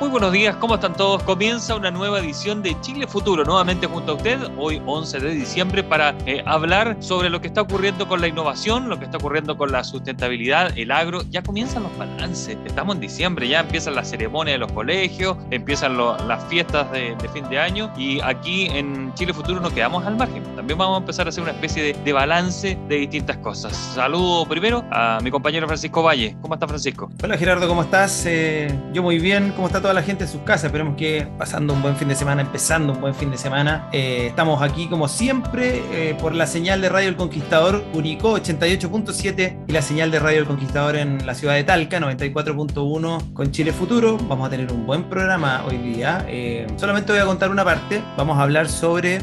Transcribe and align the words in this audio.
Muy 0.00 0.08
buenos 0.08 0.32
días, 0.32 0.56
¿cómo 0.56 0.76
están 0.76 0.94
todos? 0.94 1.22
Comienza 1.24 1.74
una 1.74 1.90
nueva 1.90 2.20
edición 2.20 2.62
de 2.62 2.74
Chile 2.80 3.06
Futuro, 3.06 3.44
nuevamente 3.44 3.86
junto 3.86 4.12
a 4.12 4.14
usted, 4.14 4.38
hoy 4.56 4.80
11 4.86 5.20
de 5.20 5.30
diciembre, 5.32 5.84
para 5.84 6.14
eh, 6.24 6.42
hablar 6.46 6.96
sobre 7.00 7.28
lo 7.28 7.42
que 7.42 7.48
está 7.48 7.60
ocurriendo 7.60 8.08
con 8.08 8.22
la 8.22 8.26
innovación, 8.26 8.88
lo 8.88 8.98
que 8.98 9.04
está 9.04 9.18
ocurriendo 9.18 9.58
con 9.58 9.70
la 9.70 9.84
sustentabilidad, 9.84 10.72
el 10.78 10.90
agro. 10.90 11.20
Ya 11.28 11.42
comienzan 11.42 11.82
los 11.82 11.94
balances, 11.98 12.56
estamos 12.64 12.94
en 12.94 13.02
diciembre, 13.02 13.46
ya 13.46 13.60
empiezan 13.60 13.94
las 13.94 14.08
ceremonias 14.08 14.54
de 14.54 14.58
los 14.60 14.72
colegios, 14.72 15.36
empiezan 15.50 15.98
las 15.98 16.44
fiestas 16.44 16.90
de, 16.92 17.14
fin 17.34 17.46
de 17.50 17.58
año 17.58 17.92
y 17.94 18.22
aquí 18.22 18.68
en 18.68 19.12
Chile 19.12 19.34
Futuro 19.34 19.60
nos 19.60 19.74
quedamos 19.74 20.06
al 20.06 20.16
margen. 20.16 20.42
También 20.56 20.78
vamos 20.78 20.96
a 20.96 21.00
empezar 21.00 21.26
a 21.26 21.28
hacer 21.28 21.42
una 21.42 21.52
especie 21.52 21.92
de, 21.92 22.12
balance 22.14 22.78
de 22.88 22.96
distintas 22.96 23.36
cosas. 23.36 23.76
Saludo 23.76 24.46
primero 24.46 24.82
a 24.90 25.18
mi 25.22 25.30
compañero 25.30 25.66
Francisco 25.66 26.02
Valle. 26.02 26.38
¿Cómo 26.40 26.54
está 26.54 26.66
Francisco? 26.66 27.10
Hola 27.22 27.36
Gerardo, 27.36 27.68
¿cómo 27.68 27.82
estás? 27.82 28.24
Eh, 28.24 28.74
yo 28.94 29.02
muy 29.02 29.18
bien, 29.18 29.52
¿cómo 29.54 29.66
está 29.66 29.78
todo? 29.82 29.89
La 29.92 30.02
gente 30.02 30.24
en 30.24 30.30
sus 30.30 30.42
casas. 30.42 30.64
Esperemos 30.64 30.96
que 30.96 31.26
pasando 31.38 31.72
un 31.72 31.82
buen 31.82 31.96
fin 31.96 32.08
de 32.08 32.14
semana, 32.14 32.42
empezando 32.42 32.92
un 32.92 33.00
buen 33.00 33.14
fin 33.14 33.30
de 33.30 33.38
semana. 33.38 33.88
Eh, 33.92 34.26
estamos 34.28 34.62
aquí 34.62 34.88
como 34.88 35.08
siempre 35.08 35.82
eh, 35.92 36.16
por 36.20 36.34
la 36.34 36.46
señal 36.46 36.80
de 36.80 36.88
Radio 36.88 37.08
El 37.08 37.16
Conquistador 37.16 37.82
Curicó 37.92 38.38
88.7 38.38 39.64
y 39.68 39.72
la 39.72 39.82
señal 39.82 40.10
de 40.10 40.18
Radio 40.18 40.40
El 40.40 40.46
Conquistador 40.46 40.96
en 40.96 41.24
la 41.26 41.34
ciudad 41.34 41.54
de 41.54 41.64
Talca 41.64 41.98
94.1 41.98 43.32
con 43.32 43.50
Chile 43.50 43.72
Futuro. 43.72 44.18
Vamos 44.28 44.46
a 44.46 44.50
tener 44.50 44.72
un 44.72 44.86
buen 44.86 45.04
programa 45.04 45.64
hoy 45.66 45.78
día. 45.78 46.24
Eh, 46.28 46.66
solamente 46.76 47.12
voy 47.12 47.20
a 47.20 47.26
contar 47.26 47.50
una 47.50 47.64
parte. 47.64 48.02
Vamos 48.16 48.38
a 48.38 48.42
hablar 48.42 48.68
sobre 48.68 49.20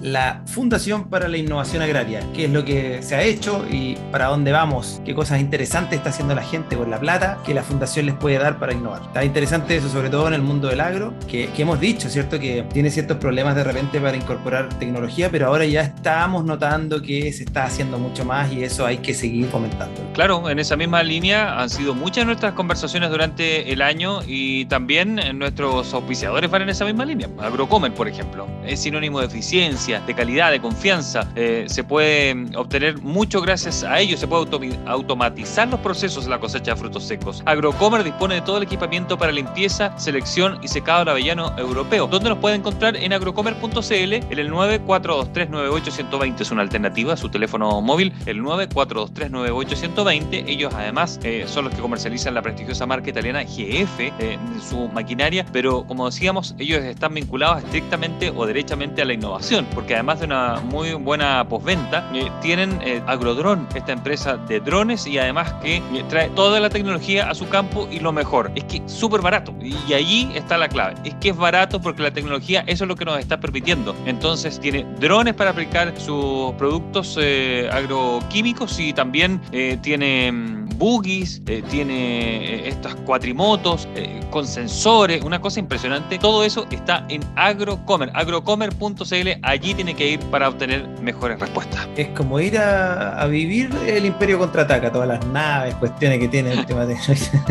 la 0.00 0.42
Fundación 0.46 1.08
para 1.08 1.28
la 1.28 1.36
Innovación 1.36 1.82
Agraria, 1.82 2.20
qué 2.34 2.44
es 2.44 2.50
lo 2.50 2.64
que 2.64 3.02
se 3.02 3.14
ha 3.14 3.22
hecho 3.22 3.64
y 3.70 3.96
para 4.10 4.26
dónde 4.26 4.52
vamos, 4.52 5.00
qué 5.04 5.14
cosas 5.14 5.40
interesantes 5.40 5.98
está 5.98 6.10
haciendo 6.10 6.34
la 6.34 6.42
gente 6.42 6.76
con 6.76 6.90
la 6.90 6.98
plata 6.98 7.38
que 7.44 7.54
la 7.54 7.62
Fundación 7.62 8.06
les 8.06 8.14
puede 8.14 8.38
dar 8.38 8.58
para 8.58 8.72
innovar. 8.72 9.02
Está 9.02 9.24
interesante 9.24 9.80
sobre 9.88 10.10
todo 10.10 10.28
en 10.28 10.34
el 10.34 10.42
mundo 10.42 10.68
del 10.68 10.80
agro, 10.80 11.14
que, 11.28 11.48
hemos 11.56 11.80
dicho, 11.80 12.08
¿cierto? 12.08 12.38
Que 12.38 12.64
tiene 12.72 12.90
ciertos 12.90 13.16
problemas 13.18 13.54
de 13.54 13.64
repente 13.64 14.00
para 14.00 14.16
incorporar 14.16 14.68
tecnología, 14.78 15.30
pero 15.30 15.46
ahora 15.46 15.64
ya 15.64 15.82
estamos 15.82 16.44
notando 16.44 17.00
que 17.00 17.32
se 17.32 17.44
está 17.44 17.64
haciendo 17.64 17.98
mucho 17.98 18.24
más 18.24 18.52
y 18.52 18.64
eso 18.64 18.86
hay 18.86 18.98
que 18.98 19.14
seguir 19.14 19.48
comentando. 19.48 20.00
Claro, 20.14 20.48
en 20.50 20.58
esa 20.58 20.76
misma 20.76 21.02
línea 21.02 21.60
han 21.60 21.70
sido 21.70 21.94
muchas 21.94 22.26
nuestras 22.26 22.52
conversaciones 22.54 23.10
durante 23.10 23.72
el 23.72 23.82
año 23.82 24.20
y 24.26 24.64
también 24.66 25.20
nuestros 25.34 25.92
auspiciadores 25.94 26.50
van 26.50 26.62
en 26.62 26.68
esa 26.70 26.84
misma 26.84 27.04
línea. 27.04 27.28
Agrocomer, 27.40 27.92
por 27.94 28.08
ejemplo, 28.08 28.46
es 28.66 28.80
sinónimo 28.80 29.20
de 29.20 29.26
eficiencia, 29.26 30.00
de 30.00 30.14
calidad, 30.14 30.50
de 30.50 30.60
confianza. 30.60 31.28
Eh, 31.36 31.64
se 31.66 31.84
puede 31.84 32.46
obtener 32.56 32.98
mucho 32.98 33.40
gracias 33.40 33.84
a 33.84 33.98
ellos, 34.00 34.20
se 34.20 34.26
puede 34.26 34.46
automatizar 34.86 35.68
los 35.68 35.80
procesos 35.80 36.24
de 36.24 36.30
la 36.30 36.38
cosecha 36.38 36.72
de 36.72 36.76
frutos 36.76 37.04
secos. 37.04 37.42
Agrocomer 37.46 38.04
dispone 38.04 38.36
de 38.36 38.40
todo 38.42 38.58
el 38.58 38.64
equipamiento 38.64 39.16
para 39.18 39.32
limpieza 39.32 39.71
selección 39.96 40.58
y 40.62 40.68
secado 40.68 41.00
del 41.00 41.08
avellano 41.10 41.56
europeo, 41.58 42.06
donde 42.06 42.28
nos 42.28 42.38
puede 42.38 42.56
encontrar 42.56 42.96
en 42.96 43.12
agrocomer.cl 43.12 44.12
el 44.42 44.50
942398120 44.50 46.40
es 46.40 46.50
una 46.50 46.62
alternativa 46.62 47.12
a 47.12 47.16
su 47.16 47.28
teléfono 47.28 47.80
móvil, 47.80 48.12
el 48.26 48.42
942398120 48.42 50.48
Ellos 50.48 50.74
además 50.74 51.20
eh, 51.22 51.44
son 51.46 51.66
los 51.66 51.74
que 51.74 51.80
comercializan 51.80 52.34
la 52.34 52.42
prestigiosa 52.42 52.84
marca 52.86 53.10
italiana 53.10 53.44
GF, 53.44 54.00
eh, 54.00 54.36
su 54.68 54.88
maquinaria, 54.88 55.46
pero 55.52 55.84
como 55.84 56.06
decíamos, 56.06 56.56
ellos 56.58 56.82
están 56.82 57.14
vinculados 57.14 57.62
estrictamente 57.64 58.32
o 58.34 58.46
derechamente 58.46 59.02
a 59.02 59.04
la 59.04 59.12
innovación, 59.12 59.64
porque 59.74 59.94
además 59.94 60.18
de 60.20 60.26
una 60.26 60.60
muy 60.60 60.94
buena 60.94 61.46
postventa, 61.48 62.08
eh, 62.14 62.30
tienen 62.40 62.80
Agrodrone, 63.06 63.66
esta 63.74 63.92
empresa 63.92 64.36
de 64.36 64.60
drones 64.60 65.06
y 65.06 65.18
además 65.18 65.52
que 65.62 65.82
trae 66.08 66.28
toda 66.30 66.58
la 66.60 66.70
tecnología 66.70 67.30
a 67.30 67.34
su 67.34 67.48
campo 67.48 67.88
y 67.90 68.00
lo 68.00 68.12
mejor, 68.12 68.50
es 68.54 68.64
que 68.64 68.82
súper 68.86 69.20
barato. 69.20 69.54
Y 69.64 69.94
allí 69.94 70.30
está 70.34 70.58
la 70.58 70.68
clave. 70.68 70.94
Es 71.04 71.14
que 71.14 71.30
es 71.30 71.36
barato 71.36 71.80
porque 71.80 72.02
la 72.02 72.10
tecnología 72.10 72.64
eso 72.66 72.84
es 72.84 72.88
lo 72.88 72.96
que 72.96 73.04
nos 73.04 73.18
está 73.18 73.40
permitiendo. 73.40 73.94
Entonces 74.06 74.58
tiene 74.60 74.84
drones 75.00 75.34
para 75.34 75.50
aplicar 75.50 75.92
sus 75.98 76.52
productos 76.54 77.18
eh, 77.20 77.68
agroquímicos 77.72 78.78
y 78.78 78.92
también 78.92 79.40
eh, 79.52 79.78
tiene 79.82 80.32
mm, 80.32 80.78
buggies, 80.78 81.42
eh, 81.46 81.62
tiene 81.70 82.66
estas 82.66 82.94
cuatrimotos 82.96 83.88
con 84.30 84.46
sensores, 84.46 85.22
una 85.22 85.40
cosa 85.40 85.60
impresionante. 85.60 86.18
Todo 86.18 86.44
eso 86.44 86.66
está 86.70 87.04
en 87.08 87.22
Agrocomer, 87.36 88.10
agrocomer.cl. 88.14 89.28
Allí 89.42 89.74
tiene 89.74 89.94
que 89.94 90.12
ir 90.12 90.20
para 90.30 90.48
obtener 90.48 90.88
mejores 91.00 91.38
respuestas. 91.38 91.86
Es 91.96 92.08
como 92.08 92.40
ir 92.40 92.58
a, 92.58 93.24
vivir 93.26 93.70
el 93.86 94.06
Imperio 94.06 94.38
contraataca, 94.38 94.90
todas 94.90 95.08
las 95.08 95.24
naves, 95.26 95.74
cuestiones 95.76 96.18
que 96.18 96.28
tiene 96.28 96.52
el 96.52 96.66
tema 96.66 96.86
de... 96.86 96.96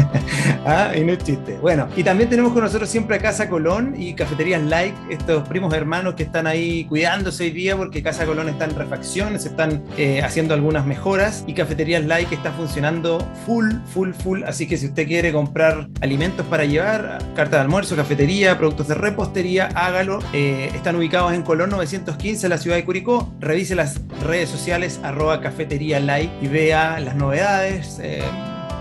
ah, 0.65 0.91
y 0.95 1.01
no 1.01 1.13
es 1.13 1.19
chiste. 1.19 1.57
Bueno, 1.59 1.87
y 1.95 2.00
también 2.03 2.29
tenemos 2.29 2.53
con 2.53 2.63
nosotros 2.63 2.89
siempre 2.89 3.17
a 3.17 3.19
Casa 3.19 3.49
Colón 3.49 3.95
y 3.97 4.13
Cafeterías 4.13 4.61
Like, 4.61 4.95
estos 5.09 5.47
primos 5.47 5.73
hermanos 5.73 6.15
que 6.15 6.23
están 6.23 6.47
ahí 6.47 6.85
cuidándose 6.85 7.43
hoy 7.43 7.51
día 7.51 7.75
porque 7.75 8.01
Casa 8.01 8.25
Colón 8.25 8.49
está 8.49 8.65
en 8.65 8.75
refacción, 8.75 9.39
se 9.39 9.49
están 9.49 9.83
eh, 9.97 10.21
haciendo 10.21 10.53
algunas 10.53 10.85
mejoras 10.85 11.43
y 11.47 11.53
Cafeterías 11.53 12.05
Like 12.05 12.33
está 12.33 12.51
funcionando 12.51 13.19
full, 13.45 13.71
full, 13.93 14.11
full. 14.13 14.43
Así 14.43 14.67
que 14.67 14.77
si 14.77 14.87
usted 14.87 15.07
quiere 15.07 15.31
comprar 15.31 15.89
alimentos 16.01 16.45
para 16.45 16.65
llevar, 16.65 17.19
carta 17.35 17.57
de 17.57 17.63
almuerzo, 17.63 17.95
cafetería, 17.95 18.57
productos 18.57 18.87
de 18.87 18.95
repostería, 18.95 19.67
hágalo. 19.75 20.19
Eh, 20.33 20.71
están 20.73 20.95
ubicados 20.95 21.33
en 21.33 21.43
Colón 21.43 21.69
915, 21.71 22.49
la 22.49 22.57
ciudad 22.57 22.77
de 22.77 22.85
Curicó. 22.85 23.33
Revise 23.39 23.75
las 23.75 23.99
redes 24.23 24.49
sociales 24.49 24.99
arroba 25.03 25.41
cafetería 25.41 25.99
y 26.41 26.47
vea 26.47 26.99
las 26.99 27.15
novedades. 27.15 27.99
Eh, 28.01 28.21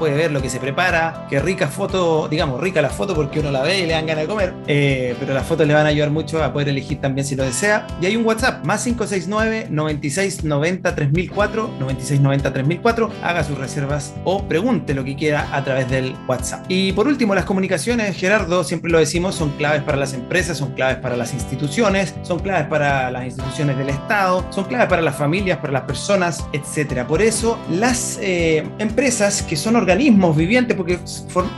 puede 0.01 0.17
ver 0.17 0.33
lo 0.33 0.41
que 0.41 0.49
se 0.49 0.59
prepara, 0.59 1.27
qué 1.29 1.41
rica 1.41 1.69
foto, 1.69 2.27
digamos, 2.27 2.59
rica 2.59 2.81
la 2.81 2.89
foto 2.89 3.15
porque 3.15 3.39
uno 3.39 3.51
la 3.51 3.61
ve 3.61 3.81
y 3.81 3.87
le 3.87 3.93
dan 3.93 4.07
ganas 4.07 4.25
de 4.25 4.29
comer, 4.29 4.55
eh, 4.67 5.15
pero 5.21 5.35
las 5.35 5.47
fotos 5.47 5.67
le 5.67 5.75
van 5.75 5.85
a 5.85 5.91
ayudar 5.91 6.11
mucho 6.11 6.43
a 6.43 6.55
poder 6.55 6.71
elegir 6.71 7.03
también 7.03 7.27
si 7.27 7.37
lo 7.37 7.45
desea. 7.45 7.87
Y 8.01 8.07
hay 8.07 8.17
un 8.17 8.25
WhatsApp, 8.25 8.65
más 8.65 8.83
569 8.83 9.67
9690 9.71 10.95
3004, 10.95 11.63
9690 11.79 12.53
3004, 12.53 13.11
haga 13.23 13.45
sus 13.45 13.59
reservas 13.59 14.15
o 14.25 14.49
pregunte 14.49 14.95
lo 14.95 15.05
que 15.05 15.15
quiera 15.17 15.55
a 15.55 15.63
través 15.63 15.91
del 15.91 16.17
WhatsApp. 16.27 16.65
Y 16.69 16.93
por 16.93 17.07
último, 17.07 17.35
las 17.35 17.45
comunicaciones, 17.45 18.17
Gerardo, 18.17 18.65
siempre 18.65 18.91
lo 18.91 18.99
decimos, 18.99 19.35
son 19.35 19.51
claves 19.51 19.83
para 19.83 19.99
las 19.99 20.15
empresas, 20.15 20.57
son 20.57 20.73
claves 20.73 20.97
para 20.97 21.15
las 21.15 21.35
instituciones, 21.35 22.15
son 22.23 22.39
claves 22.39 22.69
para 22.69 23.11
las 23.11 23.27
instituciones 23.27 23.77
del 23.77 23.91
Estado, 23.91 24.47
son 24.49 24.65
claves 24.65 24.89
para 24.89 25.03
las 25.03 25.17
familias, 25.17 25.59
para 25.59 25.75
las 25.75 25.83
personas, 25.83 26.47
etc. 26.55 27.05
Por 27.05 27.21
eso, 27.21 27.59
las 27.69 28.19
eh, 28.23 28.67
empresas 28.79 29.43
que 29.43 29.57
son 29.57 29.77
organizadas 29.77 29.90
organismos 29.91 30.37
vivientes, 30.37 30.77
porque 30.77 30.99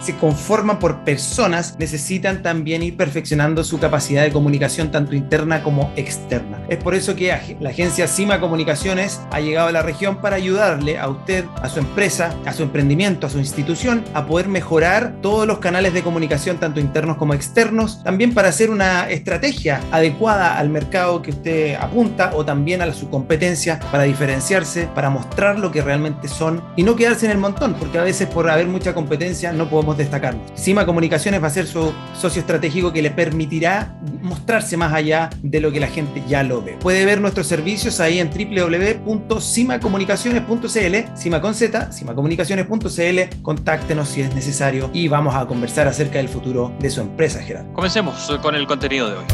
se 0.01 0.17
conforman 0.17 0.79
por 0.79 1.05
personas, 1.05 1.77
necesitan 1.79 2.43
también 2.43 2.83
ir 2.83 2.97
perfeccionando 2.97 3.63
su 3.63 3.79
capacidad 3.79 4.23
de 4.23 4.33
comunicación 4.33 4.91
tanto 4.91 5.15
interna 5.15 5.63
como 5.63 5.93
externa. 5.97 6.62
Es 6.73 6.79
por 6.79 6.95
eso 6.95 7.15
que 7.15 7.39
la 7.61 7.69
agencia 7.69 8.09
Cima 8.09 8.41
Comunicaciones 8.41 9.21
ha 9.31 9.41
llegado 9.41 9.69
a 9.69 9.73
la 9.73 9.83
región 9.83 10.23
para 10.23 10.37
ayudarle 10.37 10.99
a 10.99 11.07
usted, 11.07 11.45
a 11.61 11.69
su 11.69 11.81
empresa, 11.81 12.35
a 12.47 12.55
su 12.55 12.63
emprendimiento, 12.63 13.27
a 13.27 13.31
su 13.31 13.39
institución, 13.39 14.03
a 14.15 14.25
poder 14.25 14.49
mejorar 14.49 15.17
todos 15.21 15.47
los 15.47 15.59
canales 15.59 15.93
de 15.93 16.03
comunicación, 16.03 16.57
tanto 16.57 16.81
internos 16.81 17.19
como 17.19 17.35
externos, 17.35 18.03
también 18.03 18.33
para 18.33 18.49
hacer 18.49 18.71
una 18.71 19.11
estrategia 19.11 19.83
adecuada 19.91 20.57
al 20.57 20.71
mercado 20.71 21.21
que 21.21 21.33
usted 21.33 21.75
apunta 21.75 22.31
o 22.35 22.43
también 22.43 22.81
a 22.81 22.91
su 22.95 23.11
competencia 23.11 23.79
para 23.93 24.05
diferenciarse, 24.05 24.89
para 24.95 25.11
mostrar 25.11 25.59
lo 25.59 25.71
que 25.71 25.83
realmente 25.83 26.27
son 26.27 26.65
y 26.75 26.85
no 26.85 26.97
quedarse 26.97 27.27
en 27.27 27.33
el 27.33 27.39
montón, 27.39 27.75
porque 27.75 27.99
a 27.99 28.03
veces 28.03 28.29
por 28.29 28.49
haber 28.49 28.67
mucha 28.67 28.95
competencia 28.95 29.53
no 29.53 29.69
podemos 29.69 29.99
destacarnos. 29.99 30.51
Cima 30.55 30.87
Comunicaciones 30.87 31.43
va 31.43 31.49
a 31.49 31.51
ser 31.51 31.67
su 31.67 31.93
socio 32.19 32.41
estratégico 32.41 32.95
que 32.95 33.03
le 33.03 33.11
permitirá 33.11 33.95
mostrarse 34.23 34.79
más 34.79 34.95
allá 34.95 35.29
de 35.43 35.61
lo 35.61 35.71
que 35.71 35.79
la 35.79 35.89
gente 35.89 36.23
ya 36.27 36.43
lo 36.43 36.62
Puede 36.81 37.05
ver 37.05 37.21
nuestros 37.21 37.47
servicios 37.47 38.01
ahí 38.01 38.19
en 38.19 38.31
www.cimacomunicaciones.cl, 38.31 41.17
Cima 41.17 41.41
con 41.41 41.55
Z, 41.55 41.93
cimacomunicaciones.cl, 41.93 43.43
contáctenos 43.43 44.09
si 44.09 44.23
es 44.23 44.35
necesario 44.35 44.91
y 44.93 45.07
vamos 45.09 45.35
a 45.35 45.47
conversar 45.47 45.89
acerca 45.89 46.19
del 46.19 46.29
futuro 46.29 46.73
de 46.79 46.91
su 46.91 47.01
empresa, 47.01 47.43
Gerardo. 47.43 47.73
Comencemos 47.73 48.31
con 48.43 48.55
el 48.55 48.67
contenido 48.67 49.09
de 49.11 49.17
hoy. 49.17 49.25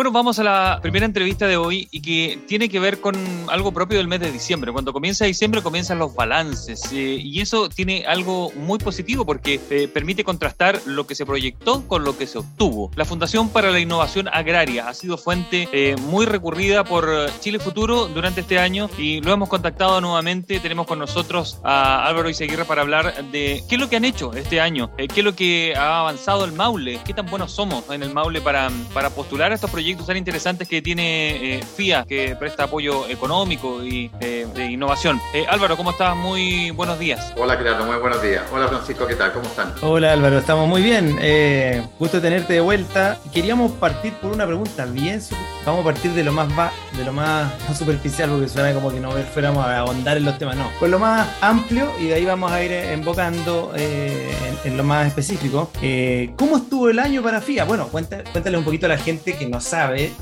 Bueno, 0.00 0.12
vamos 0.12 0.38
a 0.38 0.44
la 0.44 0.78
primera 0.80 1.04
entrevista 1.04 1.46
de 1.46 1.58
hoy 1.58 1.86
y 1.90 2.00
que 2.00 2.38
tiene 2.46 2.70
que 2.70 2.80
ver 2.80 3.02
con 3.02 3.14
algo 3.50 3.70
propio 3.70 3.98
del 3.98 4.08
mes 4.08 4.20
de 4.20 4.32
diciembre. 4.32 4.72
Cuando 4.72 4.94
comienza 4.94 5.26
diciembre 5.26 5.60
comienzan 5.60 5.98
los 5.98 6.14
balances 6.14 6.90
eh, 6.90 7.18
y 7.22 7.42
eso 7.42 7.68
tiene 7.68 8.06
algo 8.06 8.50
muy 8.52 8.78
positivo 8.78 9.26
porque 9.26 9.60
eh, 9.68 9.88
permite 9.88 10.24
contrastar 10.24 10.80
lo 10.86 11.06
que 11.06 11.14
se 11.14 11.26
proyectó 11.26 11.86
con 11.86 12.02
lo 12.02 12.16
que 12.16 12.26
se 12.26 12.38
obtuvo. 12.38 12.90
La 12.96 13.04
Fundación 13.04 13.50
para 13.50 13.70
la 13.70 13.78
Innovación 13.78 14.28
Agraria 14.32 14.88
ha 14.88 14.94
sido 14.94 15.18
fuente 15.18 15.68
eh, 15.70 15.96
muy 15.96 16.24
recurrida 16.24 16.82
por 16.82 17.06
Chile 17.40 17.58
Futuro 17.58 18.06
durante 18.06 18.40
este 18.40 18.58
año 18.58 18.88
y 18.96 19.20
lo 19.20 19.34
hemos 19.34 19.50
contactado 19.50 20.00
nuevamente. 20.00 20.60
Tenemos 20.60 20.86
con 20.86 20.98
nosotros 20.98 21.58
a 21.62 22.06
Álvaro 22.06 22.30
Iseguirre 22.30 22.64
para 22.64 22.80
hablar 22.80 23.22
de 23.32 23.62
qué 23.68 23.74
es 23.74 23.78
lo 23.78 23.90
que 23.90 23.96
han 23.96 24.06
hecho 24.06 24.32
este 24.32 24.62
año, 24.62 24.96
qué 24.96 25.08
es 25.14 25.24
lo 25.24 25.34
que 25.34 25.74
ha 25.76 26.00
avanzado 26.00 26.46
el 26.46 26.52
Maule, 26.52 27.00
qué 27.04 27.12
tan 27.12 27.26
buenos 27.26 27.52
somos 27.52 27.84
en 27.90 28.02
el 28.02 28.14
Maule 28.14 28.40
para, 28.40 28.70
para 28.94 29.10
postular 29.10 29.52
a 29.52 29.56
estos 29.56 29.70
proyectos 29.70 29.89
proyectos 29.90 30.06
tan 30.06 30.16
interesantes 30.16 30.68
que 30.68 30.82
tiene 30.82 31.56
eh, 31.56 31.62
FIA, 31.62 32.04
que 32.04 32.36
presta 32.36 32.64
apoyo 32.64 33.08
económico 33.08 33.82
y 33.84 34.08
de 34.20 34.70
innovación. 34.70 35.20
Álvaro, 35.48 35.76
¿cómo 35.76 35.90
estás? 35.90 36.16
Muy 36.16 36.70
buenos 36.70 36.98
días. 36.98 37.32
Hola, 37.36 37.56
Gerardo, 37.56 37.84
muy 37.86 37.96
buenos 37.96 38.22
días. 38.22 38.44
Hola, 38.52 38.68
Francisco, 38.68 39.06
¿qué 39.06 39.16
tal? 39.16 39.32
¿Cómo 39.32 39.46
están? 39.46 39.74
Hola, 39.82 40.12
Álvaro, 40.12 40.38
estamos 40.38 40.68
muy 40.68 40.82
bien. 40.82 41.18
gusto 41.98 42.20
tenerte 42.20 42.52
de 42.52 42.60
vuelta. 42.60 43.18
Queríamos 43.32 43.72
partir 43.72 44.12
por 44.14 44.32
una 44.32 44.46
pregunta 44.46 44.84
bien. 44.86 45.20
Vamos 45.64 45.80
a 45.82 45.84
partir 45.84 46.12
de 46.12 46.24
lo 46.24 46.32
más 46.32 46.48
va, 46.58 46.72
de 46.96 47.04
lo 47.04 47.12
más 47.12 47.52
superficial, 47.78 48.30
porque 48.30 48.48
suena 48.48 48.72
como 48.72 48.92
que 48.92 49.00
no 49.00 49.10
fuéramos 49.32 49.64
a 49.64 49.78
ahondar 49.78 50.16
en 50.16 50.24
los 50.24 50.38
temas, 50.38 50.56
no. 50.56 50.70
Con 50.78 50.90
lo 50.90 50.98
más 50.98 51.28
amplio 51.40 51.92
y 51.98 52.06
de 52.06 52.14
ahí 52.14 52.24
vamos 52.24 52.52
a 52.52 52.62
ir 52.62 52.72
embocando 52.72 53.72
en, 53.74 54.76
lo 54.76 54.84
más 54.84 55.08
específico. 55.08 55.70
¿Cómo 56.36 56.58
estuvo 56.58 56.88
el 56.88 56.98
año 56.98 57.22
para 57.22 57.40
FIA? 57.40 57.64
Bueno, 57.64 57.88
cuéntale 57.88 58.56
un 58.56 58.64
poquito 58.64 58.86
a 58.86 58.90
la 58.90 58.98
gente 58.98 59.36
que 59.36 59.46
no 59.46 59.60
sabe, 59.70 60.12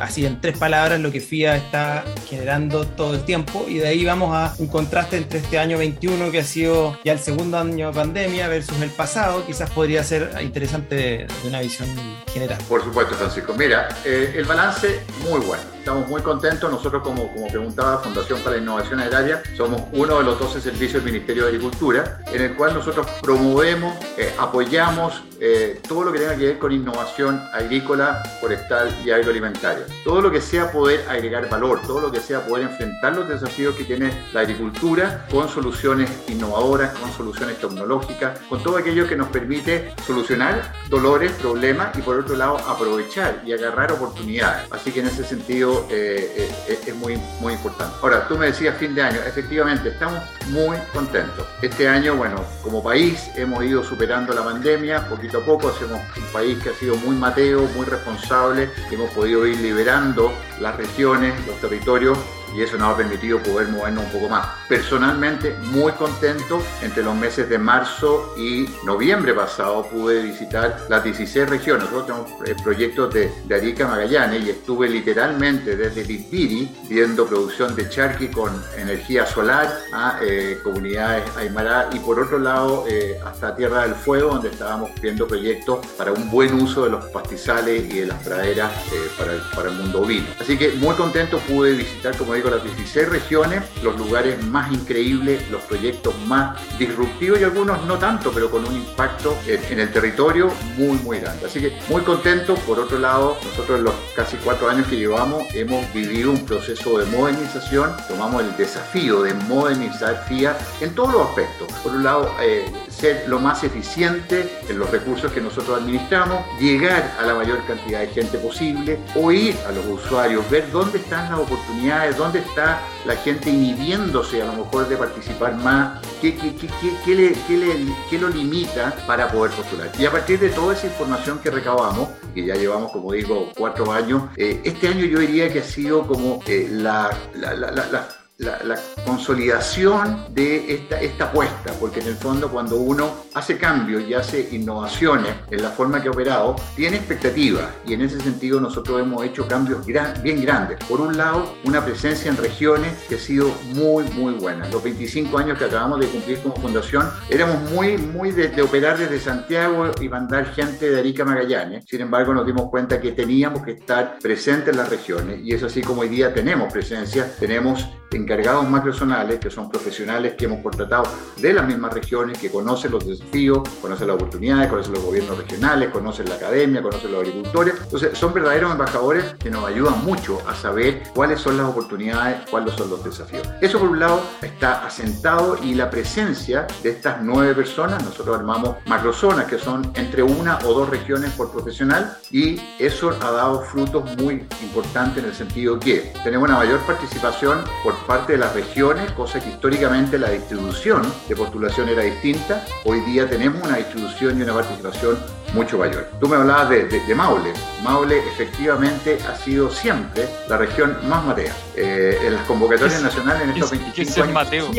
así 0.00 0.24
en 0.24 0.40
tres 0.40 0.56
palabras, 0.56 0.98
lo 1.00 1.12
que 1.12 1.20
FIA 1.20 1.56
está 1.56 2.02
generando 2.28 2.86
todo 2.86 3.14
el 3.14 3.24
tiempo 3.24 3.66
y 3.68 3.74
de 3.74 3.88
ahí 3.88 4.04
vamos 4.06 4.34
a 4.34 4.54
un 4.58 4.68
contraste 4.68 5.18
entre 5.18 5.40
este 5.40 5.58
año 5.58 5.76
21 5.76 6.30
que 6.30 6.38
ha 6.38 6.44
sido 6.44 6.98
ya 7.04 7.12
el 7.12 7.18
segundo 7.18 7.58
año 7.58 7.88
de 7.88 7.92
pandemia 7.92 8.48
versus 8.48 8.80
el 8.80 8.90
pasado, 8.90 9.44
quizás 9.46 9.70
podría 9.70 10.02
ser 10.02 10.30
interesante 10.40 10.94
de, 10.94 11.26
una 11.44 11.60
visión 11.60 11.88
general. 12.32 12.58
Por 12.68 12.82
supuesto, 12.82 13.14
Francisco. 13.14 13.54
Mira, 13.54 13.88
eh, 14.04 14.32
el 14.34 14.44
balance 14.46 15.00
muy 15.28 15.40
bueno. 15.40 15.75
Estamos 15.86 16.08
muy 16.08 16.20
contentos. 16.20 16.68
Nosotros, 16.68 17.00
como, 17.04 17.32
como 17.32 17.46
preguntaba 17.46 17.98
Fundación 17.98 18.40
para 18.40 18.56
la 18.56 18.62
Innovación 18.62 18.98
Agraria, 18.98 19.40
somos 19.56 19.82
uno 19.92 20.18
de 20.18 20.24
los 20.24 20.36
12 20.40 20.60
servicios 20.60 20.94
del 20.94 21.12
Ministerio 21.12 21.44
de 21.44 21.50
Agricultura, 21.50 22.18
en 22.26 22.42
el 22.42 22.56
cual 22.56 22.74
nosotros 22.74 23.06
promovemos, 23.22 23.94
eh, 24.18 24.34
apoyamos 24.36 25.22
eh, 25.38 25.80
todo 25.86 26.02
lo 26.02 26.12
que 26.12 26.18
tenga 26.18 26.34
que 26.34 26.46
ver 26.46 26.58
con 26.58 26.72
innovación 26.72 27.40
agrícola, 27.52 28.20
forestal 28.40 28.92
y 29.04 29.12
agroalimentaria. 29.12 29.84
Todo 30.02 30.22
lo 30.22 30.30
que 30.32 30.40
sea 30.40 30.72
poder 30.72 31.04
agregar 31.08 31.48
valor, 31.48 31.80
todo 31.86 32.00
lo 32.00 32.10
que 32.10 32.20
sea 32.20 32.44
poder 32.44 32.64
enfrentar 32.64 33.14
los 33.14 33.28
desafíos 33.28 33.76
que 33.76 33.84
tiene 33.84 34.10
la 34.32 34.40
agricultura 34.40 35.26
con 35.30 35.48
soluciones 35.48 36.10
innovadoras, 36.26 36.98
con 36.98 37.12
soluciones 37.12 37.58
tecnológicas, 37.58 38.40
con 38.48 38.60
todo 38.60 38.76
aquello 38.78 39.06
que 39.06 39.14
nos 39.14 39.28
permite 39.28 39.94
solucionar 40.04 40.72
dolores, 40.88 41.30
problemas 41.32 41.96
y 41.96 42.02
por 42.02 42.18
otro 42.18 42.34
lado 42.34 42.58
aprovechar 42.58 43.42
y 43.46 43.52
agarrar 43.52 43.92
oportunidades. 43.92 44.66
Así 44.72 44.90
que 44.90 44.98
en 44.98 45.06
ese 45.06 45.22
sentido 45.22 45.75
eh, 45.90 46.50
eh, 46.68 46.80
es 46.86 46.94
muy, 46.94 47.16
muy 47.40 47.54
importante. 47.54 47.94
Ahora, 48.02 48.26
tú 48.28 48.36
me 48.36 48.46
decías 48.46 48.76
fin 48.76 48.94
de 48.94 49.02
año, 49.02 49.20
efectivamente 49.26 49.90
estamos 49.90 50.22
muy 50.48 50.76
contentos. 50.92 51.46
Este 51.62 51.88
año, 51.88 52.16
bueno, 52.16 52.44
como 52.62 52.82
país 52.82 53.30
hemos 53.36 53.64
ido 53.64 53.82
superando 53.82 54.32
la 54.32 54.44
pandemia, 54.44 55.08
poquito 55.08 55.38
a 55.38 55.44
poco. 55.44 55.68
Hacemos 55.68 56.00
un 56.16 56.24
país 56.32 56.58
que 56.62 56.70
ha 56.70 56.74
sido 56.74 56.96
muy 56.96 57.16
mateo, 57.16 57.62
muy 57.74 57.86
responsable, 57.86 58.70
hemos 58.90 59.10
podido 59.10 59.46
ir 59.46 59.58
liberando 59.60 60.32
las 60.60 60.76
regiones, 60.76 61.34
los 61.46 61.60
territorios 61.60 62.18
y 62.56 62.62
eso 62.62 62.78
nos 62.78 62.94
ha 62.94 62.96
permitido 62.96 63.38
poder 63.40 63.68
movernos 63.68 64.04
un 64.04 64.10
poco 64.10 64.28
más. 64.28 64.46
Personalmente, 64.68 65.54
muy 65.64 65.92
contento, 65.92 66.62
entre 66.82 67.02
los 67.02 67.14
meses 67.14 67.48
de 67.48 67.58
marzo 67.58 68.34
y 68.36 68.66
noviembre 68.84 69.34
pasado 69.34 69.84
pude 69.88 70.22
visitar 70.22 70.86
las 70.88 71.04
16 71.04 71.48
regiones. 71.48 71.90
Nosotros 71.90 72.06
tenemos 72.06 72.48
eh, 72.48 72.56
proyectos 72.62 73.12
de, 73.12 73.30
de, 73.44 73.54
Arica 73.54 73.86
Magallanes 73.86 74.44
y 74.44 74.50
estuve 74.50 74.88
literalmente 74.88 75.76
desde 75.76 76.04
Lipiri 76.04 76.74
viendo 76.88 77.26
producción 77.26 77.74
de 77.76 77.88
charqui 77.88 78.28
con 78.28 78.50
energía 78.76 79.26
solar 79.26 79.78
a 79.92 80.18
eh, 80.22 80.58
comunidades 80.62 81.24
aymara 81.36 81.90
y 81.92 81.98
por 81.98 82.18
otro 82.20 82.38
lado 82.38 82.84
eh, 82.88 83.18
hasta 83.24 83.54
Tierra 83.54 83.82
del 83.82 83.94
Fuego 83.94 84.34
donde 84.34 84.48
estábamos 84.48 84.90
viendo 85.00 85.26
proyectos 85.26 85.84
para 85.98 86.12
un 86.12 86.30
buen 86.30 86.54
uso 86.54 86.84
de 86.84 86.90
los 86.90 87.04
pastizales 87.06 87.84
y 87.92 88.00
de 88.00 88.06
las 88.06 88.22
praderas 88.22 88.72
para, 89.18 89.32
el, 89.32 89.40
para 89.54 89.68
el 89.70 89.74
mundo 89.76 90.02
ovino. 90.02 90.26
Así 90.40 90.56
que 90.56 90.72
muy 90.72 90.94
contento 90.94 91.38
pude 91.40 91.72
visitar, 91.72 92.16
como 92.16 92.34
digo, 92.34 92.45
las 92.50 92.62
16 92.62 93.08
regiones, 93.08 93.62
los 93.82 93.96
lugares 93.98 94.42
más 94.44 94.72
increíbles, 94.72 95.42
los 95.50 95.62
proyectos 95.62 96.14
más 96.26 96.58
disruptivos 96.78 97.40
y 97.40 97.44
algunos 97.44 97.84
no 97.84 97.98
tanto, 97.98 98.30
pero 98.32 98.50
con 98.50 98.64
un 98.64 98.74
impacto 98.74 99.36
en, 99.46 99.80
el 99.80 99.92
territorio 99.92 100.50
muy, 100.76 100.98
muy 100.98 101.18
grande. 101.18 101.46
Así 101.46 101.60
que 101.60 101.78
muy 101.88 102.02
contento. 102.02 102.54
Por 102.66 102.78
otro 102.78 102.98
lado, 102.98 103.36
nosotros 103.44 103.78
en 103.78 103.84
los 103.84 103.94
casi 104.14 104.36
cuatro 104.38 104.68
años 104.68 104.86
que 104.88 104.96
llevamos 104.96 105.44
hemos 105.54 105.92
vivido 105.92 106.30
un 106.30 106.44
proceso 106.44 106.98
de 106.98 107.06
modernización. 107.06 107.92
Tomamos 108.08 108.42
el 108.42 108.56
desafío 108.56 109.22
de 109.22 109.34
modernizar 109.34 110.24
FIA 110.28 110.56
en 110.80 110.94
todos 110.94 111.12
los 111.12 111.28
aspectos. 111.28 111.72
Por 111.82 111.92
un 111.92 112.04
lado, 112.04 112.34
eh, 112.40 112.64
ser 112.98 113.28
lo 113.28 113.38
más 113.38 113.62
eficiente 113.62 114.60
en 114.68 114.78
los 114.78 114.90
recursos 114.90 115.30
que 115.32 115.40
nosotros 115.40 115.80
administramos, 115.80 116.44
llegar 116.58 117.14
a 117.18 117.26
la 117.26 117.34
mayor 117.34 117.64
cantidad 117.66 118.00
de 118.00 118.08
gente 118.08 118.38
posible, 118.38 118.98
oír 119.14 119.54
a 119.68 119.72
los 119.72 119.84
usuarios, 119.86 120.48
ver 120.50 120.70
dónde 120.70 120.98
están 120.98 121.30
las 121.30 121.40
oportunidades, 121.40 122.16
dónde 122.16 122.38
está 122.40 122.80
la 123.04 123.16
gente 123.16 123.50
inhibiéndose 123.50 124.42
a 124.42 124.46
lo 124.46 124.64
mejor 124.64 124.88
de 124.88 124.96
participar 124.96 125.56
más, 125.56 126.00
qué, 126.20 126.34
qué, 126.36 126.54
qué, 126.56 126.66
qué 127.04 127.56
le, 127.56 128.18
lo 128.18 128.28
limita 128.28 128.94
para 129.06 129.28
poder 129.28 129.52
postular. 129.52 129.90
Y 129.98 130.06
a 130.06 130.10
partir 130.10 130.38
de 130.40 130.48
toda 130.48 130.74
esa 130.74 130.86
información 130.86 131.38
que 131.40 131.50
recabamos, 131.50 132.08
que 132.34 132.44
ya 132.44 132.54
llevamos, 132.54 132.90
como 132.92 133.12
digo, 133.12 133.52
cuatro 133.56 133.92
años, 133.92 134.24
eh, 134.36 134.60
este 134.64 134.88
año 134.88 135.04
yo 135.04 135.18
diría 135.18 135.52
que 135.52 135.60
ha 135.60 135.64
sido 135.64 136.06
como 136.06 136.40
eh, 136.46 136.68
la, 136.70 137.10
la, 137.34 137.54
la 137.54 138.25
la, 138.38 138.76
consolidación 139.06 140.26
de 140.34 140.74
esta, 140.74 141.00
esta 141.00 141.24
apuesta, 141.26 141.72
porque 141.80 142.00
en 142.00 142.08
el 142.08 142.16
fondo 142.16 142.50
cuando 142.50 142.76
uno 142.76 143.10
hace 143.34 143.56
cambios 143.56 144.02
y 144.06 144.14
hace 144.14 144.48
innovaciones 144.52 145.34
en 145.50 145.62
la 145.62 145.70
forma 145.70 146.02
que 146.02 146.08
ha 146.08 146.10
operado, 146.10 146.56
tiene 146.74 146.96
expectativas 146.96 147.66
y 147.86 147.94
en 147.94 148.02
ese 148.02 148.20
sentido 148.20 148.60
nosotros 148.60 149.00
hemos 149.00 149.24
hecho 149.24 149.46
cambios 149.46 149.84
bien 149.86 150.42
grandes. 150.42 150.78
Por 150.88 151.00
un 151.00 151.16
lado, 151.16 151.54
una 151.64 151.84
presencia 151.84 152.30
en 152.30 152.36
regiones 152.36 152.92
que 153.08 153.14
ha 153.14 153.18
sido 153.18 153.50
muy, 153.74 154.04
muy 154.10 154.34
buena. 154.34 154.68
Los 154.68 154.82
25 154.82 155.38
años 155.38 155.58
que 155.58 155.64
acabamos 155.64 156.00
de 156.00 156.08
cumplir 156.08 156.38
como 156.40 156.56
fundación, 156.56 157.08
éramos 157.30 157.70
muy, 157.70 157.96
muy 157.96 158.32
de, 158.32 158.60
operar 158.60 158.98
desde 158.98 159.20
Santiago 159.20 159.90
y 160.00 160.08
mandar 160.08 160.52
gente 160.52 160.90
de 160.90 160.98
Arica 160.98 161.24
Magallanes. 161.24 161.84
Sin 161.86 162.00
embargo, 162.00 162.34
nos 162.34 162.46
dimos 162.46 162.68
cuenta 162.68 163.00
que 163.00 163.12
teníamos 163.12 163.62
que 163.62 163.72
estar 163.72 164.18
presentes 164.18 164.68
en 164.68 164.78
las 164.78 164.88
regiones 164.88 165.40
y 165.42 165.54
es 165.54 165.62
así 165.62 165.80
como 165.80 166.02
hoy 166.02 166.08
día 166.08 166.34
tenemos 166.34 166.72
presencia, 166.72 167.30
tenemos 167.38 167.86
encargados 168.26 168.68
macrozonales, 168.68 169.38
que 169.38 169.50
son 169.50 169.70
profesionales 169.70 170.34
que 170.34 170.46
hemos 170.46 170.60
contratado 170.60 171.04
de 171.36 171.52
las 171.52 171.64
mismas 171.64 171.94
regiones, 171.94 172.36
que 172.38 172.50
conocen 172.50 172.90
los 172.90 173.06
desafíos, 173.06 173.60
conocen 173.80 174.08
las 174.08 174.16
oportunidades, 174.16 174.68
conocen 174.68 174.94
los 174.94 175.04
gobiernos 175.04 175.38
regionales, 175.38 175.90
conocen 175.90 176.28
la 176.28 176.34
academia, 176.34 176.82
conocen 176.82 177.12
los 177.12 177.20
agricultores. 177.20 177.74
Entonces, 177.80 178.18
son 178.18 178.34
verdaderos 178.34 178.72
embajadores 178.72 179.36
que 179.38 179.48
nos 179.48 179.64
ayudan 179.64 180.04
mucho 180.04 180.40
a 180.48 180.56
saber 180.56 181.04
cuáles 181.14 181.40
son 181.40 181.56
las 181.56 181.68
oportunidades, 181.68 182.50
cuáles 182.50 182.74
son 182.74 182.90
los 182.90 183.04
desafíos. 183.04 183.48
Eso 183.60 183.78
por 183.78 183.90
un 183.90 184.00
lado 184.00 184.20
está 184.42 184.84
asentado 184.84 185.56
y 185.62 185.74
la 185.74 185.88
presencia 185.88 186.66
de 186.82 186.90
estas 186.90 187.22
nueve 187.22 187.54
personas, 187.54 188.02
nosotros 188.02 188.36
armamos 188.36 188.76
macrozonas, 188.86 189.46
que 189.46 189.58
son 189.58 189.88
entre 189.94 190.24
una 190.24 190.58
o 190.64 190.74
dos 190.74 190.90
regiones 190.90 191.30
por 191.34 191.52
profesional, 191.52 192.16
y 192.32 192.60
eso 192.80 193.10
ha 193.20 193.30
dado 193.30 193.62
frutos 193.62 194.16
muy 194.16 194.44
importantes 194.62 195.22
en 195.22 195.30
el 195.30 195.36
sentido 195.36 195.78
que 195.78 196.12
tenemos 196.24 196.48
una 196.48 196.58
mayor 196.58 196.80
participación 196.80 197.62
por 197.84 197.94
parte 198.06 198.15
de 198.24 198.38
las 198.38 198.54
regiones, 198.54 199.12
cosa 199.12 199.40
que 199.40 199.50
históricamente 199.50 200.18
la 200.18 200.30
distribución 200.30 201.02
de 201.28 201.36
postulación 201.36 201.90
era 201.90 202.02
distinta. 202.02 202.64
Hoy 202.84 203.00
día 203.00 203.28
tenemos 203.28 203.62
una 203.62 203.76
distribución 203.76 204.38
y 204.38 204.42
una 204.42 204.54
participación 204.54 205.18
mucho 205.52 205.78
mayor. 205.78 206.08
Tú 206.20 206.28
me 206.28 206.36
hablabas 206.36 206.70
de, 206.70 207.14
Maule. 207.14 207.52
Maule 207.82 208.18
efectivamente 208.18 209.18
ha 209.28 209.36
sido 209.36 209.70
siempre 209.70 210.28
la 210.48 210.58
región 210.58 210.96
más 211.08 211.24
matea. 211.24 211.54
Eh, 211.76 212.18
en 212.22 212.34
las 212.34 212.46
convocatorias 212.46 213.02
nacionales 213.02 213.42
en 213.42 213.50
estos 213.50 213.70
25 213.70 214.22
años, 214.22 214.32
Mateo? 214.32 214.70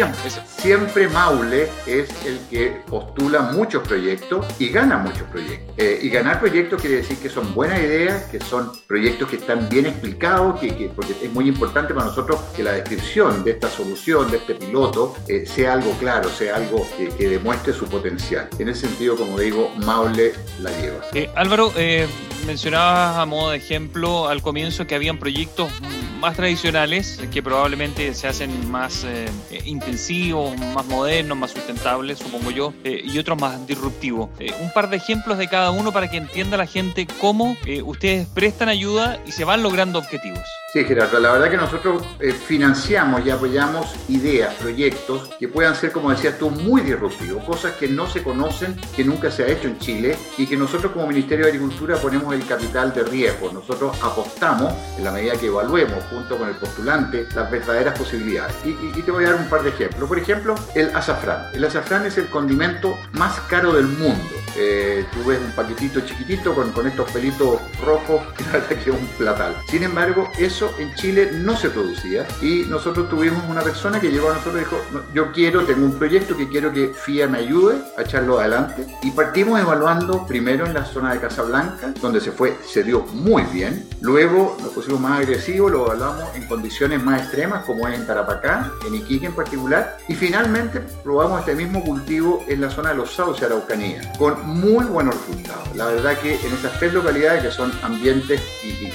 Siempre, 0.57 1.07
Maule 1.09 1.69
es 1.85 2.09
el 2.25 2.39
que 2.49 2.81
postula 2.87 3.41
muchos 3.53 3.87
proyectos 3.87 4.45
y 4.59 4.69
gana 4.69 4.97
muchos 4.97 5.23
proyectos. 5.23 5.75
Eh, 5.77 5.99
y 6.01 6.09
ganar 6.09 6.39
proyectos 6.39 6.81
quiere 6.81 6.97
decir 6.97 7.17
que 7.17 7.29
son 7.29 7.53
buenas 7.53 7.79
ideas, 7.79 8.23
que 8.23 8.39
son 8.39 8.71
proyectos 8.87 9.29
que 9.29 9.35
están 9.35 9.69
bien 9.69 9.85
explicados, 9.85 10.59
que, 10.59 10.91
porque 10.95 11.15
es 11.21 11.31
muy 11.31 11.47
importante 11.47 11.93
para 11.93 12.07
nosotros 12.07 12.39
que 12.55 12.63
la 12.63 12.73
descripción 12.73 13.43
de 13.43 13.51
esta 13.51 13.69
solución, 13.69 14.29
de 14.31 14.37
este 14.37 14.55
piloto, 14.55 15.15
eh, 15.27 15.45
sea 15.45 15.73
algo 15.73 15.91
claro, 15.99 16.29
sea 16.29 16.55
algo 16.55 16.87
que, 16.97 17.09
que 17.09 17.29
demuestre 17.29 17.73
su 17.73 17.85
potencial. 17.85 18.49
En 18.57 18.69
ese 18.69 18.87
sentido, 18.87 19.15
como 19.15 19.39
digo, 19.39 19.71
Maule 19.85 20.33
la 20.59 20.71
lleva. 20.71 21.03
Eh, 21.13 21.29
Álvaro, 21.35 21.73
eh, 21.75 22.07
mencionabas 22.45 23.17
a 23.17 23.25
modo 23.25 23.51
de 23.51 23.57
ejemplo 23.57 24.27
al 24.27 24.41
comienzo 24.41 24.87
que 24.87 24.95
habían 24.95 25.17
proyectos 25.17 25.71
más 26.19 26.35
tradicionales 26.35 27.19
que 27.31 27.43
probablemente 27.43 28.13
se 28.15 28.27
hacen 28.27 28.71
más 28.71 29.03
eh, 29.03 29.29
intensivos, 29.65 30.57
más 30.73 30.85
modernos, 30.87 31.37
más 31.37 31.51
sustentables, 31.51 32.17
supongo 32.17 32.49
yo, 32.49 32.73
y 32.83 33.17
otros 33.19 33.39
más 33.39 33.67
disruptivos. 33.67 34.29
un 34.59 34.73
par 34.73 34.89
de 34.89 34.97
ejemplos 34.97 35.37
de 35.37 35.47
cada 35.47 35.69
uno 35.69 35.91
para 35.91 36.09
que 36.09 36.17
entienda 36.17 36.57
la 36.57 36.65
gente 36.65 37.05
cómo 37.21 37.55
ustedes 37.85 38.27
prestan 38.27 38.69
ayuda 38.69 39.19
y 39.27 39.31
se 39.31 39.43
van 39.43 39.61
logrando 39.61 39.99
objetivos. 39.99 40.43
Sí, 40.73 40.83
Gerardo, 40.83 41.17
la 41.21 41.31
verdad 41.31 41.49
que 41.49 41.55
nosotros 41.55 42.03
eh, 42.19 42.33
financiamos 42.33 43.25
y 43.25 43.29
apoyamos 43.29 43.95
ideas, 44.09 44.53
proyectos 44.55 45.29
que 45.39 45.47
puedan 45.47 45.73
ser, 45.73 45.93
como 45.93 46.11
decías 46.11 46.37
tú, 46.37 46.49
muy 46.49 46.81
disruptivos, 46.81 47.41
cosas 47.45 47.75
que 47.75 47.87
no 47.87 48.05
se 48.05 48.21
conocen, 48.21 48.75
que 48.93 49.05
nunca 49.05 49.31
se 49.31 49.45
ha 49.45 49.47
hecho 49.47 49.69
en 49.69 49.79
Chile 49.79 50.17
y 50.37 50.45
que 50.45 50.57
nosotros 50.57 50.91
como 50.91 51.07
Ministerio 51.07 51.45
de 51.45 51.51
Agricultura 51.51 51.95
ponemos 51.95 52.33
el 52.35 52.45
capital 52.45 52.93
de 52.93 53.03
riesgo. 53.03 53.49
Nosotros 53.53 53.97
apostamos, 54.03 54.73
en 54.97 55.05
la 55.05 55.11
medida 55.13 55.37
que 55.37 55.45
evaluemos 55.45 56.03
junto 56.09 56.37
con 56.37 56.49
el 56.49 56.55
postulante, 56.55 57.25
las 57.33 57.49
verdaderas 57.49 57.97
posibilidades. 57.97 58.57
Y, 58.65 58.71
y 58.99 59.01
te 59.03 59.09
voy 59.09 59.23
a 59.23 59.31
dar 59.31 59.39
un 59.39 59.49
par 59.49 59.63
de 59.63 59.69
ejemplos. 59.69 60.09
Por 60.09 60.19
ejemplo, 60.19 60.53
el 60.75 60.93
azafrán. 60.93 61.45
El 61.53 61.63
azafrán 61.63 62.05
es 62.05 62.17
el 62.17 62.27
condimento 62.27 62.93
más 63.13 63.39
caro 63.47 63.71
del 63.71 63.87
mundo. 63.87 64.35
Eh, 64.59 65.05
tú 65.13 65.23
ves 65.23 65.39
un 65.39 65.51
paquetito 65.51 66.01
chiquitito 66.01 66.55
con, 66.55 66.87
estos 66.87 67.11
pelitos 67.11 67.61
rojos, 67.85 68.21
que 68.37 68.43
la 68.45 68.51
verdad 68.53 68.69
que 68.69 68.75
es 68.75 68.87
un 68.87 69.07
platal. 69.17 69.55
Sin 69.67 69.83
embargo, 69.83 70.27
eso 70.57 70.73
en 70.79 70.91
Chile 70.95 71.29
no 71.33 71.55
se 71.55 71.69
producía 71.69 72.25
y 72.41 72.65
nosotros 72.67 73.07
tuvimos 73.09 73.43
una 73.47 73.61
persona 73.61 73.99
que 74.01 74.09
llegó 74.09 74.31
a 74.31 74.33
nosotros 74.33 74.55
y 74.55 74.59
dijo, 74.65 74.77
yo 75.13 75.31
quiero, 75.31 75.63
tengo 75.65 75.85
un 75.85 75.99
proyecto 75.99 76.35
que 76.35 76.49
quiero 76.49 76.73
que 76.73 76.95
FIA 76.95 77.27
me 77.27 77.37
ayude 77.37 77.75
a 77.95 78.01
echarlo 78.01 78.39
adelante 78.39 78.87
y 79.03 79.11
partimos 79.11 79.59
evaluando 79.59 80.25
primero 80.25 80.65
en 80.65 80.73
la 80.73 80.83
zona 80.83 81.13
de 81.13 81.19
Casablanca, 81.19 81.93
donde 82.01 82.19
se 82.19 82.31
fue, 82.31 82.57
se 82.65 82.83
dio 82.83 83.01
muy 83.13 83.43
bien, 83.43 83.87
luego 84.01 84.57
nos 84.59 84.69
pusimos 84.69 84.99
más 84.99 85.19
agresivos, 85.19 85.71
lo 85.71 85.85
evaluamos 85.85 86.35
en 86.35 86.47
condiciones 86.47 87.03
más 87.03 87.21
extremas 87.21 87.63
como 87.63 87.87
es 87.87 87.99
en 87.99 88.07
Tarapacá, 88.07 88.71
en 88.87 88.95
Iquique 88.95 89.27
en 89.27 89.33
particular. 89.33 89.97
Y 90.07 90.15
finalmente 90.15 90.81
probamos 91.03 91.41
este 91.41 91.53
mismo 91.53 91.83
cultivo 91.83 92.43
en 92.47 92.61
la 92.61 92.71
zona 92.71 92.89
de 92.89 92.95
los 92.95 93.13
Sauces, 93.13 93.43
Araucanía, 93.43 94.11
con 94.17 94.43
muy 94.47 94.85
buenos 94.85 95.13
resultados. 95.15 95.75
La 95.75 95.85
verdad 95.85 96.17
que 96.17 96.33
en 96.33 96.53
esas 96.53 96.79
tres 96.79 96.93
localidades 96.93 97.43
que 97.43 97.51
son 97.51 97.71
ambientes 97.83 98.41
y, 98.63 98.87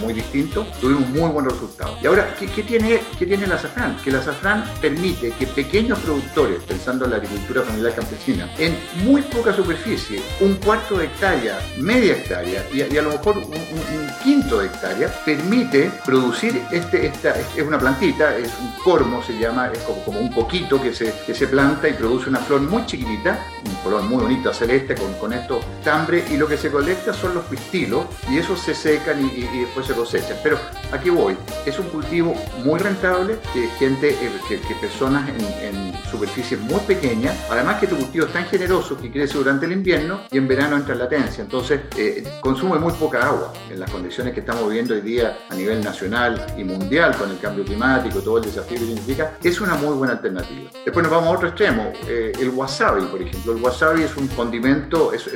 muy 0.00 0.14
distintos, 0.14 0.70
tuvimos 0.80 1.08
muy 1.10 1.30
buenos 1.30 1.52
resultados. 1.52 1.98
Y 2.02 2.06
ahora, 2.06 2.34
¿qué, 2.38 2.62
tiene, 2.62 3.00
¿qué 3.18 3.26
tiene 3.26 3.44
el 3.44 3.52
azafrán? 3.52 3.96
Que 4.02 4.10
el 4.10 4.16
azafrán 4.16 4.64
permite 4.80 5.30
que 5.32 5.46
pequeños 5.46 5.98
productores, 6.00 6.62
pensando 6.62 7.04
en 7.04 7.12
la 7.12 7.16
agricultura 7.18 7.62
familiar 7.62 7.94
campesina, 7.94 8.50
en 8.58 8.76
muy 9.04 9.22
poca 9.22 9.54
superficie, 9.54 10.22
un 10.40 10.54
cuarto 10.54 10.98
de 10.98 11.06
hectárea, 11.06 11.58
media 11.78 12.14
hectárea 12.14 12.64
y, 12.72 12.82
a 12.96 13.02
lo 13.02 13.10
mejor 13.10 13.38
un, 13.38 14.08
quinto 14.22 14.60
de 14.60 14.66
hectárea, 14.66 15.08
permite 15.24 15.90
producir 16.04 16.60
este, 16.72 17.06
esta, 17.06 17.34
es 17.38 17.62
una 17.62 17.78
plantita, 17.78 18.36
es 18.36 18.52
un 18.60 18.72
cormo, 18.82 19.22
se 19.22 19.38
llama, 19.38 19.70
es 19.72 19.78
como, 20.04 20.18
un 20.18 20.32
poquito 20.32 20.80
que 20.80 20.92
se, 20.92 21.12
que 21.26 21.34
se 21.34 21.46
planta 21.46 21.88
y 21.88 21.92
produce 21.92 22.28
una 22.28 22.40
flor 22.40 22.60
muy 22.62 22.84
chiquitita 22.86 23.38
un 23.68 23.74
color 23.76 24.02
muy 24.02 24.22
bonito, 24.22 24.52
celeste, 24.52 24.94
con, 24.94 25.12
con 25.14 25.32
estos 25.32 25.64
tambre, 25.84 26.24
y 26.30 26.36
lo 26.36 26.46
que 26.46 26.56
se 26.56 26.70
colecta 26.70 27.12
son 27.12 27.34
los 27.34 27.44
pistilos, 27.44 28.06
y 28.30 28.38
esos 28.38 28.60
se 28.60 28.74
secan 28.74 29.24
y, 29.24 29.57
después 29.60 29.86
se 29.86 29.94
cosechan. 29.94 30.36
Pero 30.42 30.58
aquí 30.92 31.10
voy, 31.10 31.36
es 31.66 31.78
un 31.78 31.86
cultivo 31.88 32.34
muy 32.64 32.78
rentable, 32.78 33.38
que 33.52 33.68
gente, 33.78 34.10
eh, 34.10 34.30
que, 34.48 34.74
personas 34.76 35.28
en, 35.28 35.88
superficies 36.10 36.58
muy 36.60 36.80
pequeñas, 36.80 37.36
además 37.50 37.78
que 37.78 37.86
tu 37.86 37.96
cultivo 37.96 38.24
es 38.24 38.32
tan 38.32 38.46
generoso 38.46 38.96
que 38.96 39.10
crece 39.10 39.36
durante 39.36 39.66
el 39.66 39.72
invierno 39.72 40.20
y 40.30 40.38
en 40.38 40.48
verano 40.48 40.76
entra 40.76 40.94
en 40.94 41.00
latencia, 41.00 41.44
entonces 41.44 41.82
eh, 41.98 42.26
consume 42.40 42.78
muy 42.78 42.94
poca 42.94 43.26
agua 43.26 43.52
en 43.70 43.78
las 43.78 43.90
condiciones 43.90 44.32
que 44.32 44.40
estamos 44.40 44.66
viviendo 44.68 44.94
hoy 44.94 45.02
día 45.02 45.36
a 45.50 45.54
nivel 45.54 45.84
nacional 45.84 46.46
y 46.56 46.64
mundial 46.64 47.14
con 47.16 47.30
el 47.30 47.38
cambio 47.38 47.62
climático, 47.62 48.20
todo 48.20 48.38
el 48.38 48.44
desafío 48.44 48.78
que 48.78 48.86
significa, 48.86 49.34
es 49.42 49.60
una 49.60 49.74
muy 49.74 49.94
buena 49.96 50.14
alternativa. 50.14 50.70
Después 50.84 51.02
nos 51.02 51.12
vamos 51.12 51.28
a 51.28 51.36
otro 51.36 51.48
extremo, 51.48 51.92
eh, 52.06 52.32
el 52.40 52.50
wasabi, 52.50 53.02
por 53.06 53.20
ejemplo. 53.20 53.52
El 53.52 53.62
wasabi 53.62 54.02
es 54.02 54.16
un 54.16 54.28
condimento, 54.28 55.12
es, 55.12 55.28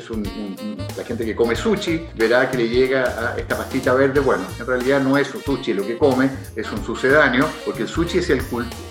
la 0.96 1.04
gente 1.04 1.24
que 1.24 1.34
come 1.34 1.54
sushi 1.54 2.08
verá 2.14 2.50
que 2.50 2.58
le 2.58 2.68
llega 2.68 3.04
a 3.04 3.38
esta 3.38 3.56
pastita 3.56 3.94
verde. 3.94 4.11
Bueno, 4.20 4.44
en 4.58 4.66
realidad 4.66 5.00
no 5.00 5.16
es 5.16 5.34
un 5.34 5.42
sushi 5.42 5.72
lo 5.74 5.86
que 5.86 5.98
come, 5.98 6.30
es 6.54 6.70
un 6.70 6.84
sucedáneo, 6.84 7.48
porque 7.64 7.82
el 7.82 7.88
sushi 7.88 8.18
es 8.18 8.30
el, 8.30 8.42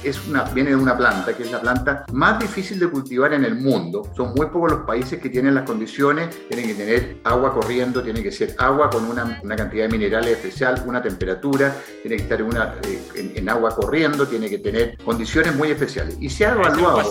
es 0.04 0.28
una, 0.28 0.44
viene 0.46 0.72
de 0.72 0.76
una 0.76 0.98
planta, 0.98 1.36
que 1.36 1.44
es 1.44 1.52
la 1.52 1.62
planta 1.62 2.06
más 2.12 2.40
difícil 2.40 2.80
de 2.80 2.88
cultivar 2.88 3.34
en 3.34 3.46
el 3.46 3.56
mundo. 3.56 4.10
Son 4.16 4.34
muy 4.36 4.48
pocos 4.48 4.72
los 4.72 4.82
países 4.82 5.20
que 5.20 5.30
tienen 5.30 5.56
las 5.56 5.66
condiciones, 5.66 6.30
tienen 6.48 6.68
que 6.68 6.76
tener 6.76 7.18
agua 7.24 7.54
corriendo, 7.54 8.02
tiene 8.02 8.24
que 8.24 8.32
ser 8.32 8.56
agua 8.58 8.90
con 8.90 9.06
una, 9.06 9.40
una 9.44 9.56
cantidad 9.56 9.86
de 9.86 9.90
minerales 9.90 10.38
especial, 10.38 10.84
una 10.86 11.02
temperatura, 11.02 11.76
tiene 12.02 12.18
que 12.18 12.24
estar 12.24 12.42
una, 12.44 12.76
eh, 12.84 13.34
en, 13.36 13.50
agua 13.50 13.76
corriendo, 13.76 14.28
tiene 14.28 14.50
que 14.50 14.60
tener 14.60 14.98
condiciones 15.04 15.56
muy 15.56 15.72
especiales. 15.72 16.18
Y 16.20 16.30
se 16.30 16.46
ha 16.46 16.52
evaluado... 16.54 17.02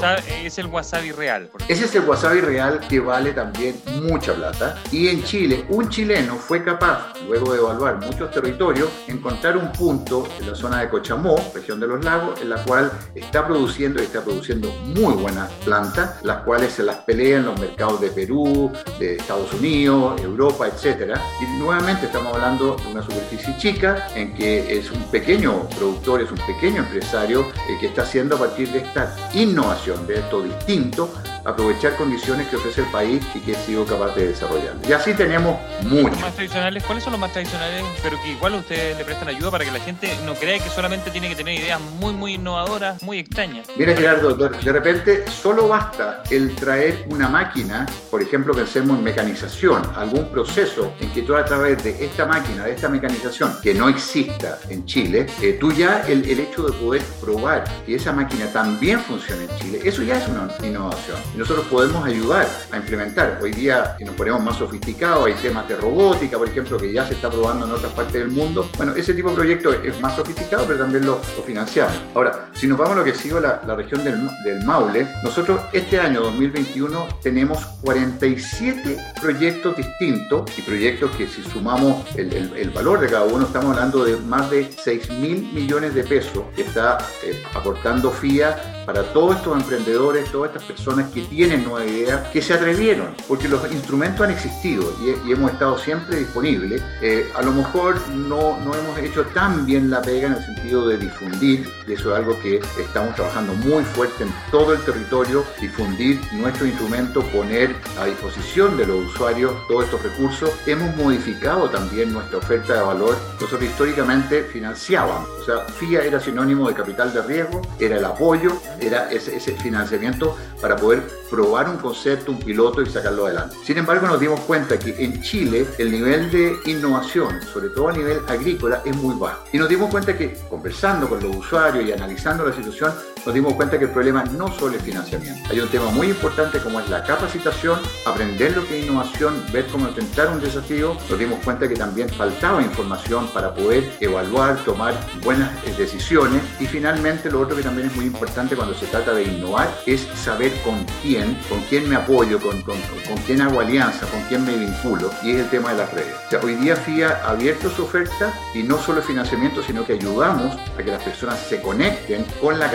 Es 0.44 0.58
el 0.58 0.66
wasabi, 0.66 1.12
real. 1.12 1.50
Ese 1.68 1.84
es 1.84 1.94
el 1.94 2.04
wasabi 2.08 2.40
real 2.40 2.80
que 2.88 3.00
vale 3.00 3.32
también 3.32 3.76
mucha 4.02 4.34
plata. 4.34 4.76
Y 4.90 5.08
en 5.08 5.22
Chile, 5.24 5.64
un 5.68 5.88
chileno 5.88 6.36
fue 6.36 6.64
capaz, 6.64 7.12
luego 7.26 7.52
de 7.52 7.58
evaluar 7.58 7.99
muchos 8.00 8.30
territorios, 8.30 8.88
encontrar 9.06 9.56
un 9.56 9.72
punto 9.72 10.26
en 10.38 10.48
la 10.48 10.54
zona 10.54 10.80
de 10.80 10.88
Cochamó, 10.88 11.36
región 11.54 11.80
de 11.80 11.86
los 11.86 12.04
lagos, 12.04 12.40
en 12.40 12.50
la 12.50 12.62
cual 12.64 12.90
está 13.14 13.46
produciendo 13.46 14.00
y 14.00 14.06
está 14.06 14.22
produciendo 14.22 14.70
muy 14.84 15.14
buenas 15.14 15.50
plantas, 15.64 16.22
las 16.22 16.42
cuales 16.42 16.72
se 16.72 16.82
las 16.82 16.96
pelean 16.98 17.40
en 17.40 17.46
los 17.46 17.60
mercados 17.60 18.00
de 18.00 18.10
Perú, 18.10 18.70
de 18.98 19.16
Estados 19.16 19.52
Unidos, 19.54 20.20
Europa, 20.20 20.68
etc. 20.68 21.18
Y 21.40 21.58
nuevamente 21.58 22.06
estamos 22.06 22.34
hablando 22.34 22.76
de 22.76 22.92
una 22.92 23.02
superficie 23.02 23.56
chica 23.58 24.08
en 24.14 24.34
que 24.34 24.78
es 24.78 24.90
un 24.90 25.02
pequeño 25.10 25.68
productor, 25.70 26.22
es 26.22 26.30
un 26.30 26.38
pequeño 26.38 26.82
empresario 26.82 27.42
eh, 27.68 27.76
que 27.80 27.86
está 27.86 28.02
haciendo 28.02 28.36
a 28.36 28.38
partir 28.38 28.70
de 28.72 28.78
esta 28.78 29.14
innovación, 29.34 30.06
de 30.06 30.18
esto 30.18 30.42
distinto, 30.42 31.12
aprovechar 31.44 31.96
condiciones 31.96 32.48
que 32.48 32.56
ofrece 32.56 32.82
el 32.82 32.86
país 32.88 33.22
y 33.34 33.40
que 33.40 33.52
he 33.52 33.54
sido 33.54 33.84
capaz 33.84 34.14
de 34.14 34.28
desarrollar. 34.28 34.74
Y 34.88 34.92
así 34.92 35.14
tenemos 35.14 35.58
muchos. 35.82 36.20
más 36.20 36.34
tradicionales, 36.34 36.84
¿Cuáles 36.84 37.04
son 37.04 37.12
los 37.12 37.20
más 37.20 37.32
tradicionales, 37.32 37.84
pero 38.02 38.20
que 38.22 38.32
igual 38.32 38.54
ustedes 38.54 38.96
le 38.96 39.04
prestan 39.04 39.28
ayuda 39.28 39.50
para 39.50 39.64
que 39.64 39.70
la 39.70 39.80
gente 39.80 40.10
no 40.24 40.34
crea 40.34 40.58
que 40.58 40.68
solamente 40.70 41.10
tiene 41.10 41.28
que 41.28 41.36
tener 41.36 41.58
ideas 41.58 41.80
muy, 41.98 42.12
muy 42.12 42.34
innovadoras, 42.34 43.02
muy 43.02 43.18
extrañas? 43.18 43.66
Mira, 43.76 43.94
Gerardo, 43.94 44.34
de 44.34 44.72
repente 44.72 45.24
solo 45.28 45.68
basta 45.68 46.22
el 46.30 46.54
traer 46.54 47.06
una 47.08 47.28
máquina, 47.28 47.86
por 48.10 48.22
ejemplo, 48.22 48.54
pensemos 48.54 48.98
en 48.98 49.04
mecanización, 49.04 49.82
algún 49.96 50.26
proceso 50.26 50.92
en 51.00 51.10
que 51.12 51.22
tú 51.22 51.34
a 51.36 51.44
través 51.44 51.82
de 51.82 52.04
esta 52.04 52.26
máquina, 52.26 52.64
de 52.64 52.72
esta 52.72 52.88
mecanización, 52.88 53.56
que 53.62 53.74
no 53.74 53.88
exista 53.88 54.58
en 54.68 54.84
Chile, 54.86 55.26
eh, 55.40 55.56
tú 55.60 55.72
ya 55.72 56.02
el, 56.06 56.28
el 56.28 56.40
hecho 56.40 56.62
de 56.62 56.72
poder 56.72 57.02
probar 57.20 57.64
que 57.86 57.94
esa 57.94 58.12
máquina 58.12 58.46
también 58.46 59.00
funciona 59.00 59.42
en 59.42 59.58
Chile, 59.58 59.80
eso 59.84 60.02
ya 60.02 60.16
es 60.16 60.28
una 60.28 60.48
innovación 60.66 61.18
y 61.34 61.38
nosotros 61.38 61.66
podemos 61.66 62.04
ayudar 62.04 62.48
a 62.70 62.76
implementar. 62.76 63.38
Hoy 63.42 63.52
día, 63.52 63.94
si 63.98 64.04
nos 64.04 64.14
ponemos 64.14 64.42
más 64.42 64.56
sofisticados, 64.56 65.26
hay 65.26 65.34
temas 65.34 65.68
de 65.68 65.76
robótica, 65.76 66.38
por 66.38 66.48
ejemplo, 66.48 66.78
que 66.78 66.92
ya 66.92 67.06
se 67.06 67.14
está 67.14 67.30
probando 67.30 67.66
en 67.66 67.72
otras 67.72 67.92
partes 67.92 68.14
del 68.14 68.28
mundo. 68.28 68.68
Bueno, 68.76 68.94
ese 68.94 69.14
tipo 69.14 69.30
de 69.30 69.36
proyectos 69.36 69.76
es 69.84 70.00
más 70.00 70.16
sofisticado, 70.16 70.64
pero 70.66 70.80
también 70.80 71.06
lo, 71.06 71.20
financiamos. 71.46 71.94
Ahora, 72.14 72.50
si 72.52 72.66
nos 72.66 72.78
vamos 72.78 72.94
a 72.94 72.98
lo 72.98 73.04
que 73.04 73.14
sigue 73.14 73.40
la, 73.40 73.62
la 73.66 73.74
región 73.74 74.04
del, 74.04 74.20
Maule, 74.64 75.06
nosotros 75.22 75.60
este 75.72 75.98
año 75.98 76.20
2021 76.20 77.08
tenemos 77.22 77.64
47 77.82 78.96
proyectos 79.20 79.76
distintos 79.76 80.50
y 80.58 80.62
proyectos 80.62 81.10
que 81.12 81.26
si 81.26 81.42
sumamos 81.42 82.04
el, 82.16 82.52
el, 82.56 82.70
valor 82.70 83.00
de 83.00 83.08
cada 83.08 83.24
uno, 83.24 83.46
estamos 83.46 83.70
hablando 83.76 84.04
de 84.04 84.16
más 84.16 84.50
de 84.50 84.70
6 84.70 85.10
mil 85.12 85.52
millones 85.52 85.94
de 85.94 86.04
pesos 86.04 86.44
que 86.54 86.62
está 86.62 86.98
eh, 87.24 87.42
aportando 87.54 88.10
FIA 88.10 88.79
para 88.86 89.02
todos 89.12 89.36
estos 89.36 89.60
emprendedores, 89.60 90.30
todas 90.30 90.50
estas 90.50 90.64
personas 90.64 91.10
que 91.10 91.22
tienen 91.22 91.64
nueva 91.64 91.84
idea, 91.84 92.30
que 92.32 92.42
se 92.42 92.54
atrevieron, 92.54 93.14
porque 93.28 93.48
los 93.48 93.70
instrumentos 93.72 94.20
han 94.22 94.32
existido 94.32 94.92
y, 95.02 95.30
hemos 95.30 95.52
estado 95.52 95.78
siempre 95.78 96.16
disponibles. 96.16 96.82
Eh, 97.00 97.30
a 97.34 97.42
lo 97.42 97.52
mejor 97.52 98.00
no, 98.10 98.58
no 98.58 98.74
hemos 98.74 98.98
hecho 98.98 99.24
tan 99.26 99.64
bien 99.64 99.90
la 99.90 100.02
pega 100.02 100.26
en 100.26 100.32
el 100.34 100.44
sentido 100.44 100.88
de 100.88 100.98
difundir, 100.98 101.68
y 101.86 101.92
eso 101.92 102.12
es 102.12 102.18
algo 102.18 102.38
que 102.40 102.60
estamos 102.78 103.14
trabajando 103.14 103.54
muy 103.54 103.84
fuerte 103.84 104.24
en 104.24 104.32
todo 104.50 104.72
el 104.72 104.80
territorio, 104.80 105.44
difundir 105.60 106.20
nuestro 106.32 106.66
instrumento, 106.66 107.22
poner 107.22 107.74
a 107.98 108.06
disposición 108.06 108.76
de 108.76 108.86
los 108.86 109.06
usuarios 109.06 109.52
todos 109.68 109.84
estos 109.84 110.02
recursos. 110.02 110.50
Hemos 110.66 110.94
modificado 110.96 111.68
también 111.68 112.12
nuestra 112.12 112.38
oferta 112.38 112.74
de 112.74 112.80
valor. 112.80 113.16
Nosotros 113.40 113.62
históricamente 113.62 114.42
financiábamos, 114.44 115.28
o 115.28 115.44
sea, 115.44 115.60
FIA 115.74 116.02
era 116.02 116.20
sinónimo 116.20 116.68
de 116.68 116.74
capital 116.74 117.12
de 117.12 117.22
riesgo, 117.22 117.62
era 117.78 117.96
el 117.96 118.04
apoyo, 118.04 118.52
era 118.80 119.10
ese, 119.10 119.38
financiamiento 119.56 120.36
para 120.60 120.76
poder 120.76 121.02
probar 121.30 121.68
un 121.68 121.76
concepto, 121.76 122.32
un 122.32 122.38
piloto 122.38 122.82
y 122.82 122.86
sacarlo 122.86 123.26
adelante. 123.26 123.56
Sin 123.64 123.78
embargo, 123.78 124.06
nos 124.06 124.20
dimos 124.20 124.40
cuenta 124.40 124.78
que 124.78 125.02
en 125.02 125.20
Chile 125.22 125.66
el 125.78 125.90
nivel 125.90 126.30
de 126.30 126.56
innovación, 126.66 127.40
sobre 127.42 127.70
todo 127.70 127.88
a 127.88 127.92
nivel 127.92 128.20
agrícola, 128.28 128.82
es 128.84 128.96
muy 128.96 129.14
bajo. 129.18 129.44
Y 129.52 129.58
nos 129.58 129.68
dimos 129.68 129.90
cuenta 129.90 130.16
que 130.16 130.36
conversando 130.48 131.08
con 131.08 131.22
los 131.22 131.36
usuarios 131.36 131.84
y 131.84 131.92
analizando 131.92 132.44
la 132.46 132.54
situación, 132.54 132.92
nos 133.24 133.34
dimos 133.34 133.54
cuenta 133.54 133.78
que 133.78 133.84
el 133.84 133.90
problema 133.90 134.24
no 134.24 134.52
solo 134.52 134.76
es 134.76 134.82
financiamiento. 134.82 135.50
Hay 135.50 135.60
un 135.60 135.68
tema 135.68 135.90
muy 135.90 136.08
importante 136.08 136.58
como 136.60 136.80
es 136.80 136.88
la 136.88 137.02
capacitación, 137.04 137.80
aprender 138.06 138.56
lo 138.56 138.66
que 138.66 138.78
es 138.78 138.86
innovación, 138.86 139.44
ver 139.52 139.66
cómo 139.66 139.88
enfrentar 139.88 140.28
un 140.28 140.40
desafío. 140.40 140.96
Nos 141.08 141.18
dimos 141.18 141.38
cuenta 141.44 141.68
que 141.68 141.74
también 141.74 142.08
faltaba 142.08 142.62
información 142.62 143.28
para 143.28 143.54
poder 143.54 143.90
evaluar, 144.00 144.56
tomar 144.64 144.94
buenas 145.22 145.50
decisiones. 145.76 146.42
Y 146.58 146.66
finalmente 146.66 147.30
lo 147.30 147.40
otro 147.40 147.56
que 147.56 147.62
también 147.62 147.88
es 147.88 147.96
muy 147.96 148.06
importante 148.06 148.56
cuando 148.56 148.74
se 148.74 148.86
trata 148.86 149.12
de 149.12 149.24
innovar 149.24 149.68
es 149.86 150.06
saber 150.14 150.52
con 150.62 150.84
quién 151.02 151.36
con 151.48 151.60
quién 151.68 151.88
me 151.88 151.96
apoyo, 151.96 152.40
con, 152.40 152.60
con, 152.62 152.76
con, 153.06 153.16
quién 153.26 153.40
hago 153.40 153.60
alianza, 153.60 154.06
con 154.06 154.22
quién 154.24 154.44
me 154.44 154.56
vinculo, 154.56 155.10
y 155.22 155.32
es 155.32 155.40
el 155.40 155.50
tema 155.50 155.72
de 155.72 155.78
las 155.78 155.92
redes. 155.92 156.14
Hoy 156.42 156.54
día 156.54 156.76
FIA 156.76 157.20
ha 157.24 157.30
abierto 157.30 157.70
su 157.70 157.84
oferta 157.84 158.32
y 158.54 158.62
no 158.62 158.78
solo 158.78 159.02
financiamiento, 159.02 159.62
sino 159.62 159.84
que 159.84 159.94
ayudamos 159.94 160.56
a 160.78 160.82
que 160.82 160.90
las 160.90 161.02
personas 161.02 161.38
se 161.40 161.60
conecten 161.60 162.24
con 162.40 162.58
la 162.58 162.70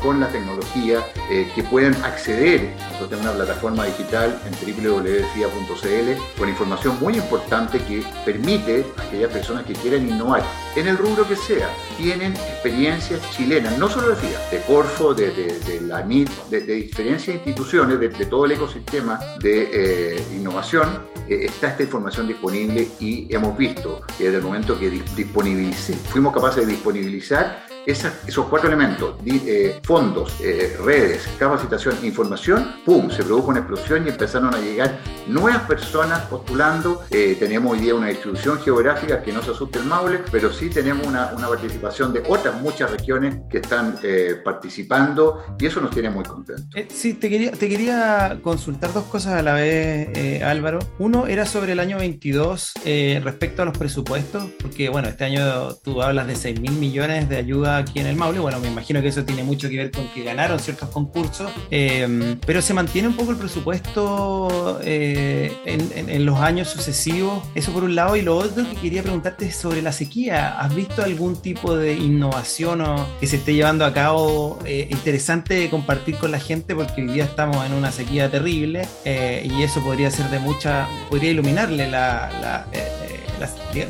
con 0.00 0.20
la 0.20 0.28
tecnología, 0.28 1.04
eh, 1.30 1.50
que 1.54 1.62
puedan 1.62 1.94
acceder. 2.04 2.70
Nosotros 2.76 3.10
tenemos 3.10 3.34
una 3.34 3.44
plataforma 3.44 3.86
digital 3.86 4.40
en 4.46 4.52
www.fia.cl 4.84 6.38
con 6.38 6.48
información 6.48 6.98
muy 7.00 7.14
importante 7.14 7.78
que 7.78 8.04
permite 8.24 8.84
a 8.98 9.02
aquellas 9.02 9.32
personas 9.32 9.64
que 9.64 9.72
quieran 9.74 10.08
innovar 10.08 10.42
en 10.76 10.86
el 10.86 10.96
rubro 10.96 11.26
que 11.26 11.36
sea, 11.36 11.68
tienen 11.96 12.32
experiencias 12.32 13.20
chilenas, 13.32 13.76
no 13.78 13.88
solo 13.88 14.10
de 14.10 14.16
FIA, 14.16 14.38
de 14.50 14.60
Corfo, 14.62 15.14
de, 15.14 15.30
de, 15.30 15.80
la 15.80 16.02
NIT, 16.02 16.30
de, 16.50 16.60
diferentes 16.60 17.28
instituciones, 17.28 17.98
de, 17.98 18.08
todo 18.26 18.44
el 18.44 18.52
ecosistema 18.52 19.18
de 19.40 20.16
eh, 20.16 20.24
innovación, 20.32 21.02
eh, 21.28 21.46
está 21.46 21.68
esta 21.68 21.82
información 21.82 22.28
disponible 22.28 22.88
y 23.00 23.32
hemos 23.34 23.56
visto 23.56 24.02
que 24.16 24.24
desde 24.24 24.38
el 24.38 24.44
momento 24.44 24.78
que 24.78 24.90
disponibilicé, 24.90 25.94
fuimos 25.94 26.32
capaces 26.32 26.66
de 26.66 26.72
disponibilizar 26.72 27.69
esos 27.90 28.46
cuatro 28.46 28.68
elementos, 28.68 29.16
eh, 29.26 29.80
fondos, 29.82 30.40
eh, 30.40 30.76
redes, 30.84 31.28
capacitación, 31.38 31.96
información, 32.04 32.76
¡pum! 32.84 33.10
Se 33.10 33.22
produjo 33.22 33.48
una 33.48 33.60
explosión 33.60 34.06
y 34.06 34.10
empezaron 34.10 34.54
a 34.54 34.58
llegar 34.58 34.98
nuevas 35.26 35.62
personas 35.62 36.20
postulando. 36.26 37.02
Eh, 37.10 37.36
tenemos 37.38 37.72
hoy 37.72 37.80
día 37.80 37.94
una 37.94 38.08
distribución 38.08 38.60
geográfica 38.60 39.22
que 39.22 39.32
no 39.32 39.42
se 39.42 39.50
asuste 39.50 39.78
el 39.78 39.86
Maule, 39.86 40.20
pero 40.30 40.52
sí 40.52 40.70
tenemos 40.70 41.06
una, 41.06 41.32
una 41.36 41.48
participación 41.48 42.12
de 42.12 42.22
otras 42.28 42.60
muchas 42.60 42.90
regiones 42.90 43.40
que 43.50 43.58
están 43.58 43.98
participando 44.44 45.42
y 45.58 45.66
eso 45.66 45.80
nos 45.80 45.90
tiene 45.90 46.10
muy 46.10 46.24
contentos. 46.24 46.66
sí, 46.88 47.14
te 47.14 47.28
quería, 47.28 47.52
te 47.52 47.68
quería 47.68 48.38
consultar 48.42 48.92
dos 48.92 49.04
cosas 49.04 49.34
a 49.34 49.42
la 49.42 49.54
vez, 49.54 50.42
Álvaro. 50.42 50.78
Uno 50.98 51.26
era 51.26 51.44
sobre 51.46 51.72
el 51.72 51.80
año 51.80 51.98
22 51.98 52.74
respecto 53.22 53.62
a 53.62 53.64
los 53.64 53.76
presupuestos, 53.76 54.44
porque 54.60 54.88
bueno, 54.88 55.08
este 55.08 55.24
año 55.24 55.74
tú 55.82 56.02
hablas 56.02 56.26
de 56.26 56.36
6 56.36 56.60
mil 56.60 56.72
millones 56.72 57.28
de 57.28 57.36
ayuda 57.36 57.79
aquí 57.80 58.00
en 58.00 58.06
el 58.06 58.16
Maule. 58.16 58.38
Bueno, 58.38 58.58
me 58.60 58.68
imagino 58.68 59.02
que 59.02 59.08
eso 59.08 59.24
tiene 59.24 59.42
mucho 59.42 59.68
que 59.68 59.76
ver 59.76 59.90
con 59.90 60.08
que 60.08 60.22
ganaron 60.22 60.58
ciertos 60.58 60.88
concursos, 60.90 61.50
eh, 61.70 62.36
pero 62.46 62.62
se 62.62 62.74
mantiene 62.74 63.08
un 63.08 63.16
poco 63.16 63.32
el 63.32 63.36
presupuesto 63.36 64.80
eh, 64.82 65.52
en, 65.64 66.24
los 66.24 66.38
años 66.38 66.68
sucesivos. 66.68 67.42
Eso 67.54 67.72
por 67.72 67.84
un 67.84 67.94
lado. 67.94 68.16
Y 68.16 68.22
lo 68.22 68.36
otro 68.36 68.68
que 68.68 68.76
quería 68.76 69.02
preguntarte 69.02 69.46
es 69.46 69.56
sobre 69.56 69.82
la 69.82 69.92
sequía. 69.92 70.58
¿Has 70.58 70.74
visto 70.74 71.02
algún 71.02 71.40
tipo 71.40 71.76
de 71.76 71.94
innovación 71.94 72.80
o 72.82 73.06
que 73.18 73.26
se 73.26 73.36
esté 73.36 73.54
llevando 73.54 73.84
a 73.84 73.92
cabo 73.92 74.58
eh, 74.64 74.88
interesante 74.90 75.68
compartir 75.70 76.16
con 76.16 76.30
la 76.30 76.40
gente? 76.40 76.74
Porque 76.74 77.02
hoy 77.02 77.08
día 77.08 77.24
estamos 77.24 77.64
en 77.64 77.72
una 77.72 77.90
sequía 77.90 78.30
terrible 78.30 78.86
y 79.04 79.62
eso 79.62 79.80
podría 79.82 80.10
ser 80.10 80.28
de 80.30 80.38
mucha, 80.38 80.88
podría 81.08 81.30
iluminarle 81.30 81.88
la 81.90 82.66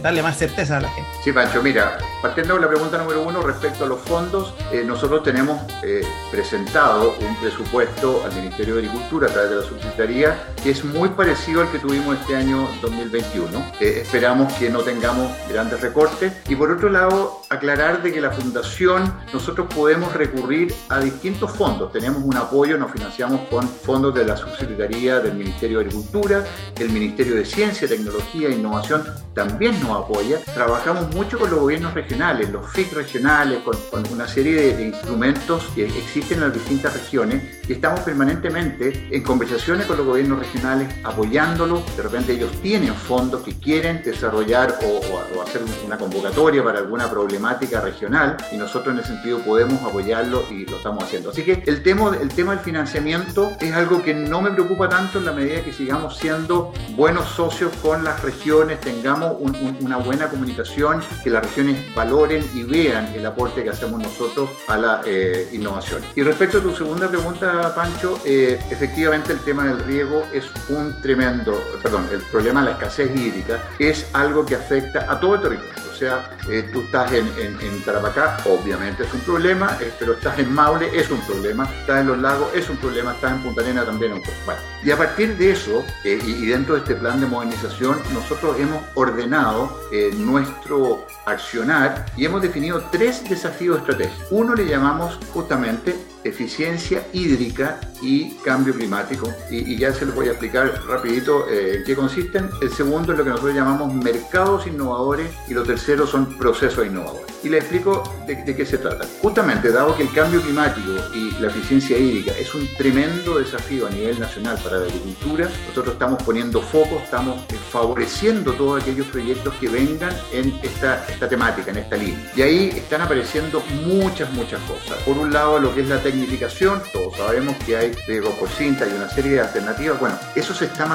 darle 0.03 0.23
más 0.23 0.37
certeza 0.37 0.77
a 0.77 0.81
la 0.81 0.91
gente. 0.91 1.11
Sí, 1.23 1.33
Pancho, 1.33 1.63
mira, 1.63 1.99
partiendo 2.23 2.55
de 2.55 2.61
la 2.61 2.69
pregunta 2.69 2.99
número 2.99 3.23
uno 3.23 3.43
respecto 3.43 3.85
a 3.85 3.87
los 3.87 4.01
fondos, 4.01 4.55
eh, 4.73 4.83
nosotros 4.85 5.23
tenemos 5.23 5.61
eh, 5.83 6.03
presentado 6.31 7.15
un 7.21 7.37
presupuesto 7.37 8.23
al 8.25 8.35
Ministerio 8.35 8.77
de 8.77 8.87
Agricultura 8.87 9.29
a 9.29 9.33
través 9.33 9.51
de 9.51 9.57
la 9.57 9.63
subsecretaría 9.63 10.37
que 10.63 10.71
es 10.71 10.85
muy 10.85 11.11
parecido 11.11 11.63
al 11.63 11.71
que 11.71 11.79
tuvimos 11.79 12.19
este 12.19 12.37
año 12.37 12.69
2021. 12.83 13.59
Eh, 13.81 14.01
esperamos 14.03 14.53
que 14.55 14.71
no 14.71 14.81
tengamos 14.81 15.33
grandes 15.49 15.81
recortes 15.81 16.33
y 16.49 16.57
por 16.57 16.71
otro 16.71 16.89
lado, 16.91 17.43
aclarar 17.49 18.03
de 18.03 18.13
que 18.13 18.21
la 18.21 18.31
fundación 18.31 19.13
nosotros 19.33 19.67
podemos 19.75 20.13
recurrir 20.13 20.75
a 20.89 21.01
distintos 21.01 21.51
fondos. 21.53 21.93
Tenemos 21.93 22.23
un 22.23 22.37
apoyo, 22.37 22.77
nos 22.77 22.93
financiamos 22.93 23.49
con 23.49 23.69
fondos 23.69 24.15
de 24.15 24.25
la 24.25 24.37
subsecretaría 24.37 25.21
del 25.21 25.35
Ministerio 25.35 25.79
de 25.79 25.85
Agricultura, 25.87 26.45
el 26.79 26.91
Ministerio 26.91 27.35
de 27.35 27.45
Ciencia, 27.45 27.89
Tecnología 27.89 28.49
e 28.49 28.53
Innovación 28.53 29.05
también 29.35 29.70
nos 29.79 30.05
apoya. 30.05 30.41
Trabajamos 30.55 31.15
mucho 31.15 31.39
con 31.39 31.51
los 31.51 31.61
gobiernos 31.61 31.95
regionales, 31.95 32.51
los 32.51 32.71
FIC 32.73 32.93
regionales, 32.93 33.61
con, 33.61 33.77
una 34.11 34.27
serie 34.27 34.75
de, 34.75 34.83
instrumentos 34.83 35.65
que 35.75 35.85
existen 35.85 36.39
en 36.39 36.45
las 36.45 36.55
distintas 36.55 36.93
regiones 36.95 37.61
y 37.69 37.73
estamos 37.73 38.01
permanentemente 38.01 39.09
en 39.11 39.23
conversaciones 39.23 39.87
con 39.87 39.99
los 39.99 40.07
gobiernos 40.07 40.39
regionales 40.39 40.93
apoyándolos. 41.05 41.85
De 41.97 42.03
repente 42.03 42.33
ellos 42.33 42.51
tienen 42.63 42.95
fondos 42.95 43.43
que 43.43 43.55
quieren 43.59 44.03
desarrollar 44.03 44.79
o, 44.85 45.41
hacer 45.41 45.63
una 45.87 45.97
convocatoria 45.97 46.63
para 46.63 46.81
alguna 46.81 47.09
problemática 47.09 47.81
regional 47.81 48.37
y 48.53 48.57
nosotros 48.57 48.95
en 48.95 49.01
ese 49.01 49.15
sentido 49.15 49.39
podemos 49.39 49.81
apoyarlo 49.83 50.45
y 50.51 50.67
lo 50.67 50.77
estamos 50.77 51.05
haciendo. 51.05 51.31
Así 51.31 51.43
que 51.43 51.63
el 51.67 51.83
tema, 51.83 52.17
el 52.21 52.29
tema 52.29 52.53
del 52.53 52.61
financiamiento 52.61 53.51
es 53.61 53.73
algo 53.73 54.03
que 54.03 54.15
no 54.15 54.43
me 54.43 54.51
preocupa 54.51 54.89
tanto 54.89 55.19
en 55.19 55.25
la 55.25 55.33
medida 55.33 55.63
que 55.63 55.73
sigamos 55.73 56.17
siendo 56.17 56.73
buenos 56.97 57.29
socios 57.29 57.73
con 57.83 58.05
las 58.05 58.23
regiones, 58.23 58.81
tengamos 58.81 59.37
una 59.81 59.97
buena 59.97 60.29
comunicación, 60.29 61.03
que 61.23 61.31
las 61.31 61.45
regiones 61.45 61.95
valoren 61.95 62.45
y 62.55 62.63
vean 62.63 63.07
el 63.15 63.25
aporte 63.27 63.63
que 63.63 63.71
hacemos 63.71 64.03
nosotros 64.03 64.51
a 64.69 64.77
la 64.77 65.03
eh, 65.07 65.49
innovación. 65.53 66.03
Y 66.15 66.23
respecto 66.23 66.59
a 66.59 66.63
tu 66.63 66.75
segunda 66.75 67.09
pregunta, 67.09 67.75
Pancho, 67.75 68.21
eh, 68.25 68.59
efectivamente 68.71 69.33
el 69.33 69.41
tema 69.41 69.65
del 69.65 69.81
riego 69.81 70.23
es 70.33 70.45
un 70.69 71.01
tremendo, 71.01 71.63
perdón, 71.83 72.09
el 72.13 72.21
problema 72.23 72.61
de 72.61 72.67
la 72.67 72.73
escasez 72.73 73.15
hídrica 73.15 73.63
es 73.79 74.07
algo 74.13 74.45
que 74.45 74.55
afecta 74.55 75.11
a 75.11 75.19
todo 75.21 75.37
el 75.37 75.43
territorio 75.43 75.90
sea, 76.01 76.31
eh, 76.49 76.69
tú 76.73 76.81
estás 76.81 77.13
en, 77.13 77.29
en, 77.39 77.83
Tarapacá, 77.83 78.39
obviamente 78.47 79.03
es 79.03 79.13
un 79.13 79.21
problema, 79.21 79.77
eh, 79.81 79.93
pero 79.99 80.15
estás 80.15 80.39
en 80.39 80.53
Maule, 80.53 80.89
es 80.99 81.11
un 81.11 81.21
problema, 81.21 81.69
estás 81.81 82.01
en 82.01 82.07
los 82.09 82.19
lagos, 82.19 82.49
es 82.55 82.69
un 82.71 82.79
problema, 82.79 83.13
estás 83.13 83.33
en 83.33 83.43
Punta 83.43 83.61
Arena 83.61 83.85
también 83.85 84.15
un 84.15 84.23
problema. 84.23 84.57
Y 84.83 84.91
a 84.91 84.97
partir 84.97 85.37
de 85.37 85.53
eso, 85.53 85.85
eh, 86.05 86.19
y, 86.25 86.47
dentro 86.47 86.75
de 86.75 86.81
este 86.81 86.95
plan 86.95 87.21
de 87.21 87.27
modernización, 87.27 87.99
nosotros 88.15 88.59
hemos 88.59 88.83
ordenado 88.95 89.79
nuestro 90.17 91.07
accionar 91.27 92.07
y 92.17 92.25
hemos 92.25 92.41
definido 92.41 92.83
tres 92.91 93.29
desafíos 93.29 93.79
estratégicos. 93.79 94.27
Uno 94.31 94.55
le 94.55 94.67
llamamos 94.67 95.19
justamente 95.33 95.97
eficiencia 96.25 97.07
hídrica 97.13 97.81
y 98.03 98.31
cambio 98.45 98.75
climático. 98.75 99.33
Y, 99.51 99.77
ya 99.77 99.93
se 99.93 100.05
los 100.07 100.15
voy 100.15 100.29
a 100.29 100.33
explicar 100.33 100.83
rapidito 100.87 101.49
eh, 101.49 101.77
en 101.77 101.85
qué 101.85 101.95
consisten. 101.95 102.51
El 102.61 102.71
segundo 102.71 103.13
es 103.13 103.19
lo 103.19 103.25
que 103.25 103.31
nosotros 103.31 103.55
llamamos 103.55 103.93
mercados 103.95 104.67
innovadores 104.67 105.31
y 105.49 105.55
lo 105.55 105.63
tercero 105.63 106.07
son 106.07 106.37
procesos 106.37 106.87
innovadores. 106.87 107.27
Y 107.43 107.49
les 107.49 107.63
explico 107.63 108.03
de, 108.27 108.55
qué 108.55 108.67
se 108.67 108.79
trata. 108.79 109.07
Justamente, 109.23 109.73
dado 109.73 109.97
que 109.97 110.03
el 110.03 110.13
cambio 110.13 110.43
climático 110.43 110.91
y 111.15 111.31
la 111.41 111.49
eficiencia 111.49 111.97
hídrica 111.97 112.33
es 112.39 112.55
un 112.55 112.69
tremendo 112.77 113.39
desafío 113.39 113.87
a 113.87 113.91
nivel 113.91 114.21
nacional 114.21 114.59
para 114.63 114.79
la 114.79 114.85
agricultura, 114.85 115.49
nosotros 115.69 115.95
estamos 115.95 116.23
poniendo 116.23 116.61
foco, 116.61 117.01
estamos 117.03 117.39
eh, 117.51 117.57
favoreciendo 117.71 118.53
todos 118.53 118.83
aquellos 118.83 119.07
proyectos 119.07 119.55
que 119.55 119.69
vengan 119.69 120.15
en 120.33 120.59
esta, 120.63 121.07
esta 121.09 121.29
temática, 121.29 121.71
en 121.71 121.79
esta 121.79 121.97
línea. 121.97 122.31
Y 122.37 122.43
ahí 122.43 122.69
están 122.77 123.01
apareciendo 123.01 123.63
muchas, 123.87 124.31
muchas 124.33 124.61
cosas. 124.63 124.99
Por 125.05 125.17
un 125.17 125.33
lado, 125.33 125.59
lo 125.59 125.75
que 125.75 125.81
es 125.81 125.89
la 125.89 126.01
tecnificación, 126.11 126.83
todos 126.93 127.17
sabemos 127.17 127.55
que 127.65 127.77
hay 127.77 127.93
riego 128.09 128.31
por 128.31 128.49
cinta 128.49 128.85
y 128.87 128.93
una 128.93 129.09
serie 129.09 129.33
de 129.33 129.41
alternativas. 129.43 130.01
Bueno, 130.01 130.17
eso 130.35 130.53
se 130.53 130.65
está, 130.65 130.87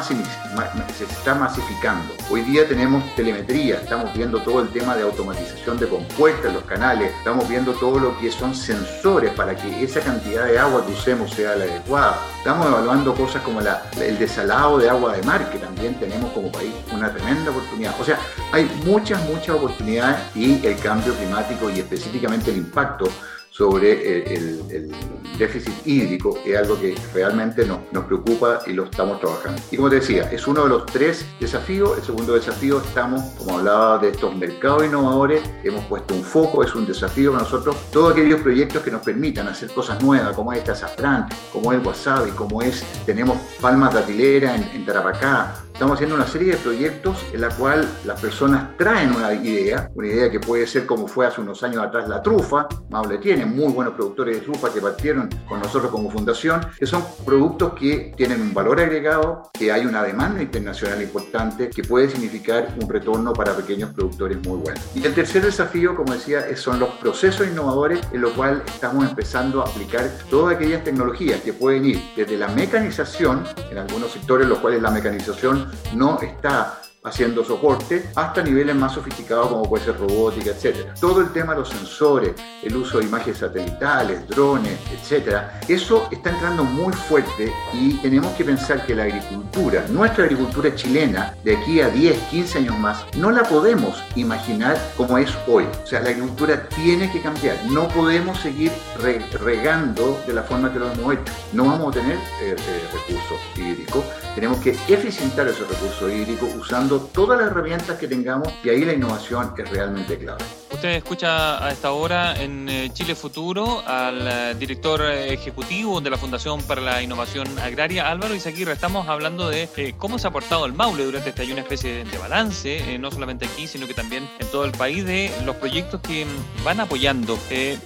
masificando. 1.35 2.13
Hoy 2.29 2.41
día 2.41 2.67
tenemos 2.67 3.15
telemetría, 3.15 3.75
estamos 3.75 4.13
viendo 4.13 4.41
todo 4.41 4.61
el 4.61 4.69
tema 4.69 4.95
de 4.95 5.03
automatización 5.03 5.79
de 5.79 5.87
compuestas 5.87 6.53
los 6.53 6.63
canales, 6.63 7.13
estamos 7.17 7.47
viendo 7.47 7.73
todo 7.73 7.97
lo 7.99 8.19
que 8.19 8.29
son 8.29 8.53
sensores 8.53 9.31
para 9.31 9.55
que 9.55 9.83
esa 9.83 10.01
cantidad 10.01 10.45
de 10.47 10.59
agua 10.59 10.85
que 10.85 10.91
usemos 10.91 11.31
sea 11.31 11.55
la 11.55 11.63
adecuada. 11.63 12.19
Estamos 12.39 12.67
evaluando 12.67 13.15
cosas 13.15 13.41
como 13.41 13.61
el 13.61 14.19
desalado 14.19 14.77
de 14.77 14.89
agua 14.89 15.15
de 15.15 15.23
mar, 15.23 15.49
que 15.49 15.59
también 15.59 15.97
tenemos 15.97 16.31
como 16.33 16.51
país 16.51 16.73
una 16.93 17.09
tremenda 17.13 17.51
oportunidad. 17.51 17.95
O 17.99 18.03
sea, 18.03 18.19
hay 18.51 18.69
muchas, 18.85 19.23
muchas 19.29 19.55
oportunidades 19.55 20.17
y 20.35 20.65
el 20.65 20.77
cambio 20.77 21.13
climático 21.13 21.69
y 21.69 21.79
específicamente 21.79 22.51
el 22.51 22.57
impacto 22.57 23.07
sobre 23.55 24.33
el, 24.33 24.91
déficit 25.37 25.73
hídrico, 25.85 26.37
es 26.45 26.57
algo 26.57 26.79
que 26.79 26.95
realmente 27.13 27.65
nos, 27.65 28.05
preocupa 28.05 28.59
y 28.67 28.71
lo 28.71 28.85
estamos 28.85 29.19
trabajando. 29.19 29.61
Y 29.69 29.75
como 29.75 29.89
te 29.89 29.95
decía, 29.95 30.31
es 30.31 30.47
uno 30.47 30.63
de 30.63 30.69
los 30.69 30.85
tres 30.85 31.25
desafíos. 31.41 31.97
El 31.97 32.03
segundo 32.03 32.35
desafío 32.35 32.81
estamos, 32.81 33.21
como 33.37 33.57
hablaba 33.57 33.97
de 33.97 34.09
estos 34.09 34.33
mercados 34.35 34.85
innovadores, 34.85 35.41
hemos 35.63 35.83
puesto 35.85 36.13
un 36.13 36.23
foco, 36.23 36.63
es 36.63 36.73
un 36.73 36.85
desafío 36.85 37.31
para 37.31 37.43
nosotros, 37.43 37.75
todos 37.91 38.13
aquellos 38.13 38.39
proyectos 38.41 38.81
que 38.81 38.91
nos 38.91 39.01
permitan 39.01 39.47
hacer 39.49 39.69
cosas 39.71 40.01
nuevas, 40.01 40.35
como 40.35 40.53
es 40.53 40.59
este 40.59 40.71
azafrán, 40.71 41.27
como 41.51 41.73
es 41.73 41.85
wasabi, 41.85 42.31
como 42.31 42.61
es, 42.61 42.85
tenemos 43.05 43.37
palmas 43.59 43.93
de 44.07 44.37
en, 44.37 44.45
en 44.45 44.85
Tarapacá, 44.85 45.64
estamos 45.75 45.95
haciendo 45.95 46.15
una 46.15 46.25
serie 46.25 46.53
de 46.53 46.57
proyectos 46.57 47.17
en 47.33 47.41
la 47.41 47.49
cual 47.49 47.85
las 48.05 48.21
personas 48.21 48.77
traen 48.77 49.13
una 49.13 49.33
idea, 49.33 49.91
una 49.93 50.07
idea 50.07 50.31
que 50.31 50.39
puede 50.39 50.65
ser 50.67 50.85
como 50.85 51.05
fue 51.05 51.27
hace 51.27 51.41
unos 51.41 51.61
años 51.63 51.83
atrás 51.83 52.07
la 52.07 52.21
trufa, 52.21 52.65
Maule 52.89 53.17
tiene 53.17 53.45
muy 53.45 53.73
buenos 53.73 53.93
productores 53.93 54.37
de 54.37 54.41
trufa 54.41 54.71
que 54.73 54.79
partieron 54.79 55.27
con 55.49 55.59
nosotros 55.59 55.91
como 55.91 56.09
fundación, 56.09 56.65
que 56.79 56.85
son 56.85 57.03
productos 57.25 57.73
que 57.73 58.13
tienen 58.15 58.39
un 58.39 58.53
valor 58.53 58.79
agregado, 58.79 59.49
que 59.51 59.69
hay 59.69 59.85
una 59.85 60.01
demanda 60.01 60.41
internacional 60.41 61.01
importante, 61.01 61.69
que 61.69 61.83
puede 61.83 62.09
significar 62.09 62.73
un 62.81 62.89
retorno 62.89 63.33
para 63.33 63.53
pequeños 63.53 63.93
productores 63.93 64.37
muy 64.47 64.59
buenos. 64.59 64.81
Y 64.95 65.05
el 65.05 65.13
tercer 65.13 65.43
desafío, 65.43 65.93
como 65.93 66.13
decía, 66.13 66.55
son 66.55 66.79
los 66.79 66.87
procesos 67.01 67.47
innovadores 67.47 67.99
en 68.13 68.21
los 68.21 68.31
cuales 68.31 68.61
estamos 68.65 69.09
empezando 69.09 69.61
a 69.61 69.65
aplicar 69.65 70.09
todas 70.29 70.55
aquellas 70.55 70.85
tecnologías 70.85 71.41
que 71.41 71.51
pueden 71.51 71.83
ir 71.83 72.01
desde 72.15 72.37
la 72.37 72.47
mecanización, 72.47 73.43
en 73.69 73.77
algunos 73.77 74.11
sectores 74.11 74.47
los 74.47 74.59
cuales 74.59 74.81
la 74.81 74.91
mecanización 74.91 75.64
no 75.93 76.19
está 76.19 76.79
haciendo 77.05 77.45
soporte, 77.45 78.09
hasta 78.15 78.41
niveles 78.41 78.75
más 78.75 78.93
sofisticados 78.93 79.47
como 79.47 79.69
puede 79.69 79.85
ser 79.85 79.97
robótica, 79.97 80.49
etc. 80.49 80.87
Todo 80.99 81.21
el 81.21 81.31
tema 81.31 81.53
de 81.53 81.59
los 81.59 81.69
sensores, 81.69 82.33
el 82.63 82.75
uso 82.75 82.97
de 82.97 83.05
imágenes 83.05 83.37
satelitales, 83.37 84.27
drones, 84.27 84.79
etc. 84.91 85.43
Eso 85.67 86.07
está 86.11 86.31
entrando 86.31 86.63
muy 86.63 86.91
fuerte 86.93 87.53
y 87.73 87.93
tenemos 87.99 88.33
que 88.33 88.43
pensar 88.43 88.85
que 88.85 88.95
la 88.95 89.03
agricultura, 89.03 89.85
nuestra 89.89 90.23
agricultura 90.23 90.73
chilena, 90.75 91.35
de 91.43 91.55
aquí 91.55 91.79
a 91.79 91.89
10, 91.89 92.17
15 92.23 92.57
años 92.57 92.79
más, 92.79 93.05
no 93.17 93.29
la 93.29 93.43
podemos 93.43 94.03
imaginar 94.15 94.75
como 94.97 95.19
es 95.19 95.31
hoy. 95.47 95.65
O 95.83 95.87
sea, 95.87 96.01
la 96.01 96.09
agricultura 96.09 96.67
tiene 96.69 97.11
que 97.11 97.21
cambiar. 97.21 97.57
No 97.69 97.87
podemos 97.89 98.39
seguir 98.39 98.71
regando 98.99 100.19
de 100.25 100.33
la 100.33 100.41
forma 100.41 100.73
que 100.73 100.79
lo 100.79 100.91
hemos 100.91 101.13
hecho. 101.13 101.33
No 101.53 101.65
vamos 101.65 101.95
a 101.95 101.99
tener 101.99 102.17
eh, 102.41 102.55
eh, 102.57 102.81
recursos 102.91 103.39
hídricos. 103.55 104.03
Tenemos 104.35 104.57
que 104.59 104.71
eficientar 104.89 105.47
esos 105.47 105.65
recursos 105.69 106.11
hídricos 106.11 106.49
usando 106.59 106.99
todas 106.99 107.39
las 107.39 107.51
herramientas 107.51 107.97
que 107.97 108.05
tengamos 108.05 108.53
y 108.65 108.69
ahí 108.69 108.83
la 108.83 108.91
innovación 108.91 109.53
es 109.57 109.69
realmente 109.69 110.17
clave. 110.17 110.43
Usted 110.75 110.89
escucha 110.89 111.65
a 111.65 111.71
esta 111.71 111.93
hora 111.93 112.35
en 112.35 112.67
eh, 112.67 112.89
Chile 112.91 113.15
Futuro 113.15 113.81
al 113.87 114.27
eh, 114.27 114.55
director 114.59 115.01
ejecutivo 115.09 116.01
de 116.01 116.09
la 116.09 116.17
Fundación 116.17 116.61
para 116.63 116.81
la 116.81 117.01
Innovación 117.01 117.47
Agraria, 117.59 118.11
Álvaro 118.11 118.35
Izaguirre. 118.35 118.73
Estamos 118.73 119.07
hablando 119.07 119.47
de 119.47 119.69
eh, 119.77 119.93
cómo 119.97 120.19
se 120.19 120.27
ha 120.27 120.31
aportado 120.31 120.65
el 120.65 120.73
Maule 120.73 121.05
durante 121.05 121.29
este 121.29 121.43
año, 121.43 121.53
una 121.53 121.61
especie 121.61 122.03
de 122.03 122.17
balance, 122.17 122.97
no 122.99 123.09
solamente 123.09 123.45
aquí, 123.45 123.67
sino 123.67 123.87
que 123.87 123.93
también 123.93 124.27
en 124.37 124.47
todo 124.47 124.65
el 124.65 124.73
país, 124.73 125.05
de 125.05 125.31
los 125.45 125.55
proyectos 125.55 126.01
que 126.01 126.27
van 126.65 126.81
apoyando. 126.81 127.39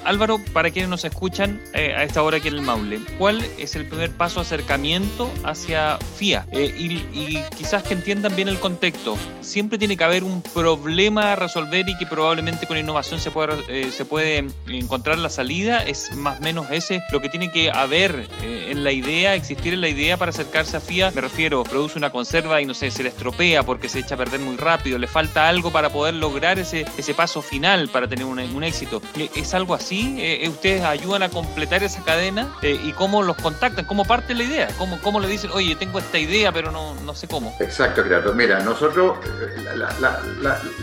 Álvaro, 0.04 0.40
para 0.52 0.72
quienes 0.72 0.90
nos 0.90 1.06
escuchan 1.06 1.62
a 1.76 2.04
esta 2.04 2.24
hora 2.24 2.38
aquí 2.38 2.48
en 2.48 2.56
el 2.56 2.62
Maule, 2.62 3.02
¿cuál 3.20 3.46
es 3.60 3.76
el 3.76 3.86
primer 3.86 4.10
paso 4.12 4.40
acercamiento 4.40 5.30
hacia 5.44 6.00
FIA? 6.18 6.39
Y, 6.52 6.58
y 6.58 7.44
quizás 7.58 7.84
que 7.84 7.94
entiendan 7.94 8.36
bien 8.36 8.48
el 8.48 8.60
contexto. 8.60 9.18
Siempre 9.42 9.78
tiene 9.78 9.98
que 9.98 10.04
haber 10.04 10.24
un 10.24 10.42
problema 10.42 11.34
a 11.34 11.36
resolver 11.36 11.88
y 11.88 11.98
que 11.98 12.06
probablemente 12.06 12.68
con 12.68 12.78
innovación 12.78 13.20
se 13.20 13.32
puede, 13.32 13.54
eh, 13.68 13.92
se 13.92 14.06
puede 14.06 14.46
encontrar 14.68 15.18
la 15.18 15.30
salida, 15.30 15.84
es 15.84 16.16
más 16.16 16.40
o 16.40 16.44
menos 16.44 16.68
ese 16.72 17.02
lo 17.12 17.22
que 17.22 17.30
tiene 17.30 17.52
que 17.52 17.72
haber 17.72 18.28
eh, 18.42 18.70
en 18.72 18.84
la 18.84 18.92
idea, 18.92 19.36
existir 19.36 19.74
en 19.74 19.82
la 19.82 19.90
idea 19.90 20.18
para 20.18 20.30
acercarse 20.30 20.78
a 20.78 20.80
FIA. 20.80 21.12
Me 21.12 21.22
refiero, 21.22 21.64
produce 21.64 21.98
una 21.98 22.12
conserva 22.12 22.62
y 22.62 22.66
no 22.66 22.74
sé, 22.74 22.92
se 22.92 23.04
le 23.04 23.10
estropea 23.10 23.64
porque 23.64 23.90
se 23.90 24.00
echa 24.00 24.16
a 24.16 24.18
perder 24.18 24.40
muy 24.40 24.58
rápido, 24.58 24.98
le 24.98 25.08
falta 25.08 25.48
algo 25.48 25.72
para 25.72 25.90
poder 25.90 26.16
lograr 26.16 26.60
ese, 26.60 26.86
ese 26.98 27.14
paso 27.14 27.42
final 27.42 27.90
para 27.90 28.08
tener 28.08 28.26
un, 28.26 28.40
un 28.40 28.64
éxito. 28.64 29.02
Eh, 29.18 29.30
¿Es 29.36 29.54
algo 29.54 29.74
así? 29.74 30.18
¿Ustedes 30.48 30.84
ayudan 30.84 31.24
a 31.24 31.30
completar 31.30 31.84
esa 31.84 32.04
cadena? 32.04 32.54
¿Y 32.62 32.92
cómo 32.94 33.24
los 33.24 33.38
contactan? 33.38 33.86
¿Cómo 33.86 34.06
parte 34.06 34.34
la 34.34 34.44
idea? 34.44 34.68
¿Cómo, 34.78 35.00
cómo 35.02 35.20
le 35.20 35.28
dicen, 35.28 35.52
oye, 35.54 35.76
tengo 35.76 36.00
esta 36.00 36.18
idea, 36.18 36.29
pero 36.54 36.72
no, 36.72 36.96
no 37.06 37.16
sé 37.16 37.28
cómo? 37.28 37.56
Exacto, 37.60 38.04
Gerardo. 38.04 38.34
Mira, 38.34 38.60
nosotros, 38.60 39.18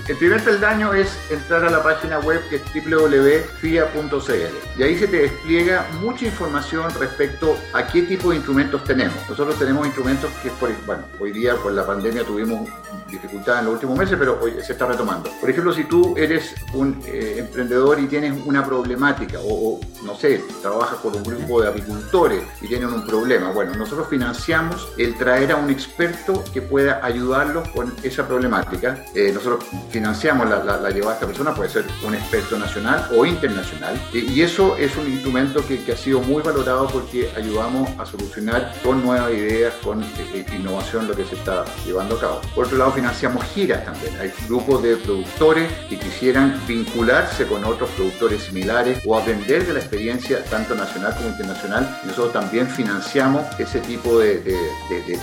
el 0.08 0.16
primer 0.16 0.42
peldaño 0.42 0.92
es 0.92 1.16
entrar 1.30 1.64
a 1.64 1.70
la 1.70 1.82
página 1.82 2.18
web 2.18 2.40
que 2.48 2.56
es 2.56 2.62
www.fia.cl 2.74 4.78
y 4.78 4.82
ahí 4.82 4.98
se 4.98 5.06
te 5.06 5.22
despliega 5.22 5.86
mucha 6.00 6.26
información 6.26 6.90
respecto 6.98 7.56
a 7.72 7.86
qué 7.86 8.02
tipo 8.02 8.30
de 8.30 8.36
instrumentos 8.36 8.82
tenemos. 8.84 9.16
Nosotros 9.28 9.58
tenemos 9.58 9.86
instrumentos 9.86 10.30
que, 10.42 10.50
por, 10.50 10.70
bueno, 10.84 11.04
hoy 11.20 11.32
día 11.32 11.54
por 11.56 11.72
la 11.72 11.86
pandemia 11.86 12.24
tuvimos 12.24 12.68
dificultades 13.08 13.60
en 13.60 13.66
los 13.66 13.74
últimos 13.74 13.98
meses, 13.98 14.16
pero 14.18 14.38
hoy 14.42 14.54
se 14.64 14.72
está 14.72 14.86
retomando. 14.86 15.30
Por 15.40 15.48
ejemplo, 15.48 15.72
si 15.72 15.84
tú 15.84 16.14
eres 16.16 16.54
un 16.74 17.00
eh, 17.06 17.36
emprendedor 17.38 18.00
y 18.00 18.06
tienes 18.06 18.34
una 18.44 18.64
problemática 18.64 19.38
o, 19.42 19.80
no 20.02 20.16
sé, 20.16 20.44
trabajas 20.60 20.98
con 20.98 21.14
un 21.14 21.22
grupo 21.22 21.62
de 21.62 21.68
apicultores 21.68 22.42
y 22.60 22.66
tienen 22.66 22.88
un 22.88 23.06
problema, 23.06 23.52
bueno, 23.52 23.74
nosotros 23.74 24.08
financiamos 24.08 24.88
el 24.98 25.14
traer 25.36 25.52
a 25.52 25.56
un 25.56 25.68
experto 25.68 26.42
que 26.50 26.62
pueda 26.62 27.04
ayudarlos 27.04 27.68
con 27.68 27.94
esa 28.02 28.26
problemática. 28.26 29.04
Eh, 29.14 29.32
nosotros 29.34 29.66
financiamos 29.90 30.48
la, 30.48 30.64
la, 30.64 30.90
llevada 30.90 31.12
a 31.12 31.14
esta 31.16 31.26
persona, 31.26 31.54
puede 31.54 31.68
ser 31.68 31.84
un 32.06 32.14
experto 32.14 32.58
nacional 32.58 33.06
o 33.14 33.26
internacional. 33.26 34.00
Y, 34.14 34.40
eso 34.46 34.76
es 34.76 34.96
un 34.96 35.06
instrumento 35.08 35.66
que, 35.66 35.82
que, 35.84 35.92
ha 35.92 35.96
sido 35.96 36.20
muy 36.20 36.42
valorado 36.42 36.86
porque 36.86 37.30
ayudamos 37.36 37.90
a 37.98 38.06
solucionar 38.06 38.72
con 38.82 39.04
nuevas 39.04 39.30
ideas, 39.32 39.74
con 39.82 40.02
eh, 40.02 40.06
eh, 40.34 40.46
innovación 40.56 41.06
lo 41.06 41.14
que 41.14 41.24
se 41.24 41.34
está 41.34 41.64
llevando 41.84 42.16
a 42.16 42.20
cabo. 42.20 42.40
Por 42.54 42.66
otro 42.66 42.78
lado, 42.78 42.92
financiamos 42.92 43.44
giras 43.46 43.84
también. 43.84 44.16
Hay 44.18 44.32
grupos 44.48 44.82
de 44.82 44.96
productores 44.96 45.70
que 45.90 45.98
quisieran 45.98 46.58
vincularse 46.66 47.46
con 47.46 47.62
otros 47.64 47.90
productores 47.90 48.42
similares 48.42 49.02
o 49.04 49.18
aprender 49.18 49.66
de 49.66 49.74
la 49.74 49.80
experiencia 49.80 50.42
tanto 50.44 50.74
nacional 50.74 51.14
como 51.16 51.28
internacional. 51.28 52.00
nosotros 52.04 52.32
también 52.32 52.68
financiamos 52.68 53.44
ese 53.58 53.80
tipo 53.80 54.18
de, 54.18 54.40
de, 54.40 54.56
de, 54.88 55.02
de 55.06 55.15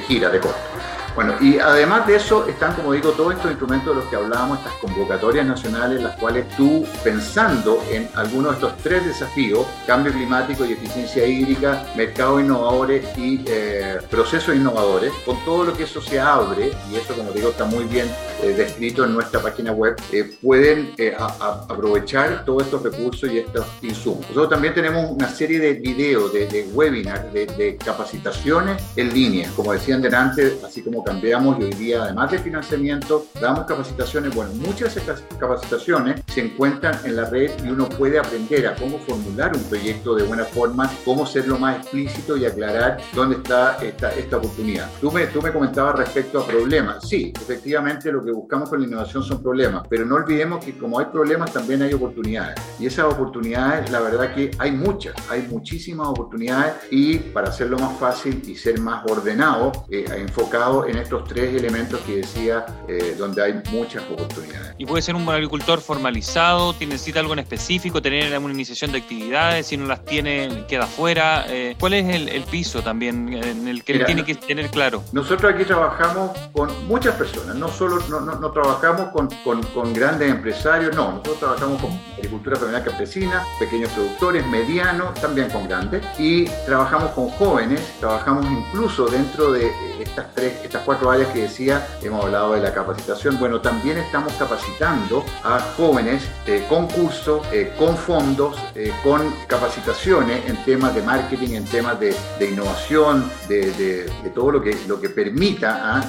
gira, 0.00 0.30
de 0.30 0.40
costo. 0.40 1.03
Bueno, 1.14 1.34
y 1.40 1.60
además 1.60 2.08
de 2.08 2.16
eso 2.16 2.48
están, 2.48 2.74
como 2.74 2.92
digo, 2.92 3.10
todos 3.10 3.34
estos 3.34 3.48
instrumentos 3.52 3.94
de 3.94 4.00
los 4.00 4.10
que 4.10 4.16
hablábamos, 4.16 4.58
estas 4.58 4.72
convocatorias 4.74 5.46
nacionales, 5.46 6.02
las 6.02 6.16
cuales 6.16 6.44
tú, 6.56 6.84
pensando 7.04 7.80
en 7.88 8.08
algunos 8.16 8.50
de 8.50 8.54
estos 8.54 8.76
tres 8.82 9.06
desafíos, 9.06 9.64
cambio 9.86 10.12
climático 10.12 10.64
y 10.64 10.72
eficiencia 10.72 11.24
hídrica, 11.24 11.84
mercados 11.96 12.40
innovadores 12.40 13.06
y 13.16 13.44
eh, 13.46 13.98
procesos 14.10 14.56
innovadores, 14.56 15.12
con 15.24 15.38
todo 15.44 15.62
lo 15.62 15.76
que 15.76 15.84
eso 15.84 16.02
se 16.02 16.18
abre, 16.18 16.72
y 16.90 16.96
eso, 16.96 17.14
como 17.14 17.30
digo, 17.30 17.50
está 17.50 17.64
muy 17.64 17.84
bien 17.84 18.08
eh, 18.42 18.48
descrito 18.48 19.04
en 19.04 19.14
nuestra 19.14 19.40
página 19.40 19.70
web, 19.70 19.94
eh, 20.10 20.34
pueden 20.42 20.94
aprovechar 21.20 22.44
todos 22.44 22.64
estos 22.64 22.82
recursos 22.82 23.30
y 23.30 23.38
estos 23.38 23.64
insumos. 23.82 24.22
Nosotros 24.22 24.50
también 24.50 24.74
tenemos 24.74 25.08
una 25.12 25.28
serie 25.28 25.60
de 25.60 25.74
videos, 25.74 26.32
de, 26.32 26.48
de 26.48 26.68
webinars, 26.72 27.32
de, 27.32 27.46
de 27.46 27.76
capacitaciones 27.76 28.82
en 28.96 29.14
línea, 29.14 29.48
como 29.54 29.72
decían 29.72 30.02
delante, 30.02 30.58
así 30.66 30.82
como 30.82 31.03
cambiamos 31.04 31.58
y 31.60 31.64
hoy 31.64 31.72
día, 31.74 32.02
además 32.02 32.30
de 32.30 32.38
financiamiento, 32.38 33.26
damos 33.40 33.64
capacitaciones. 33.66 34.34
Bueno, 34.34 34.52
muchas 34.54 34.94
de 34.94 35.00
estas 35.00 35.22
capacitaciones 35.38 36.22
se 36.26 36.44
encuentran 36.44 36.98
en 37.04 37.16
la 37.16 37.28
red 37.28 37.50
y 37.64 37.68
uno 37.68 37.88
puede 37.88 38.18
aprender 38.18 38.66
a 38.66 38.74
cómo 38.74 38.98
formular 38.98 39.54
un 39.54 39.62
proyecto 39.64 40.14
de 40.14 40.24
buena 40.24 40.44
forma, 40.44 40.90
cómo 41.04 41.26
serlo 41.26 41.58
más 41.58 41.78
explícito 41.78 42.36
y 42.36 42.46
aclarar 42.46 42.98
dónde 43.14 43.36
está 43.36 43.76
esta, 43.82 44.12
esta 44.14 44.38
oportunidad. 44.38 44.90
Tú 45.00 45.10
me, 45.12 45.26
tú 45.26 45.42
me 45.42 45.52
comentabas 45.52 45.96
respecto 45.96 46.40
a 46.40 46.46
problemas. 46.46 47.08
Sí, 47.08 47.32
efectivamente 47.34 48.10
lo 48.10 48.24
que 48.24 48.32
buscamos 48.32 48.68
con 48.68 48.80
la 48.80 48.86
innovación 48.86 49.22
son 49.22 49.42
problemas, 49.42 49.86
pero 49.88 50.04
no 50.04 50.16
olvidemos 50.16 50.64
que 50.64 50.76
como 50.76 50.98
hay 50.98 51.06
problemas 51.06 51.52
también 51.52 51.82
hay 51.82 51.92
oportunidades. 51.92 52.60
Y 52.78 52.86
esas 52.86 53.06
oportunidades, 53.06 53.90
la 53.90 54.00
verdad 54.00 54.34
que 54.34 54.50
hay 54.58 54.72
muchas, 54.72 55.14
hay 55.30 55.42
muchísimas 55.42 56.08
oportunidades 56.08 56.74
y 56.90 57.18
para 57.18 57.48
hacerlo 57.48 57.78
más 57.78 57.98
fácil 57.98 58.42
y 58.46 58.54
ser 58.54 58.80
más 58.80 59.04
ordenado, 59.10 59.72
eh, 59.90 60.04
enfocado 60.16 60.86
en 60.86 60.93
en 60.94 61.02
estos 61.02 61.24
tres 61.24 61.54
elementos 61.54 62.00
que 62.02 62.16
decía, 62.16 62.64
eh, 62.88 63.16
donde 63.18 63.42
hay 63.42 63.62
muchas 63.70 64.02
oportunidades. 64.10 64.74
Y 64.78 64.86
puede 64.86 65.02
ser 65.02 65.14
un 65.14 65.28
agricultor 65.28 65.80
formalizado, 65.80 66.74
necesita 66.80 67.20
algo 67.20 67.32
en 67.32 67.40
específico, 67.40 68.00
tener 68.00 68.36
una 68.38 68.52
iniciación 68.52 68.92
de 68.92 68.98
actividades, 68.98 69.66
si 69.66 69.76
no 69.76 69.86
las 69.86 70.04
tiene, 70.04 70.64
queda 70.68 70.86
fuera. 70.86 71.46
Eh, 71.48 71.76
¿Cuál 71.78 71.94
es 71.94 72.14
el, 72.14 72.44
piso 72.44 72.82
también 72.82 73.32
en 73.32 73.66
el 73.66 73.82
que 73.82 74.00
tiene 74.00 74.24
que 74.24 74.34
tener 74.34 74.70
claro? 74.70 75.02
Nosotros 75.12 75.54
aquí 75.54 75.64
trabajamos 75.64 76.36
con 76.52 76.70
muchas 76.86 77.14
personas, 77.14 77.56
no 77.56 77.68
solo 77.68 77.98
no, 78.08 78.20
no, 78.20 78.50
trabajamos 78.52 79.08
con, 79.12 79.28
con, 79.42 79.62
con, 79.62 79.92
grandes 79.92 80.30
empresarios, 80.30 80.94
no, 80.94 81.12
nosotros 81.12 81.38
trabajamos 81.38 81.80
con 81.80 81.90
agricultura 82.16 82.56
familiar 82.56 82.84
campesina, 82.84 83.42
pequeños 83.58 83.90
productores, 83.92 84.46
medianos, 84.46 85.14
también 85.14 85.48
con 85.50 85.66
grandes, 85.66 86.04
y 86.18 86.44
trabajamos 86.66 87.12
con 87.12 87.30
jóvenes, 87.30 87.80
trabajamos 87.98 88.46
incluso 88.46 89.06
dentro 89.06 89.52
de 89.52 89.72
estas 90.04 90.32
tres, 90.34 90.52
estas 90.62 90.82
cuatro 90.82 91.10
áreas 91.10 91.28
que 91.32 91.42
decía, 91.42 91.86
hemos 92.02 92.24
hablado 92.24 92.52
de 92.54 92.60
la 92.60 92.72
capacitación. 92.72 93.38
Bueno, 93.38 93.60
también 93.60 93.98
estamos 93.98 94.32
capacitando 94.34 95.24
a 95.42 95.58
jóvenes 95.76 96.22
eh, 96.46 96.64
con 96.68 96.86
cursos, 96.88 97.46
eh, 97.52 97.72
con 97.78 97.96
fondos, 97.96 98.56
eh, 98.74 98.92
con 99.02 99.34
capacitaciones 99.46 100.48
en 100.48 100.62
temas 100.64 100.94
de 100.94 101.02
marketing, 101.02 101.54
en 101.54 101.64
temas 101.64 101.98
de, 101.98 102.14
innovación, 102.40 103.30
de, 103.48 104.10
todo 104.34 104.52
lo 104.52 104.62
que, 104.62 104.76
lo 104.86 105.00
que 105.00 105.08
permita 105.08 105.96
ah, 105.96 106.04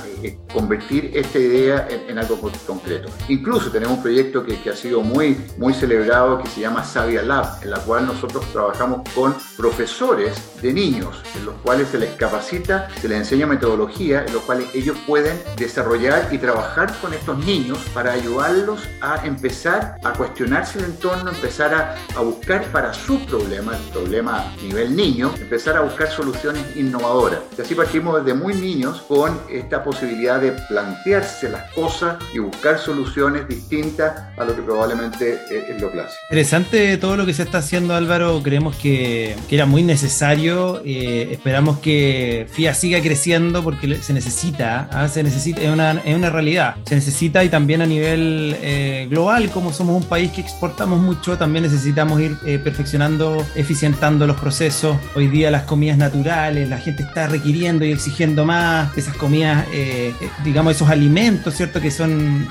convertir 0.53 1.11
esta 1.13 1.39
idea 1.39 1.87
en, 1.89 2.17
algo 2.17 2.39
concreto. 2.65 3.09
Incluso 3.27 3.71
tenemos 3.71 3.97
un 3.97 4.03
proyecto 4.03 4.43
que, 4.43 4.59
que, 4.61 4.69
ha 4.69 4.75
sido 4.75 5.01
muy, 5.01 5.37
muy 5.57 5.73
celebrado 5.73 6.41
que 6.41 6.49
se 6.49 6.61
llama 6.61 6.83
Savia 6.83 7.21
Lab, 7.21 7.61
en 7.61 7.71
la 7.71 7.79
cual 7.79 8.05
nosotros 8.05 8.45
trabajamos 8.51 9.07
con 9.13 9.35
profesores 9.57 10.61
de 10.61 10.73
niños, 10.73 11.21
en 11.35 11.45
los 11.45 11.55
cuales 11.55 11.89
se 11.89 11.99
les 11.99 12.11
capacita, 12.15 12.89
se 13.01 13.07
les 13.07 13.19
enseña 13.19 13.45
metodología 13.45 13.84
en 13.99 14.33
los 14.33 14.43
cuales 14.43 14.67
ellos 14.73 14.97
pueden 15.05 15.37
desarrollar 15.57 16.29
y 16.31 16.37
trabajar 16.37 16.93
con 17.01 17.13
estos 17.13 17.37
niños 17.45 17.77
para 17.93 18.13
ayudarlos 18.13 18.81
a 19.01 19.25
empezar 19.25 19.97
a 20.03 20.13
cuestionarse 20.13 20.79
el 20.79 20.85
entorno, 20.85 21.29
empezar 21.29 21.73
a, 21.73 21.95
a 22.15 22.21
buscar 22.21 22.63
para 22.71 22.93
su 22.93 23.19
problema, 23.25 23.75
el 23.77 23.83
problema 23.91 24.53
nivel 24.61 24.95
niño, 24.95 25.33
empezar 25.39 25.77
a 25.77 25.81
buscar 25.81 26.09
soluciones 26.09 26.63
innovadoras. 26.75 27.39
Y 27.57 27.61
así 27.61 27.75
partimos 27.75 28.23
desde 28.23 28.37
muy 28.37 28.53
niños 28.55 29.01
con 29.07 29.39
esta 29.49 29.83
posibilidad 29.83 30.39
de 30.41 30.53
plantearse 30.53 31.49
las 31.49 31.71
cosas 31.73 32.17
y 32.33 32.39
buscar 32.39 32.79
soluciones 32.79 33.47
distintas 33.47 34.23
a 34.37 34.45
lo 34.45 34.55
que 34.55 34.61
probablemente 34.61 35.39
es 35.49 35.81
lo 35.81 35.91
clásico. 35.91 36.19
Interesante 36.29 36.97
todo 36.97 37.17
lo 37.17 37.25
que 37.25 37.33
se 37.33 37.43
está 37.43 37.59
haciendo 37.59 37.93
Álvaro, 37.93 38.41
creemos 38.43 38.75
que, 38.75 39.35
que 39.47 39.55
era 39.55 39.65
muy 39.65 39.83
necesario, 39.83 40.81
eh, 40.83 41.29
esperamos 41.31 41.79
que 41.79 42.47
FIA 42.51 42.73
siga 42.73 43.01
creciendo 43.01 43.63
porque 43.63 43.74
se 44.01 44.13
necesita, 44.13 44.89
¿ah? 44.91 45.07
se 45.07 45.23
necesita, 45.23 45.61
es 45.61 45.69
una, 45.69 45.91
es 45.91 46.15
una, 46.15 46.29
realidad, 46.29 46.75
se 46.85 46.95
necesita 46.95 47.43
y 47.43 47.49
también 47.49 47.81
a 47.81 47.85
nivel 47.85 48.55
eh, 48.61 49.07
global, 49.09 49.49
como 49.49 49.71
somos 49.73 50.01
un 50.01 50.07
país 50.07 50.31
que 50.31 50.41
exportamos 50.41 50.99
mucho, 50.99 51.37
también 51.37 51.63
necesitamos 51.63 52.19
ir 52.21 52.37
eh, 52.45 52.59
perfeccionando, 52.59 53.45
eficientando 53.55 54.27
los 54.27 54.39
procesos. 54.39 54.97
Hoy 55.15 55.27
día 55.27 55.51
las 55.51 55.63
comidas 55.63 55.97
naturales, 55.97 56.69
la 56.69 56.77
gente 56.77 57.03
está 57.03 57.27
requiriendo 57.27 57.85
y 57.85 57.91
exigiendo 57.91 58.45
más 58.45 58.95
esas 58.97 59.15
comidas, 59.15 59.65
eh, 59.73 60.13
digamos, 60.43 60.75
esos 60.75 60.89
alimentos, 60.89 61.55
¿cierto? 61.55 61.81
Que 61.81 61.91
son 61.91 62.47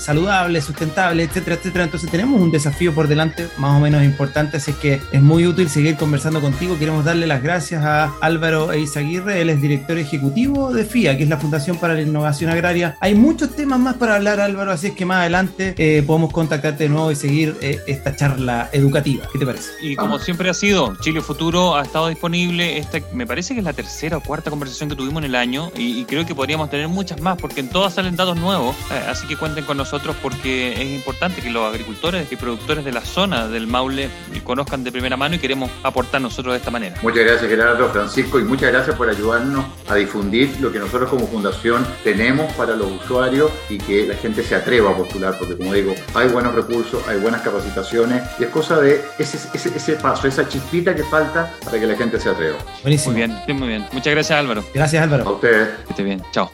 saludable, 0.00 0.60
sustentable, 0.60 1.24
etcétera, 1.24 1.56
etcétera. 1.56 1.84
Entonces 1.84 2.10
tenemos 2.10 2.40
un 2.40 2.50
desafío 2.50 2.94
por 2.94 3.06
delante 3.06 3.48
más 3.58 3.76
o 3.76 3.80
menos 3.80 4.02
importante, 4.02 4.56
así 4.56 4.72
que 4.72 5.00
es 5.12 5.22
muy 5.22 5.46
útil 5.46 5.68
seguir 5.68 5.96
conversando 5.96 6.40
contigo. 6.40 6.78
Queremos 6.78 7.04
darle 7.04 7.26
las 7.26 7.42
gracias 7.42 7.84
a 7.84 8.12
Álvaro 8.20 8.72
Eizaguirre, 8.72 9.40
él 9.40 9.50
es 9.50 9.60
director 9.60 9.98
ejecutivo 9.98 10.72
de 10.72 10.84
FIA, 10.84 11.16
que 11.16 11.24
es 11.24 11.28
la 11.28 11.36
Fundación 11.36 11.76
para 11.76 11.94
la 11.94 12.02
Innovación 12.02 12.50
Agraria. 12.50 12.96
Hay 13.00 13.14
muchos 13.14 13.54
temas 13.54 13.78
más 13.78 13.96
para 13.96 14.16
hablar, 14.16 14.40
Álvaro, 14.40 14.72
así 14.72 14.88
es 14.88 14.94
que 14.94 15.04
más 15.04 15.18
adelante 15.18 15.74
eh, 15.76 16.02
podemos 16.06 16.32
contactarte 16.32 16.84
de 16.84 16.88
nuevo 16.88 17.10
y 17.10 17.16
seguir 17.16 17.56
eh, 17.60 17.78
esta 17.86 18.16
charla 18.16 18.70
educativa. 18.72 19.26
¿Qué 19.32 19.38
te 19.38 19.46
parece? 19.46 19.70
Y 19.82 19.96
como 19.96 20.18
siempre 20.18 20.48
ha 20.48 20.54
sido, 20.54 20.96
Chile 21.00 21.20
Futuro 21.20 21.76
ha 21.76 21.82
estado 21.82 22.08
disponible. 22.08 22.78
Esta, 22.78 22.98
me 23.12 23.26
parece 23.26 23.54
que 23.54 23.60
es 23.60 23.64
la 23.64 23.72
tercera 23.74 24.16
o 24.16 24.20
cuarta 24.20 24.50
conversación 24.50 24.88
que 24.88 24.96
tuvimos 24.96 25.22
en 25.22 25.30
el 25.30 25.34
año 25.34 25.70
y, 25.76 26.00
y 26.00 26.04
creo 26.04 26.24
que 26.24 26.34
podríamos 26.34 26.70
tener 26.70 26.88
muchas 26.88 27.20
más 27.20 27.36
porque 27.36 27.60
en 27.60 27.68
todas 27.68 27.94
salen 27.94 28.16
datos 28.16 28.36
nuevos, 28.36 28.74
eh, 28.90 29.04
así 29.08 29.26
que 29.26 29.36
cuenten 29.36 29.64
con 29.64 29.76
nosotros 29.76 29.89
nosotros 29.90 30.14
porque 30.22 30.72
es 30.72 30.88
importante 30.88 31.42
que 31.42 31.50
los 31.50 31.68
agricultores 31.68 32.30
y 32.30 32.36
productores 32.36 32.84
de 32.84 32.92
la 32.92 33.00
zona 33.00 33.48
del 33.48 33.66
Maule 33.66 34.08
conozcan 34.44 34.84
de 34.84 34.92
primera 34.92 35.16
mano 35.16 35.34
y 35.34 35.40
queremos 35.40 35.68
aportar 35.82 36.20
nosotros 36.20 36.54
de 36.54 36.58
esta 36.58 36.70
manera. 36.70 36.94
Muchas 37.02 37.24
gracias 37.24 37.50
Gerardo, 37.50 37.88
Francisco 37.88 38.38
y 38.38 38.44
muchas 38.44 38.70
gracias 38.70 38.94
por 38.94 39.10
ayudarnos 39.10 39.64
a 39.88 39.96
difundir 39.96 40.56
lo 40.60 40.70
que 40.70 40.78
nosotros 40.78 41.10
como 41.10 41.26
fundación 41.26 41.84
tenemos 42.04 42.52
para 42.52 42.76
los 42.76 42.88
usuarios 43.02 43.50
y 43.68 43.78
que 43.78 44.06
la 44.06 44.14
gente 44.14 44.44
se 44.44 44.54
atreva 44.54 44.92
a 44.92 44.96
postular 44.96 45.36
porque 45.36 45.56
como 45.56 45.74
digo, 45.74 45.92
hay 46.14 46.28
buenos 46.28 46.54
recursos, 46.54 47.02
hay 47.08 47.18
buenas 47.18 47.42
capacitaciones 47.42 48.22
y 48.38 48.44
es 48.44 48.50
cosa 48.50 48.78
de 48.78 49.02
ese, 49.18 49.38
ese, 49.52 49.76
ese 49.76 49.94
paso, 49.94 50.28
esa 50.28 50.48
chispita 50.48 50.94
que 50.94 51.02
falta 51.02 51.52
para 51.64 51.80
que 51.80 51.86
la 51.88 51.96
gente 51.96 52.20
se 52.20 52.28
atreva. 52.28 52.58
Buenísimo. 52.82 53.14
Muy 53.14 53.26
bien, 53.26 53.58
muy 53.58 53.66
bien. 53.66 53.86
Muchas 53.90 54.14
gracias 54.14 54.38
Álvaro. 54.38 54.62
Gracias 54.72 55.02
Álvaro. 55.02 55.26
A 55.26 55.32
ustedes. 55.32 55.68
Que 55.84 55.90
esté 55.90 56.04
bien. 56.04 56.22
Chao. 56.30 56.48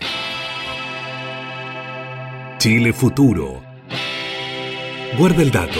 Chile 2.66 2.92
Futuro. 2.92 3.62
Guarda 5.16 5.40
el 5.40 5.52
dato. 5.52 5.78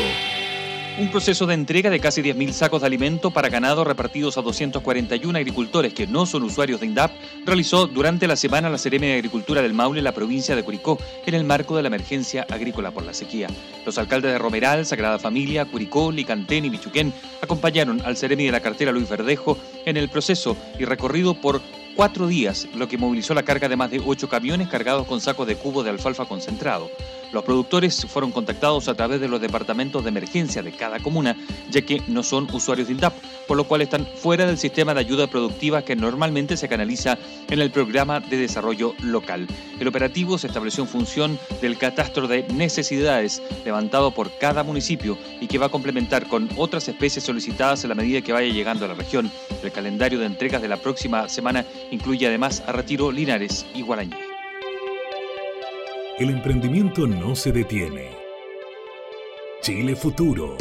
Un 1.00 1.10
proceso 1.10 1.44
de 1.44 1.54
entrega 1.54 1.90
de 1.90 1.98
casi 1.98 2.22
10.000 2.22 2.52
sacos 2.52 2.80
de 2.80 2.86
alimento 2.86 3.32
para 3.32 3.48
ganado 3.48 3.82
repartidos 3.82 4.38
a 4.38 4.42
241 4.42 5.36
agricultores 5.36 5.92
que 5.92 6.06
no 6.06 6.26
son 6.26 6.44
usuarios 6.44 6.78
de 6.78 6.86
INDAP 6.86 7.10
realizó 7.44 7.88
durante 7.88 8.28
la 8.28 8.36
semana 8.36 8.70
la 8.70 8.78
Seremia 8.78 9.08
de 9.08 9.16
Agricultura 9.16 9.62
del 9.62 9.74
Maule 9.74 9.98
en 9.98 10.04
la 10.04 10.14
provincia 10.14 10.54
de 10.54 10.62
Curicó 10.62 10.96
en 11.26 11.34
el 11.34 11.42
marco 11.42 11.74
de 11.74 11.82
la 11.82 11.88
emergencia 11.88 12.46
agrícola 12.48 12.92
por 12.92 13.02
la 13.02 13.14
sequía. 13.14 13.48
Los 13.84 13.98
alcaldes 13.98 14.30
de 14.30 14.38
Romeral, 14.38 14.86
Sagrada 14.86 15.18
Familia, 15.18 15.64
Curicó, 15.64 16.12
Licantén 16.12 16.66
y 16.66 16.70
Michuquén 16.70 17.12
acompañaron 17.42 18.00
al 18.02 18.16
Seremi 18.16 18.44
de 18.44 18.52
la 18.52 18.60
cartera 18.60 18.92
Luis 18.92 19.08
Verdejo 19.08 19.58
en 19.86 19.96
el 19.96 20.08
proceso 20.08 20.56
y 20.78 20.84
recorrido 20.84 21.34
por 21.34 21.60
cuatro 21.96 22.28
días, 22.28 22.68
lo 22.74 22.88
que 22.88 22.98
movilizó 22.98 23.32
la 23.32 23.42
carga 23.42 23.68
de 23.68 23.76
más 23.76 23.90
de 23.90 24.02
ocho 24.04 24.28
camiones 24.28 24.68
cargados 24.68 25.06
con 25.06 25.20
sacos 25.20 25.46
de 25.46 25.56
cubo 25.56 25.82
de 25.82 25.90
alfalfa 25.90 26.26
concentrado. 26.26 26.90
Los 27.36 27.44
productores 27.44 28.06
fueron 28.06 28.32
contactados 28.32 28.88
a 28.88 28.94
través 28.94 29.20
de 29.20 29.28
los 29.28 29.42
departamentos 29.42 30.02
de 30.02 30.08
emergencia 30.08 30.62
de 30.62 30.72
cada 30.72 31.00
comuna, 31.00 31.36
ya 31.70 31.82
que 31.82 32.00
no 32.06 32.22
son 32.22 32.48
usuarios 32.50 32.88
de 32.88 32.94
INDAP, 32.94 33.12
por 33.46 33.58
lo 33.58 33.64
cual 33.64 33.82
están 33.82 34.06
fuera 34.06 34.46
del 34.46 34.56
sistema 34.56 34.94
de 34.94 35.00
ayuda 35.00 35.26
productiva 35.26 35.82
que 35.82 35.96
normalmente 35.96 36.56
se 36.56 36.66
canaliza 36.66 37.18
en 37.50 37.60
el 37.60 37.70
programa 37.70 38.20
de 38.20 38.38
desarrollo 38.38 38.94
local. 39.02 39.46
El 39.78 39.86
operativo 39.86 40.38
se 40.38 40.46
estableció 40.46 40.84
en 40.84 40.88
función 40.88 41.38
del 41.60 41.76
catastro 41.76 42.26
de 42.26 42.48
necesidades 42.54 43.42
levantado 43.66 44.12
por 44.12 44.38
cada 44.38 44.62
municipio 44.62 45.18
y 45.38 45.46
que 45.46 45.58
va 45.58 45.66
a 45.66 45.68
complementar 45.68 46.28
con 46.28 46.48
otras 46.56 46.88
especies 46.88 47.26
solicitadas 47.26 47.84
a 47.84 47.88
la 47.88 47.94
medida 47.94 48.22
que 48.22 48.32
vaya 48.32 48.50
llegando 48.50 48.86
a 48.86 48.88
la 48.88 48.94
región. 48.94 49.30
El 49.62 49.72
calendario 49.72 50.18
de 50.18 50.24
entregas 50.24 50.62
de 50.62 50.68
la 50.68 50.78
próxima 50.78 51.28
semana 51.28 51.66
incluye 51.90 52.26
además 52.26 52.62
a 52.66 52.72
Retiro, 52.72 53.12
Linares 53.12 53.66
y 53.74 53.82
Guarañé. 53.82 54.35
El 56.18 56.30
emprendimiento 56.30 57.06
no 57.06 57.36
se 57.36 57.52
detiene. 57.52 58.08
Chile 59.60 59.94
Futuro. 59.94 60.56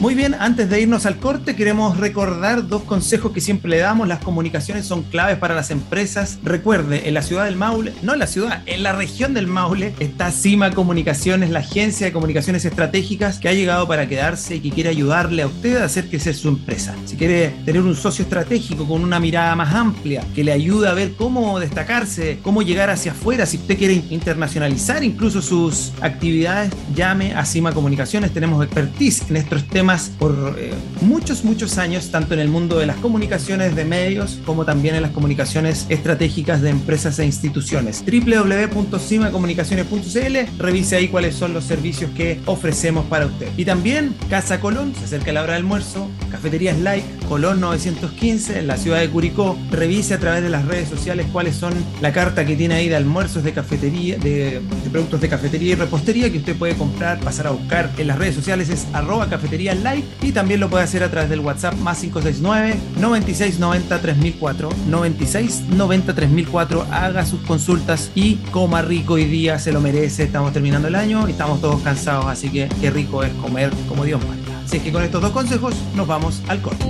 Muy 0.00 0.14
bien, 0.14 0.36
antes 0.38 0.70
de 0.70 0.80
irnos 0.80 1.06
al 1.06 1.16
corte, 1.16 1.56
queremos 1.56 1.96
recordar 1.96 2.68
dos 2.68 2.82
consejos 2.84 3.32
que 3.32 3.40
siempre 3.40 3.68
le 3.68 3.78
damos. 3.78 4.06
Las 4.06 4.20
comunicaciones 4.20 4.86
son 4.86 5.02
claves 5.02 5.38
para 5.38 5.56
las 5.56 5.72
empresas. 5.72 6.38
Recuerde, 6.44 7.08
en 7.08 7.14
la 7.14 7.22
ciudad 7.22 7.46
del 7.46 7.56
Maule, 7.56 7.92
no 8.02 8.12
en 8.12 8.20
la 8.20 8.28
ciudad, 8.28 8.62
en 8.66 8.84
la 8.84 8.92
región 8.92 9.34
del 9.34 9.48
Maule, 9.48 9.92
está 9.98 10.30
Cima 10.30 10.70
Comunicaciones, 10.70 11.50
la 11.50 11.58
agencia 11.58 12.06
de 12.06 12.12
comunicaciones 12.12 12.64
estratégicas 12.64 13.40
que 13.40 13.48
ha 13.48 13.52
llegado 13.52 13.88
para 13.88 14.06
quedarse 14.06 14.54
y 14.54 14.60
que 14.60 14.70
quiere 14.70 14.90
ayudarle 14.90 15.42
a 15.42 15.48
usted 15.48 15.78
a 15.78 15.86
hacer 15.86 16.08
crecer 16.08 16.36
su 16.36 16.46
empresa. 16.46 16.94
Si 17.04 17.16
quiere 17.16 17.48
tener 17.64 17.82
un 17.82 17.96
socio 17.96 18.22
estratégico 18.22 18.86
con 18.86 19.02
una 19.02 19.18
mirada 19.18 19.56
más 19.56 19.74
amplia, 19.74 20.22
que 20.32 20.44
le 20.44 20.52
ayude 20.52 20.88
a 20.88 20.94
ver 20.94 21.14
cómo 21.16 21.58
destacarse, 21.58 22.38
cómo 22.44 22.62
llegar 22.62 22.88
hacia 22.88 23.10
afuera, 23.10 23.46
si 23.46 23.56
usted 23.56 23.76
quiere 23.76 23.94
internacionalizar 24.10 25.02
incluso 25.02 25.42
sus 25.42 25.92
actividades, 26.00 26.72
llame 26.94 27.34
a 27.34 27.44
Cima 27.44 27.72
Comunicaciones. 27.72 28.30
Tenemos 28.30 28.64
expertise 28.64 29.28
en 29.28 29.38
estos 29.38 29.66
temas 29.66 29.87
por 30.18 30.56
eh, 30.58 30.74
muchos, 31.00 31.44
muchos 31.44 31.78
años, 31.78 32.10
tanto 32.10 32.34
en 32.34 32.40
el 32.40 32.48
mundo 32.48 32.78
de 32.78 32.84
las 32.84 32.96
comunicaciones 32.96 33.74
de 33.74 33.86
medios 33.86 34.38
como 34.44 34.66
también 34.66 34.94
en 34.94 35.00
las 35.00 35.12
comunicaciones 35.12 35.86
estratégicas 35.88 36.60
de 36.60 36.68
empresas 36.68 37.18
e 37.18 37.24
instituciones. 37.24 38.04
www.cimacomunicaciones.cl, 38.04 40.36
revise 40.58 40.96
ahí 40.96 41.08
cuáles 41.08 41.36
son 41.36 41.54
los 41.54 41.64
servicios 41.64 42.10
que 42.10 42.38
ofrecemos 42.44 43.06
para 43.06 43.24
usted. 43.24 43.48
Y 43.56 43.64
también 43.64 44.14
Casa 44.28 44.60
Colón, 44.60 44.92
se 44.94 45.06
acerca 45.06 45.32
la 45.32 45.42
hora 45.42 45.52
de 45.52 45.60
almuerzo, 45.60 46.10
Cafeterías 46.30 46.78
Like, 46.78 47.06
Colón 47.26 47.58
915, 47.60 48.58
en 48.58 48.66
la 48.66 48.76
ciudad 48.76 49.00
de 49.00 49.08
Curicó. 49.08 49.56
Revise 49.70 50.12
a 50.12 50.18
través 50.18 50.42
de 50.42 50.50
las 50.50 50.66
redes 50.66 50.90
sociales 50.90 51.24
cuáles 51.32 51.56
son 51.56 51.72
la 52.02 52.12
carta 52.12 52.44
que 52.44 52.56
tiene 52.56 52.74
ahí 52.74 52.90
de 52.90 52.96
almuerzos 52.96 53.42
de 53.42 53.54
cafetería, 53.54 54.18
de, 54.18 54.60
de 54.60 54.90
productos 54.92 55.22
de 55.22 55.30
cafetería 55.30 55.72
y 55.72 55.76
repostería 55.76 56.30
que 56.30 56.36
usted 56.36 56.56
puede 56.56 56.74
comprar, 56.74 57.20
pasar 57.20 57.46
a 57.46 57.52
buscar 57.52 57.90
en 57.96 58.06
las 58.06 58.18
redes 58.18 58.34
sociales, 58.34 58.68
es 58.68 58.86
arroba 58.92 59.30
cafetería 59.30 59.77
like 59.82 60.06
y 60.22 60.32
también 60.32 60.60
lo 60.60 60.68
puede 60.68 60.84
hacer 60.84 61.02
a 61.02 61.10
través 61.10 61.30
del 61.30 61.40
WhatsApp 61.40 61.74
más 61.76 61.98
569 62.00 62.78
9690 63.00 64.00
3004 64.00 64.68
9690 64.88 66.14
3004 66.14 66.86
haga 66.90 67.26
sus 67.26 67.40
consultas 67.40 68.10
y 68.14 68.36
coma 68.50 68.82
rico 68.82 69.14
hoy 69.14 69.24
día 69.24 69.58
se 69.58 69.72
lo 69.72 69.80
merece. 69.80 70.24
Estamos 70.24 70.52
terminando 70.52 70.88
el 70.88 70.94
año 70.94 71.28
y 71.28 71.32
estamos 71.32 71.60
todos 71.60 71.80
cansados 71.82 72.26
así 72.26 72.50
que 72.50 72.68
qué 72.80 72.90
rico 72.90 73.22
es 73.22 73.32
comer 73.34 73.70
como 73.88 74.04
Dios 74.04 74.20
manda. 74.26 74.62
Así 74.64 74.80
que 74.80 74.92
con 74.92 75.02
estos 75.02 75.22
dos 75.22 75.32
consejos 75.32 75.74
nos 75.96 76.06
vamos 76.06 76.42
al 76.48 76.60
corte. 76.60 76.84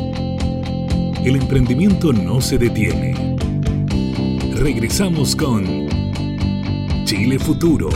El 1.25 1.37
emprendimiento 1.37 2.13
no 2.13 2.41
se 2.41 2.59
detiene. 2.59 3.37
Regresamos 4.55 5.37
con 5.37 5.89
Chile 7.05 7.39
Futuro 7.39 7.89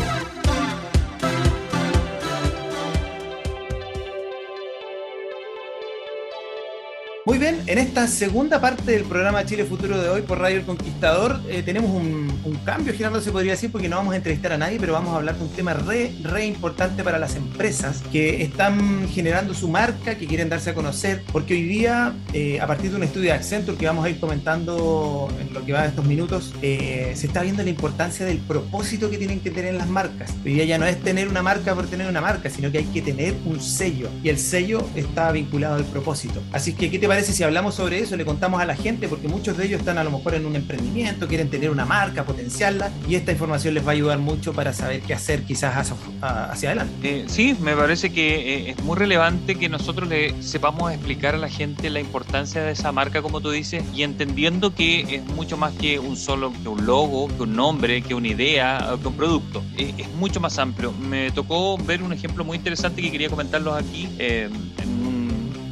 Muy 7.25 7.39
bien, 7.39 7.63
en 7.69 7.79
esta 7.79 8.09
segunda 8.09 8.61
parte 8.61 8.91
del 8.91 9.05
programa 9.05 9.47
Chile 9.47 9.65
Futuro 9.65 10.03
de 10.03 10.09
hoy 10.09 10.23
por 10.23 10.41
Radio 10.41 10.57
El 10.57 10.65
Conquistador 10.65 11.41
eh, 11.49 11.63
tenemos 11.63 11.89
un, 11.93 12.33
cambio, 12.65 12.93
Gerardo, 12.93 13.21
se 13.21 13.31
podría 13.31 13.53
decir, 13.53 13.71
porque 13.71 13.89
no 13.89 13.97
vamos 13.97 14.15
a 14.15 14.17
entrevistar 14.17 14.53
a 14.53 14.59
nadie, 14.59 14.79
pero 14.81 14.93
vamos 14.93 15.15
a 15.15 15.17
hablar 15.17 15.37
de 15.37 15.45
un 15.45 15.51
tema 15.51 15.73
re, 15.73 16.13
re 16.23 16.47
importante 16.47 17.03
para 17.05 17.19
las 17.19 17.37
empresas 17.37 18.03
que 18.11 18.43
están 18.43 19.09
generando 19.09 19.55
su 19.55 19.69
marca, 19.69 20.17
que 20.17 20.27
quieren 20.27 20.49
darse 20.49 20.71
a 20.71 20.75
conocer, 20.75 21.23
porque 21.33 21.55
hoy 21.55 21.63
día, 21.63 22.13
eh, 22.33 22.61
a 22.61 22.67
partir 22.67 22.91
de 22.91 22.97
un 22.97 23.03
estudio 23.05 23.27
de 23.27 23.33
Accenture 23.33 23.79
que 23.79 23.87
vamos 23.87 24.05
a 24.05 24.11
ir 24.11 24.19
comentando 24.19 25.29
en 25.41 25.53
lo 25.55 25.65
que 25.65 25.73
va 25.73 25.83
de 25.83 25.89
estos 25.89 26.05
minutos, 26.05 26.53
eh, 26.63 27.13
se 27.15 27.27
está 27.27 27.43
viendo 27.43 27.63
la 27.63 27.71
importancia 27.71 28.27
del 28.27 28.39
propósito 28.39 29.11
que 29.11 29.19
tienen 29.19 29.41
que 29.41 29.51
tener 29.51 29.75
las 29.75 29.89
marcas. 29.89 30.33
Hoy 30.45 30.55
día 30.55 30.65
ya 30.65 30.79
no 30.79 30.87
es 30.87 31.01
tener 31.01 31.29
una 31.29 31.43
marca 31.43 31.75
por 31.75 31.87
tener 31.87 32.09
una 32.09 32.21
marca, 32.21 32.51
sino 32.51 32.71
que 32.71 32.79
hay 32.79 32.87
que 32.87 33.03
tener 33.03 33.35
un 33.45 33.61
sello, 33.61 34.09
y 34.25 34.29
el 34.29 34.39
sello 34.39 34.85
está 34.97 35.31
vinculado 35.31 35.77
al 35.77 35.85
propósito. 35.85 36.43
Así 36.53 36.75
que, 36.75 36.91
¿qué 36.91 36.99
te 36.99 37.12
parece? 37.13 37.33
si 37.35 37.43
hablamos 37.43 37.75
sobre 37.75 37.99
eso, 37.99 38.17
le 38.17 38.25
contamos 38.25 38.61
a 38.61 38.65
la 38.65 38.75
gente? 38.75 39.07
Porque 39.07 39.29
muchos 39.29 39.57
de 39.59 39.67
ellos 39.67 39.81
están 39.81 39.99
a 39.99 40.05
lo 40.05 40.11
mejor 40.11 40.35
en 40.35 40.47
un 40.47 40.57
emprendimiento, 40.57 41.29
quieren 41.29 41.51
tener 41.51 41.71
una 41.71 41.85
marca, 41.85 42.25
potenciarla, 42.25 42.91
y 43.07 43.17
esta 43.17 43.33
información 43.33 43.75
les 43.75 43.85
va 43.85 43.91
a 43.91 43.93
ayudar 43.93 44.19
mucho 44.19 44.55
para 44.55 44.73
saber 44.73 45.03
qué 45.03 45.13
hacer 45.13 45.43
quizás 45.43 45.93
hacia, 46.23 46.69
adelante. 46.71 47.21
Eh, 47.21 47.25
sí, 47.27 47.55
me 47.61 47.77
parece 47.77 48.13
que 48.13 48.55
eh, 48.55 48.71
es 48.71 48.83
muy 48.83 48.97
relevante 48.97 49.57
que 49.57 49.69
nosotros 49.69 50.09
le 50.09 50.43
sepamos 50.43 50.91
explicar 50.91 51.35
a 51.35 51.39
la 51.39 51.51
gente 51.51 51.91
la 51.91 52.01
importancia 52.01 52.63
de 52.63 52.73
esa 52.73 52.93
marca, 52.93 53.21
como 53.21 53.41
tú 53.43 53.51
dices, 53.51 53.85
y 53.95 54.05
entendiendo 54.05 54.75
que 54.75 55.17
es 55.17 55.25
mucho 55.35 55.59
más 55.59 55.75
que 55.75 55.99
un 55.99 56.17
solo, 56.17 56.51
que 56.63 56.69
un 56.69 56.87
logo, 56.87 57.29
que 57.29 57.43
un 57.43 57.55
nombre, 57.55 58.01
que 58.01 58.15
una 58.15 58.29
idea, 58.29 58.97
que 59.01 59.09
un 59.09 59.17
producto. 59.17 59.63
Eh, 59.77 59.93
es 59.99 60.09
mucho 60.15 60.41
más 60.41 60.59
amplio. 60.59 60.93
Me 60.93 61.31
tocó 61.31 61.77
ver 61.77 62.03
un 62.03 62.13
ejemplo 62.15 62.43
muy 62.43 62.57
interesante 62.57 63.03
que 63.03 63.11
quería 63.11 63.29
comentarlos 63.29 63.77
aquí. 63.77 64.09
en 64.19 65.02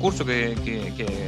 curso 0.00 0.24
que, 0.24 0.56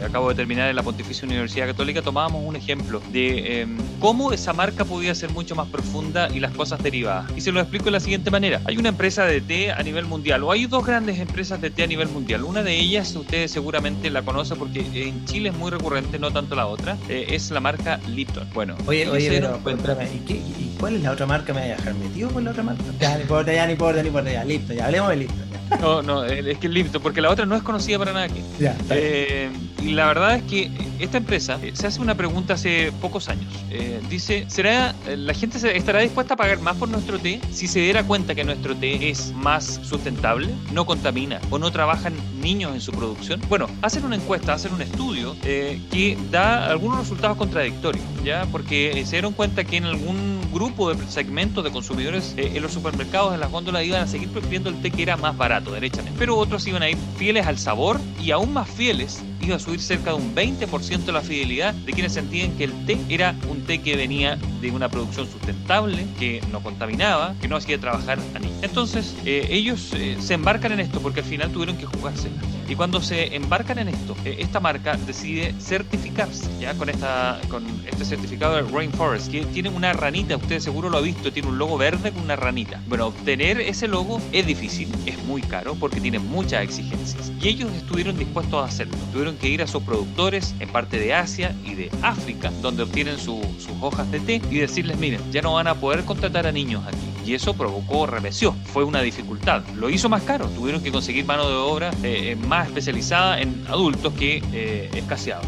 acabo 0.04 0.30
de 0.30 0.34
terminar 0.34 0.68
en 0.68 0.76
la 0.76 0.82
Pontificia 0.82 1.26
Universidad 1.26 1.66
Católica, 1.66 2.02
tomábamos 2.02 2.44
un 2.44 2.56
ejemplo 2.56 3.00
de 3.12 3.60
em, 3.60 3.76
cómo 4.00 4.32
esa 4.32 4.52
marca 4.52 4.84
podía 4.84 5.14
ser 5.14 5.30
mucho 5.30 5.54
más 5.54 5.68
profunda 5.68 6.28
y 6.34 6.40
las 6.40 6.52
cosas 6.52 6.82
derivadas. 6.82 7.30
Y 7.36 7.40
se 7.40 7.52
lo 7.52 7.60
explico 7.60 7.84
de 7.84 7.92
la 7.92 8.00
siguiente 8.00 8.30
manera. 8.30 8.60
Hay 8.64 8.78
una 8.78 8.88
empresa 8.88 9.24
de 9.24 9.40
té 9.40 9.70
a 9.70 9.82
nivel 9.82 10.06
mundial, 10.06 10.42
o 10.42 10.50
hay 10.50 10.66
dos 10.66 10.84
grandes 10.84 11.20
empresas 11.20 11.60
de 11.60 11.70
té 11.70 11.84
a 11.84 11.86
nivel 11.86 12.08
mundial. 12.08 12.42
Una 12.42 12.62
de 12.62 12.74
ellas, 12.76 13.14
ustedes 13.14 13.50
seguramente 13.50 14.10
la 14.10 14.22
conocen 14.22 14.58
porque 14.58 14.80
en 14.80 15.24
Chile 15.26 15.50
es 15.50 15.56
muy 15.56 15.70
recurrente, 15.70 16.18
no 16.18 16.32
tanto 16.32 16.56
la 16.56 16.66
otra, 16.66 16.96
eh, 17.08 17.26
es 17.30 17.50
la 17.50 17.60
marca 17.60 18.00
Lipton. 18.08 18.48
Bueno, 18.54 18.74
oye, 18.86 19.08
oye, 19.08 19.28
pero, 19.28 19.60
¿y, 20.02 20.32
¿y, 20.32 20.76
cuál 20.80 20.96
es 20.96 21.02
la 21.02 21.12
otra 21.12 21.26
marca? 21.26 21.52
¿Me 21.52 21.60
voy 21.60 21.70
a 21.70 21.76
dejar 21.76 21.94
metido 21.94 22.30
con 22.30 22.44
la 22.44 22.50
otra 22.50 22.62
marca? 22.62 22.82
Ya, 22.98 23.16
ni 23.16 23.22
importa, 23.22 23.52
ya, 23.52 23.66
ni 23.66 23.72
importa, 23.72 24.02
ni 24.02 24.08
importa, 24.08 24.32
ya, 24.32 24.44
Lipton, 24.44 24.76
ya 24.76 24.86
hablemos 24.86 25.10
de 25.10 25.16
Lipton. 25.16 25.51
No, 25.80 26.02
no, 26.02 26.24
es 26.24 26.58
que 26.58 26.66
es 26.66 26.72
Lipton, 26.72 27.02
porque 27.02 27.20
la 27.20 27.30
otra 27.30 27.46
no 27.46 27.56
es 27.56 27.62
conocida 27.62 27.98
para 27.98 28.12
nada 28.12 28.26
aquí. 28.26 28.42
Eh, 28.90 29.50
y 29.80 29.92
la 29.92 30.06
verdad 30.06 30.36
es 30.36 30.42
que 30.44 30.70
esta 30.98 31.18
empresa 31.18 31.58
eh, 31.62 31.72
se 31.74 31.86
hace 31.86 32.00
una 32.00 32.14
pregunta 32.14 32.54
hace 32.54 32.92
pocos 33.00 33.28
años. 33.28 33.52
Eh, 33.70 34.00
dice, 34.08 34.44
¿será 34.48 34.94
la 35.16 35.34
gente 35.34 35.58
estará 35.76 36.00
dispuesta 36.00 36.34
a 36.34 36.36
pagar 36.36 36.60
más 36.60 36.76
por 36.76 36.88
nuestro 36.88 37.18
té 37.18 37.40
si 37.50 37.66
se 37.66 37.80
diera 37.80 38.04
cuenta 38.04 38.34
que 38.34 38.44
nuestro 38.44 38.76
té 38.76 39.10
es 39.10 39.32
más 39.34 39.80
sustentable, 39.82 40.48
no 40.72 40.86
contamina 40.86 41.40
o 41.50 41.58
no 41.58 41.70
trabajan 41.72 42.14
niños 42.40 42.74
en 42.74 42.80
su 42.80 42.92
producción? 42.92 43.40
Bueno, 43.48 43.66
hacen 43.82 44.04
una 44.04 44.16
encuesta, 44.16 44.54
hacen 44.54 44.72
un 44.72 44.82
estudio 44.82 45.36
que 45.42 46.18
da 46.30 46.66
algunos 46.66 46.98
resultados 46.98 47.36
contradictorios, 47.36 48.04
¿ya? 48.24 48.46
Porque 48.52 49.02
se 49.04 49.12
dieron 49.12 49.32
cuenta 49.32 49.64
que 49.64 49.78
en 49.78 49.84
algún 49.84 50.40
grupo 50.52 50.92
de 50.92 51.06
segmentos 51.08 51.64
de 51.64 51.70
consumidores 51.70 52.34
en 52.36 52.62
los 52.62 52.72
supermercados, 52.72 53.34
en 53.34 53.40
las 53.40 53.50
góndolas, 53.50 53.84
iban 53.84 54.02
a 54.02 54.06
seguir 54.06 54.28
prefiriendo 54.28 54.68
el 54.68 54.80
té 54.80 54.90
que 54.90 55.02
era 55.02 55.16
más 55.16 55.36
barato 55.36 55.61
derechamente. 55.70 56.18
Pero 56.18 56.36
otros 56.36 56.66
iban 56.66 56.82
a 56.82 56.90
ir 56.90 56.96
fieles 57.16 57.46
al 57.46 57.58
sabor 57.58 58.00
y 58.20 58.30
aún 58.30 58.52
más 58.52 58.68
fieles 58.68 59.22
iba 59.40 59.56
a 59.56 59.58
subir 59.58 59.80
cerca 59.80 60.10
de 60.10 60.16
un 60.16 60.34
20% 60.34 61.12
la 61.12 61.20
fidelidad 61.20 61.74
de 61.74 61.92
quienes 61.92 62.12
sentían 62.12 62.52
que 62.56 62.64
el 62.64 62.86
té 62.86 62.98
era 63.08 63.34
un 63.48 63.62
té 63.62 63.80
que 63.80 63.96
venía 63.96 64.38
de 64.60 64.70
una 64.70 64.88
producción 64.88 65.28
sustentable, 65.30 66.06
que 66.18 66.40
no 66.50 66.62
contaminaba, 66.62 67.34
que 67.40 67.48
no 67.48 67.56
hacía 67.56 67.78
trabajar 67.78 68.18
a 68.34 68.38
niños. 68.38 68.58
Entonces, 68.62 69.16
eh, 69.24 69.48
ellos 69.50 69.92
eh, 69.94 70.16
se 70.20 70.34
embarcan 70.34 70.72
en 70.72 70.80
esto 70.80 71.00
porque 71.00 71.20
al 71.20 71.26
final 71.26 71.50
tuvieron 71.50 71.76
que 71.76 71.86
jugársela. 71.86 72.40
Y 72.68 72.76
cuando 72.76 73.00
se 73.00 73.34
embarcan 73.34 73.78
en 73.78 73.88
esto, 73.88 74.16
eh, 74.24 74.36
esta 74.38 74.60
marca 74.60 74.96
decide 74.96 75.54
certificarse, 75.60 76.48
¿ya? 76.60 76.74
Con, 76.74 76.88
esta, 76.88 77.40
con 77.48 77.64
este 77.86 78.04
certificado 78.04 78.56
de 78.56 78.62
Rainforest, 78.62 79.30
que 79.30 79.44
tiene 79.46 79.68
una 79.68 79.92
ranita, 79.92 80.36
usted 80.36 80.60
seguro 80.60 80.88
lo 80.88 80.98
ha 80.98 81.00
visto, 81.00 81.32
tiene 81.32 81.48
un 81.48 81.58
logo 81.58 81.76
verde 81.76 82.12
con 82.12 82.22
una 82.22 82.36
ranita. 82.36 82.80
Bueno, 82.88 83.06
obtener 83.08 83.60
ese 83.60 83.88
logo 83.88 84.20
es 84.32 84.46
difícil, 84.46 84.88
es 85.06 85.22
muy 85.24 85.42
caro 85.42 85.74
porque 85.74 86.00
tiene 86.00 86.18
muchas 86.18 86.62
exigencias. 86.62 87.32
Y 87.40 87.48
ellos 87.48 87.72
estuvieron 87.72 88.16
dispuestos 88.16 88.62
a 88.62 88.66
hacerlo. 88.66 88.96
Tuvieron 89.12 89.36
que 89.36 89.48
ir 89.48 89.62
a 89.62 89.66
sus 89.66 89.82
productores 89.82 90.54
en 90.60 90.68
parte 90.68 90.98
de 90.98 91.14
Asia 91.14 91.54
y 91.64 91.74
de 91.74 91.90
África, 92.02 92.50
donde 92.62 92.84
obtienen 92.84 93.18
sus 93.18 93.42
hojas 93.80 94.10
de 94.10 94.20
té, 94.20 94.42
y 94.50 94.58
decirles, 94.58 94.98
miren, 94.98 95.20
ya 95.32 95.42
no 95.42 95.54
van 95.54 95.66
a 95.66 95.74
poder 95.74 96.04
contratar 96.04 96.46
a 96.46 96.52
niños 96.52 96.84
aquí. 96.86 97.11
Y 97.24 97.34
eso 97.34 97.54
provocó 97.54 98.06
represión, 98.06 98.56
fue 98.64 98.84
una 98.84 99.00
dificultad. 99.00 99.62
Lo 99.76 99.90
hizo 99.90 100.08
más 100.08 100.22
caro, 100.22 100.46
tuvieron 100.48 100.82
que 100.82 100.90
conseguir 100.90 101.24
mano 101.24 101.48
de 101.48 101.54
obra 101.54 101.90
eh, 102.02 102.36
más 102.48 102.68
especializada 102.68 103.40
en 103.40 103.64
adultos 103.68 104.12
que 104.14 104.42
eh. 104.52 104.90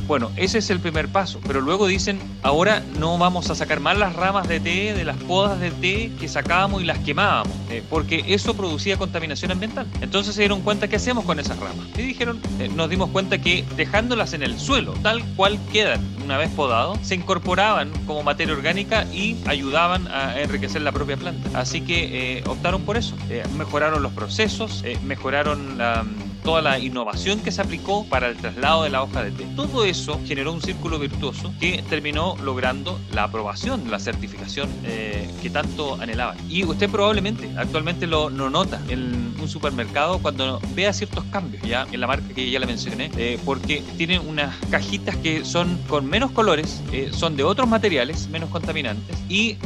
Bueno, 0.06 0.30
ese 0.36 0.58
es 0.58 0.68
el 0.70 0.80
primer 0.80 1.08
paso, 1.08 1.40
pero 1.46 1.60
luego 1.60 1.86
dicen, 1.86 2.18
ahora 2.42 2.82
no 2.98 3.16
vamos 3.18 3.50
a 3.50 3.54
sacar 3.54 3.80
más 3.80 3.96
las 3.96 4.14
ramas 4.14 4.46
de 4.46 4.60
té, 4.60 4.92
de 4.94 5.04
las 5.04 5.16
podas 5.16 5.58
de 5.58 5.70
té 5.70 6.12
que 6.20 6.28
sacábamos 6.28 6.82
y 6.82 6.84
las 6.84 6.98
quemábamos, 6.98 7.52
eh, 7.70 7.82
porque 7.88 8.24
eso 8.28 8.54
producía 8.54 8.98
contaminación 8.98 9.52
ambiental. 9.52 9.86
Entonces 10.00 10.34
se 10.34 10.42
dieron 10.42 10.60
cuenta 10.60 10.88
qué 10.88 10.96
hacemos 10.96 11.24
con 11.24 11.38
esas 11.40 11.58
ramas. 11.58 11.86
Y 11.96 12.02
dijeron, 12.02 12.40
eh, 12.58 12.68
nos 12.68 12.90
dimos 12.90 13.10
cuenta 13.10 13.38
que 13.38 13.64
dejándolas 13.76 14.34
en 14.34 14.42
el 14.42 14.58
suelo, 14.58 14.92
tal 15.02 15.24
cual 15.34 15.58
quedan 15.72 16.00
una 16.24 16.36
vez 16.36 16.50
podado, 16.50 16.98
se 17.02 17.14
incorporaban 17.14 17.90
como 18.06 18.22
materia 18.22 18.54
orgánica 18.54 19.04
y 19.12 19.36
ayudaban 19.46 20.08
a 20.08 20.40
enriquecer 20.40 20.82
la 20.82 20.92
propia 20.92 21.16
planta. 21.16 21.58
Así 21.64 21.80
que 21.80 22.40
eh, 22.40 22.44
optaron 22.46 22.82
por 22.82 22.98
eso. 22.98 23.16
Eh, 23.30 23.42
mejoraron 23.56 24.02
los 24.02 24.12
procesos, 24.12 24.84
mejoraron 25.02 25.78
la 25.78 26.04
toda 26.44 26.60
la 26.60 26.78
innovación 26.78 27.40
que 27.40 27.50
se 27.50 27.62
aplicó 27.62 28.04
para 28.04 28.28
el 28.28 28.36
traslado 28.36 28.84
de 28.84 28.90
la 28.90 29.02
hoja 29.02 29.24
de 29.24 29.32
té. 29.32 29.46
Todo 29.56 29.84
eso 29.84 30.20
generó 30.26 30.52
un 30.52 30.60
círculo 30.60 30.98
virtuoso 30.98 31.52
que 31.58 31.82
terminó 31.88 32.36
logrando 32.44 33.00
la 33.12 33.24
aprobación, 33.24 33.90
la 33.90 33.98
certificación 33.98 34.68
eh, 34.84 35.28
que 35.42 35.50
tanto 35.50 35.94
anhelaban. 36.00 36.36
Y 36.48 36.64
usted 36.64 36.90
probablemente 36.90 37.50
actualmente 37.56 38.06
lo, 38.06 38.30
nota 38.30 38.80
en 38.88 39.34
un 39.40 39.48
supermercado 39.48 40.18
cuando 40.18 40.60
vea 40.74 40.92
ciertos 40.92 41.24
cambios 41.24 41.62
ya 41.62 41.86
en 41.90 42.00
la 42.00 42.06
marca 42.06 42.28
que 42.34 42.50
ya 42.50 42.60
le 42.60 42.66
mencioné, 42.66 43.10
eh, 43.16 43.38
porque 43.44 43.82
tienen 43.96 44.20
unas 44.28 44.54
cajitas 44.70 45.16
que 45.16 45.44
son 45.44 45.78
con 45.88 46.06
menos 46.06 46.30
colores, 46.30 46.82
eh, 46.92 47.10
son 47.12 47.36
de 47.36 47.42
otros 47.42 47.68
materiales, 47.68 48.28
menos 48.28 48.50
contaminantes 48.50 49.16
y 49.28 49.56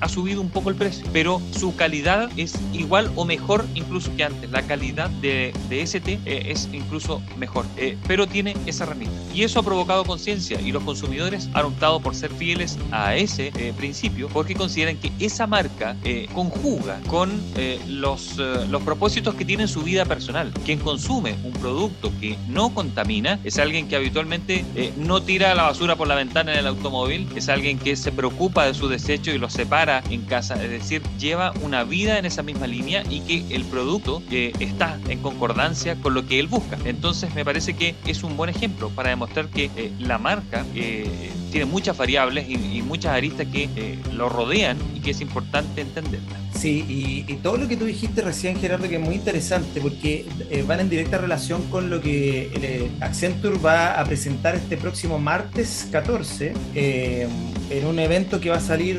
ha 0.00 0.08
subido 0.08 0.42
un 0.42 0.50
poco 0.50 0.68
el 0.68 0.76
precio, 0.76 1.06
pero 1.12 1.40
su 1.50 1.74
calidad 1.76 2.28
es 2.36 2.58
igual 2.74 3.10
o 3.16 3.24
mejor 3.24 3.64
incluso 3.74 4.14
que 4.16 4.24
antes. 4.24 4.50
La 4.50 4.62
calidad 4.62 5.08
de, 5.08 5.54
de 5.68 5.80
ese 5.80 6.00
té 6.00 6.18
eh, 6.26 6.50
es 6.50 6.68
incluso 6.72 7.22
mejor, 7.38 7.64
eh, 7.76 7.96
pero 8.06 8.26
tiene 8.26 8.56
esa 8.66 8.84
herramienta. 8.84 9.16
Y 9.32 9.44
eso 9.44 9.60
ha 9.60 9.62
provocado 9.62 10.04
conciencia 10.04 10.60
y 10.60 10.72
los 10.72 10.82
consumidores 10.82 11.48
han 11.54 11.66
optado 11.66 12.00
por 12.00 12.16
ser 12.16 12.32
fieles 12.32 12.78
a 12.90 13.14
ese 13.14 13.52
eh, 13.56 13.72
principio 13.76 14.28
porque 14.32 14.54
consideran 14.54 14.96
que 14.96 15.12
esa 15.20 15.46
marca 15.46 15.96
conjuga 16.34 16.98
con 17.06 17.40
los, 17.88 18.36
los 18.36 18.82
propósitos 18.82 19.34
que 19.34 19.44
tiene 19.44 19.64
en 19.64 19.68
su 19.68 19.82
vida 19.82 20.04
personal. 20.04 20.52
Quien 20.64 20.78
consume 20.78 21.36
un 21.44 21.52
producto 21.52 22.12
que 22.20 22.36
no 22.48 22.74
contamina 22.74 23.38
es 23.44 23.58
alguien 23.58 23.88
que 23.88 23.96
habitualmente 23.96 24.64
no 24.96 25.22
tira 25.22 25.54
la 25.54 25.64
basura 25.64 25.96
por 25.96 26.08
la 26.08 26.14
ventana 26.14 26.52
en 26.52 26.60
el 26.60 26.66
automóvil, 26.66 27.28
es 27.36 27.48
alguien 27.48 27.78
que 27.78 27.96
se 27.96 28.12
preocupa 28.12 28.64
de 28.64 28.74
su 28.74 28.88
desecho 28.88 29.30
y 29.30 29.38
lo 29.38 29.50
separa 29.50 30.02
en 30.10 30.22
casa, 30.22 30.54
es 30.62 30.70
decir, 30.70 31.02
lleva 31.18 31.52
una 31.62 31.84
vida 31.84 32.18
en 32.18 32.24
esa 32.24 32.42
misma 32.42 32.66
línea 32.66 33.02
y 33.08 33.20
que 33.20 33.54
el 33.54 33.64
producto 33.64 34.22
está 34.30 34.98
en 35.08 35.20
concordancia 35.20 35.96
con 35.96 36.15
lo 36.16 36.26
que 36.26 36.40
él 36.40 36.48
busca. 36.48 36.78
Entonces 36.84 37.32
me 37.34 37.44
parece 37.44 37.74
que 37.74 37.94
es 38.06 38.24
un 38.24 38.36
buen 38.36 38.48
ejemplo 38.50 38.88
para 38.88 39.10
demostrar 39.10 39.48
que 39.48 39.70
eh, 39.76 39.92
la 39.98 40.18
marca 40.18 40.64
eh, 40.74 41.30
tiene 41.52 41.66
muchas 41.66 41.96
variables 41.96 42.48
y, 42.48 42.82
muchas 42.82 43.12
aristas 43.12 43.46
que 43.48 43.68
eh, 43.76 43.98
lo 44.12 44.28
rodean 44.28 44.78
que 45.06 45.12
es 45.12 45.20
importante 45.20 45.82
entenderla. 45.82 46.36
Sí, 46.52 46.84
y, 47.28 47.36
todo 47.36 47.58
lo 47.58 47.68
que 47.68 47.76
tú 47.76 47.84
dijiste 47.84 48.22
recién, 48.22 48.58
Gerardo, 48.58 48.88
que 48.88 48.96
es 48.96 49.00
muy 49.00 49.14
interesante 49.14 49.80
porque 49.80 50.26
van 50.66 50.80
en 50.80 50.88
directa 50.88 51.18
relación 51.18 51.62
con 51.70 51.90
lo 51.90 52.00
que 52.00 52.90
Accenture 53.00 53.56
va 53.58 54.00
a 54.00 54.04
presentar 54.04 54.56
este 54.56 54.76
próximo 54.76 55.20
martes 55.20 55.86
14 55.92 56.54
en 57.70 57.86
un 57.86 57.98
evento 57.98 58.40
que 58.40 58.50
va 58.50 58.56
a 58.56 58.60
salir 58.60 58.98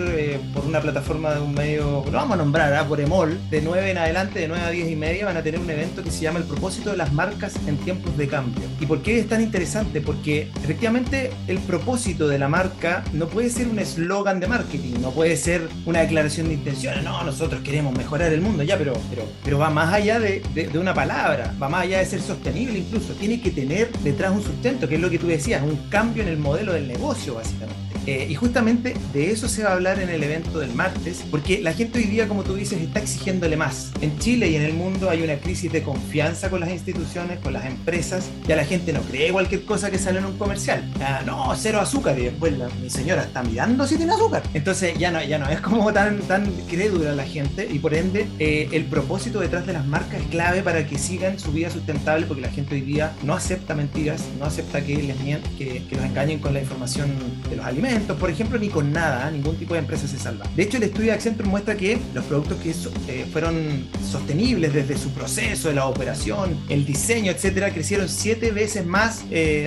por 0.53 0.65
una 0.65 0.81
plataforma 0.81 1.33
de 1.33 1.41
un 1.41 1.53
medio, 1.53 2.03
lo 2.05 2.11
vamos 2.11 2.35
a 2.35 2.37
nombrar, 2.37 2.73
¿ah? 2.73 2.87
por 2.87 2.99
Emol, 2.99 3.37
de 3.49 3.61
9 3.61 3.91
en 3.91 3.97
adelante, 3.97 4.39
de 4.39 4.47
9 4.47 4.63
a 4.63 4.69
10 4.69 4.89
y 4.89 4.95
media, 4.95 5.25
van 5.25 5.37
a 5.37 5.43
tener 5.43 5.59
un 5.59 5.69
evento 5.69 6.03
que 6.03 6.11
se 6.11 6.21
llama 6.21 6.39
El 6.39 6.45
propósito 6.45 6.91
de 6.91 6.97
las 6.97 7.13
marcas 7.13 7.55
en 7.65 7.77
tiempos 7.77 8.17
de 8.17 8.27
cambio. 8.27 8.63
¿Y 8.79 8.85
por 8.85 9.01
qué 9.01 9.19
es 9.19 9.27
tan 9.27 9.41
interesante? 9.41 10.01
Porque 10.01 10.49
efectivamente 10.63 11.31
el 11.47 11.59
propósito 11.59 12.27
de 12.27 12.39
la 12.39 12.49
marca 12.49 13.03
no 13.13 13.27
puede 13.27 13.49
ser 13.49 13.67
un 13.67 13.79
eslogan 13.79 14.39
de 14.39 14.47
marketing, 14.47 14.95
no 15.01 15.11
puede 15.11 15.37
ser 15.37 15.67
una 15.85 15.96
declaración 15.99 16.47
de 16.47 16.55
intenciones, 16.55 17.03
no, 17.03 17.23
nosotros 17.23 17.61
queremos 17.61 17.95
mejorar 17.95 18.31
el 18.33 18.41
mundo, 18.41 18.63
ya, 18.63 18.77
pero, 18.77 18.93
pero, 19.09 19.23
pero 19.43 19.57
va 19.57 19.69
más 19.69 19.93
allá 19.93 20.19
de, 20.19 20.41
de, 20.53 20.77
una 20.77 20.93
palabra, 20.93 21.53
va 21.61 21.69
más 21.69 21.83
allá 21.83 21.99
de 21.99 22.05
ser 22.05 22.21
sostenible 22.21 22.79
incluso, 22.79 23.13
tiene 23.13 23.41
que 23.41 23.51
tener 23.51 23.91
detrás 23.99 24.31
un 24.31 24.43
sustento, 24.43 24.87
que 24.87 24.95
es 24.95 25.01
lo 25.01 25.09
que 25.09 25.19
tú 25.19 25.27
decías, 25.27 25.61
un 25.63 25.77
cambio 25.89 26.23
en 26.23 26.29
el 26.29 26.37
modelo 26.37 26.73
del 26.73 26.87
negocio 26.87 27.35
básicamente. 27.35 27.86
Eh, 28.07 28.27
y 28.29 28.35
justamente 28.35 28.95
de 29.13 29.31
eso 29.31 29.47
se 29.47 29.63
va 29.63 29.69
a 29.69 29.73
hablar 29.73 29.99
en 29.99 30.09
el 30.09 30.23
evento 30.23 30.59
del 30.59 30.73
martes, 30.73 31.23
porque 31.29 31.59
la 31.61 31.73
gente 31.73 31.99
hoy 31.99 32.05
día, 32.05 32.27
como 32.27 32.43
tú 32.43 32.55
dices, 32.55 32.81
está 32.81 32.99
exigiéndole 32.99 33.57
más. 33.57 33.91
En 34.01 34.17
Chile 34.17 34.49
y 34.49 34.55
en 34.55 34.61
el 34.63 34.73
mundo 34.73 35.09
hay 35.09 35.21
una 35.21 35.35
crisis 35.37 35.71
de 35.71 35.83
confianza 35.83 36.49
con 36.49 36.61
las 36.61 36.69
instituciones, 36.69 37.39
con 37.39 37.53
las 37.53 37.65
empresas. 37.65 38.29
Ya 38.47 38.55
la 38.55 38.65
gente 38.65 38.93
no 38.93 39.01
cree 39.01 39.31
cualquier 39.31 39.65
cosa 39.65 39.91
que 39.91 39.99
sale 39.99 40.19
en 40.19 40.25
un 40.25 40.37
comercial. 40.37 40.83
no, 41.25 41.53
cero 41.55 41.79
azúcar. 41.81 42.17
Y 42.17 42.23
después 42.23 42.53
mi 42.81 42.89
señora 42.89 43.23
está 43.23 43.43
mirando 43.43 43.85
si 43.85 43.97
tiene 43.97 44.13
azúcar. 44.13 44.43
Entonces 44.53 44.97
ya 44.97 45.11
no, 45.11 45.21
ya 45.23 45.37
no 45.37 45.49
es 45.49 45.59
como 45.59 45.91
tan, 45.91 46.19
tan 46.21 46.49
crédula 46.69 47.13
la 47.13 47.25
gente 47.25 47.67
y 47.69 47.79
por 47.79 47.93
ende 47.93 48.27
eh, 48.39 48.69
el 48.71 48.85
propósito 48.85 49.39
detrás 49.39 49.65
de 49.65 49.73
las 49.73 49.85
marcas 49.85 50.21
es 50.21 50.27
clave 50.27 50.61
para 50.61 50.85
que 50.87 50.97
sigan 50.97 51.39
su 51.39 51.51
vida 51.51 51.69
sustentable 51.69 52.25
porque 52.25 52.41
la 52.41 52.49
gente 52.49 52.75
hoy 52.75 52.81
día 52.81 53.13
no 53.23 53.33
acepta 53.33 53.75
mentiras, 53.75 54.23
no 54.39 54.45
acepta 54.45 54.81
que 54.81 54.95
les 54.95 55.17
que, 55.57 55.83
que 55.89 55.95
los 55.95 56.05
engañen 56.05 56.39
con 56.39 56.53
la 56.53 56.61
información 56.61 57.11
de 57.49 57.55
los 57.55 57.65
alimentos, 57.65 57.96
por 58.05 58.29
ejemplo, 58.29 58.59
ni 58.59 58.69
con 58.69 58.91
nada, 58.91 59.29
¿eh? 59.29 59.31
ningún 59.31 59.57
tipo 59.57 59.73
de 59.73 59.81
empresa 59.81 60.07
se 60.07 60.17
salva. 60.17 60.45
De 60.55 60.63
hecho, 60.63 60.77
el 60.77 60.83
estudio 60.83 61.07
de 61.07 61.13
Accenture 61.13 61.49
muestra 61.49 61.75
que 61.75 61.99
los 62.13 62.25
productos 62.25 62.57
que 62.57 62.71
eh, 62.71 63.25
fueron 63.31 63.87
sostenibles 64.09 64.73
desde 64.73 64.97
su 64.97 65.11
proceso, 65.11 65.69
de 65.69 65.75
la 65.75 65.85
operación, 65.85 66.57
el 66.69 66.85
diseño, 66.85 67.31
etcétera, 67.31 67.71
crecieron 67.71 68.09
siete 68.09 68.51
veces 68.51 68.85
más 68.85 69.25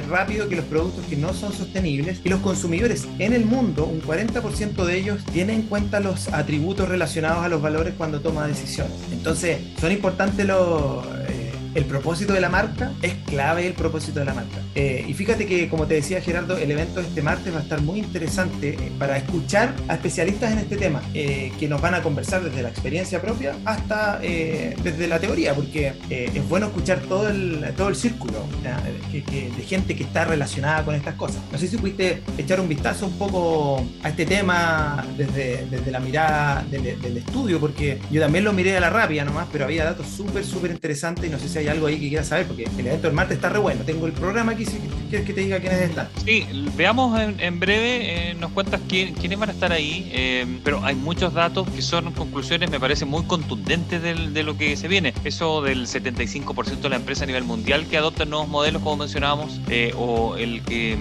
rápido 0.09 0.49
que 0.49 0.57
los 0.57 0.65
productos 0.65 1.05
que 1.07 1.17
no 1.17 1.35
son 1.35 1.53
sostenibles 1.53 2.21
y 2.25 2.29
los 2.29 2.41
consumidores 2.41 3.07
en 3.19 3.33
el 3.33 3.45
mundo, 3.45 3.85
un 3.85 4.03
40% 4.03 4.85
de 4.85 4.97
ellos 4.97 5.25
tienen 5.33 5.61
en 5.61 5.63
cuenta 5.63 6.01
los 6.01 6.29
atributos 6.29 6.89
relacionados 6.89 7.45
a 7.45 7.49
los 7.49 7.61
valores 7.61 7.95
cuando 7.97 8.21
toma 8.21 8.47
decisiones. 8.47 8.93
Entonces, 9.13 9.59
son 9.81 9.93
importantes 9.93 10.47
los 10.47 11.05
el 11.75 11.85
propósito 11.85 12.33
de 12.33 12.41
la 12.41 12.49
marca 12.49 12.93
es 13.03 13.15
clave 13.27 13.67
el 13.67 13.75
propósito 13.75 14.21
de 14.21 14.25
la 14.25 14.35
marca. 14.35 14.59
Eh, 14.75 15.05
y 15.07 15.15
fíjate 15.15 15.47
que, 15.47 15.69
como 15.69 15.87
te 15.87 15.95
decía 15.95 16.21
Gerardo, 16.21 16.57
el 16.57 16.71
evento 16.71 17.01
de 17.01 17.09
este 17.09 17.23
martes 17.23 17.53
va 17.53 17.59
a 17.59 17.63
estar 17.63 17.81
muy 17.83 17.99
interesante 17.99 18.71
eh, 18.71 18.93
para 18.99 19.17
escuchar 19.17 19.75
a 19.89 19.95
especialistas 19.95 20.53
en 20.53 20.59
este 20.59 20.77
tema, 20.77 21.03
eh, 21.15 21.53
que 21.59 21.69
nos 21.69 21.81
van 21.81 21.95
a 21.95 22.03
conversar 22.03 22.43
desde 22.43 22.63
la 22.63 22.69
experiencia 22.71 23.21
propia 23.21 23.57
hasta 23.65 24.19
desde 24.21 25.07
la 25.09 25.19
teoría, 25.19 25.55
porque 25.55 25.93
es 26.09 26.49
bueno 26.49 26.67
escuchar 26.67 27.01
todo 27.01 27.29
el, 27.29 27.65
todo 27.77 27.89
el 27.89 27.97
círculo 27.97 28.45
de 29.13 29.63
gente 29.63 29.97
que 29.97 30.05
está 30.05 30.25
relacionada 30.25 30.85
con 30.85 30.95
estas 30.95 31.15
cosas. 31.15 31.43
No 31.51 31.59
sé 31.59 31.69
si 31.69 31.77
pudiste 31.77 32.23
echar 32.39 32.61
un 32.61 32.69
vistazo 32.69 33.07
un 33.07 33.19
poco 33.19 33.85
a 34.03 34.09
este 34.09 34.27
tema 34.27 35.05
desde, 35.17 35.67
desde 35.71 35.91
la 35.91 36.01
mirada 36.01 36.65
del, 36.71 37.01
del 37.01 37.17
estudio, 37.17 37.61
porque 37.61 37.99
yo 38.11 38.21
también 38.21 38.45
lo 38.45 38.53
miré 38.53 38.77
a 38.77 38.81
la 38.81 38.91
rápida 38.91 39.25
nomás, 39.25 39.49
pero 39.53 39.65
había 39.65 39.85
datos 39.85 40.07
súper, 40.07 40.45
súper 40.45 40.71
interesantes 40.71 41.27
y 41.27 41.31
no 41.31 41.39
sé 41.39 41.49
si 41.49 41.59
hay 41.61 41.69
algo 41.69 41.87
ahí 41.87 41.99
que 41.99 42.09
quieras 42.09 42.29
saber, 42.29 42.47
porque 42.47 42.65
el 42.65 42.87
evento 42.87 43.07
del 43.07 43.15
martes 43.15 43.37
está 43.37 43.49
re 43.49 43.59
bueno. 43.59 43.83
Tengo 43.85 44.07
el 44.07 44.13
programa 44.13 44.53
aquí 44.53 44.65
si 44.65 44.79
quieres 45.09 45.27
que 45.27 45.33
te 45.33 45.43
diga 45.43 45.61
quiénes 45.61 45.81
están. 45.81 46.09
Sí, 46.25 46.47
veamos 46.77 47.19
en, 47.21 47.61
breve, 47.61 48.31
eh, 48.31 48.35
nos 48.35 48.53
cuentas 48.53 48.81
quiénes 48.89 49.39
van 49.39 49.51
a 49.51 49.53
estar 49.53 49.73
ahí, 49.73 50.11
eh, 50.13 50.47
pero 50.65 50.85
hay 50.85 50.95
muchos 50.95 51.35
datos 51.35 51.69
que 51.69 51.83
son 51.83 52.13
conclusiones, 52.13 52.71
me 52.71 52.81
parece 52.81 53.05
muy 53.05 53.25
contundentes 53.25 54.03
de 54.03 54.43
lo 54.43 54.57
que 54.57 54.77
se 54.77 54.89
viene. 54.89 55.13
Eso 55.25 55.63
del 55.63 55.87
75% 55.87 56.81
de 56.81 56.89
la 56.89 56.97
empresa 56.97 57.25
a 57.25 57.27
nivel 57.27 57.45
mundial 57.45 57.87
que 57.87 57.97
adoptan 57.97 58.31
nuevos 58.31 58.49
modelos, 58.49 58.83
como 58.83 58.99
mencionábamos, 58.99 59.61
eh, 59.69 59.93
o 59.97 60.37
el 60.37 60.63
que 60.63 60.97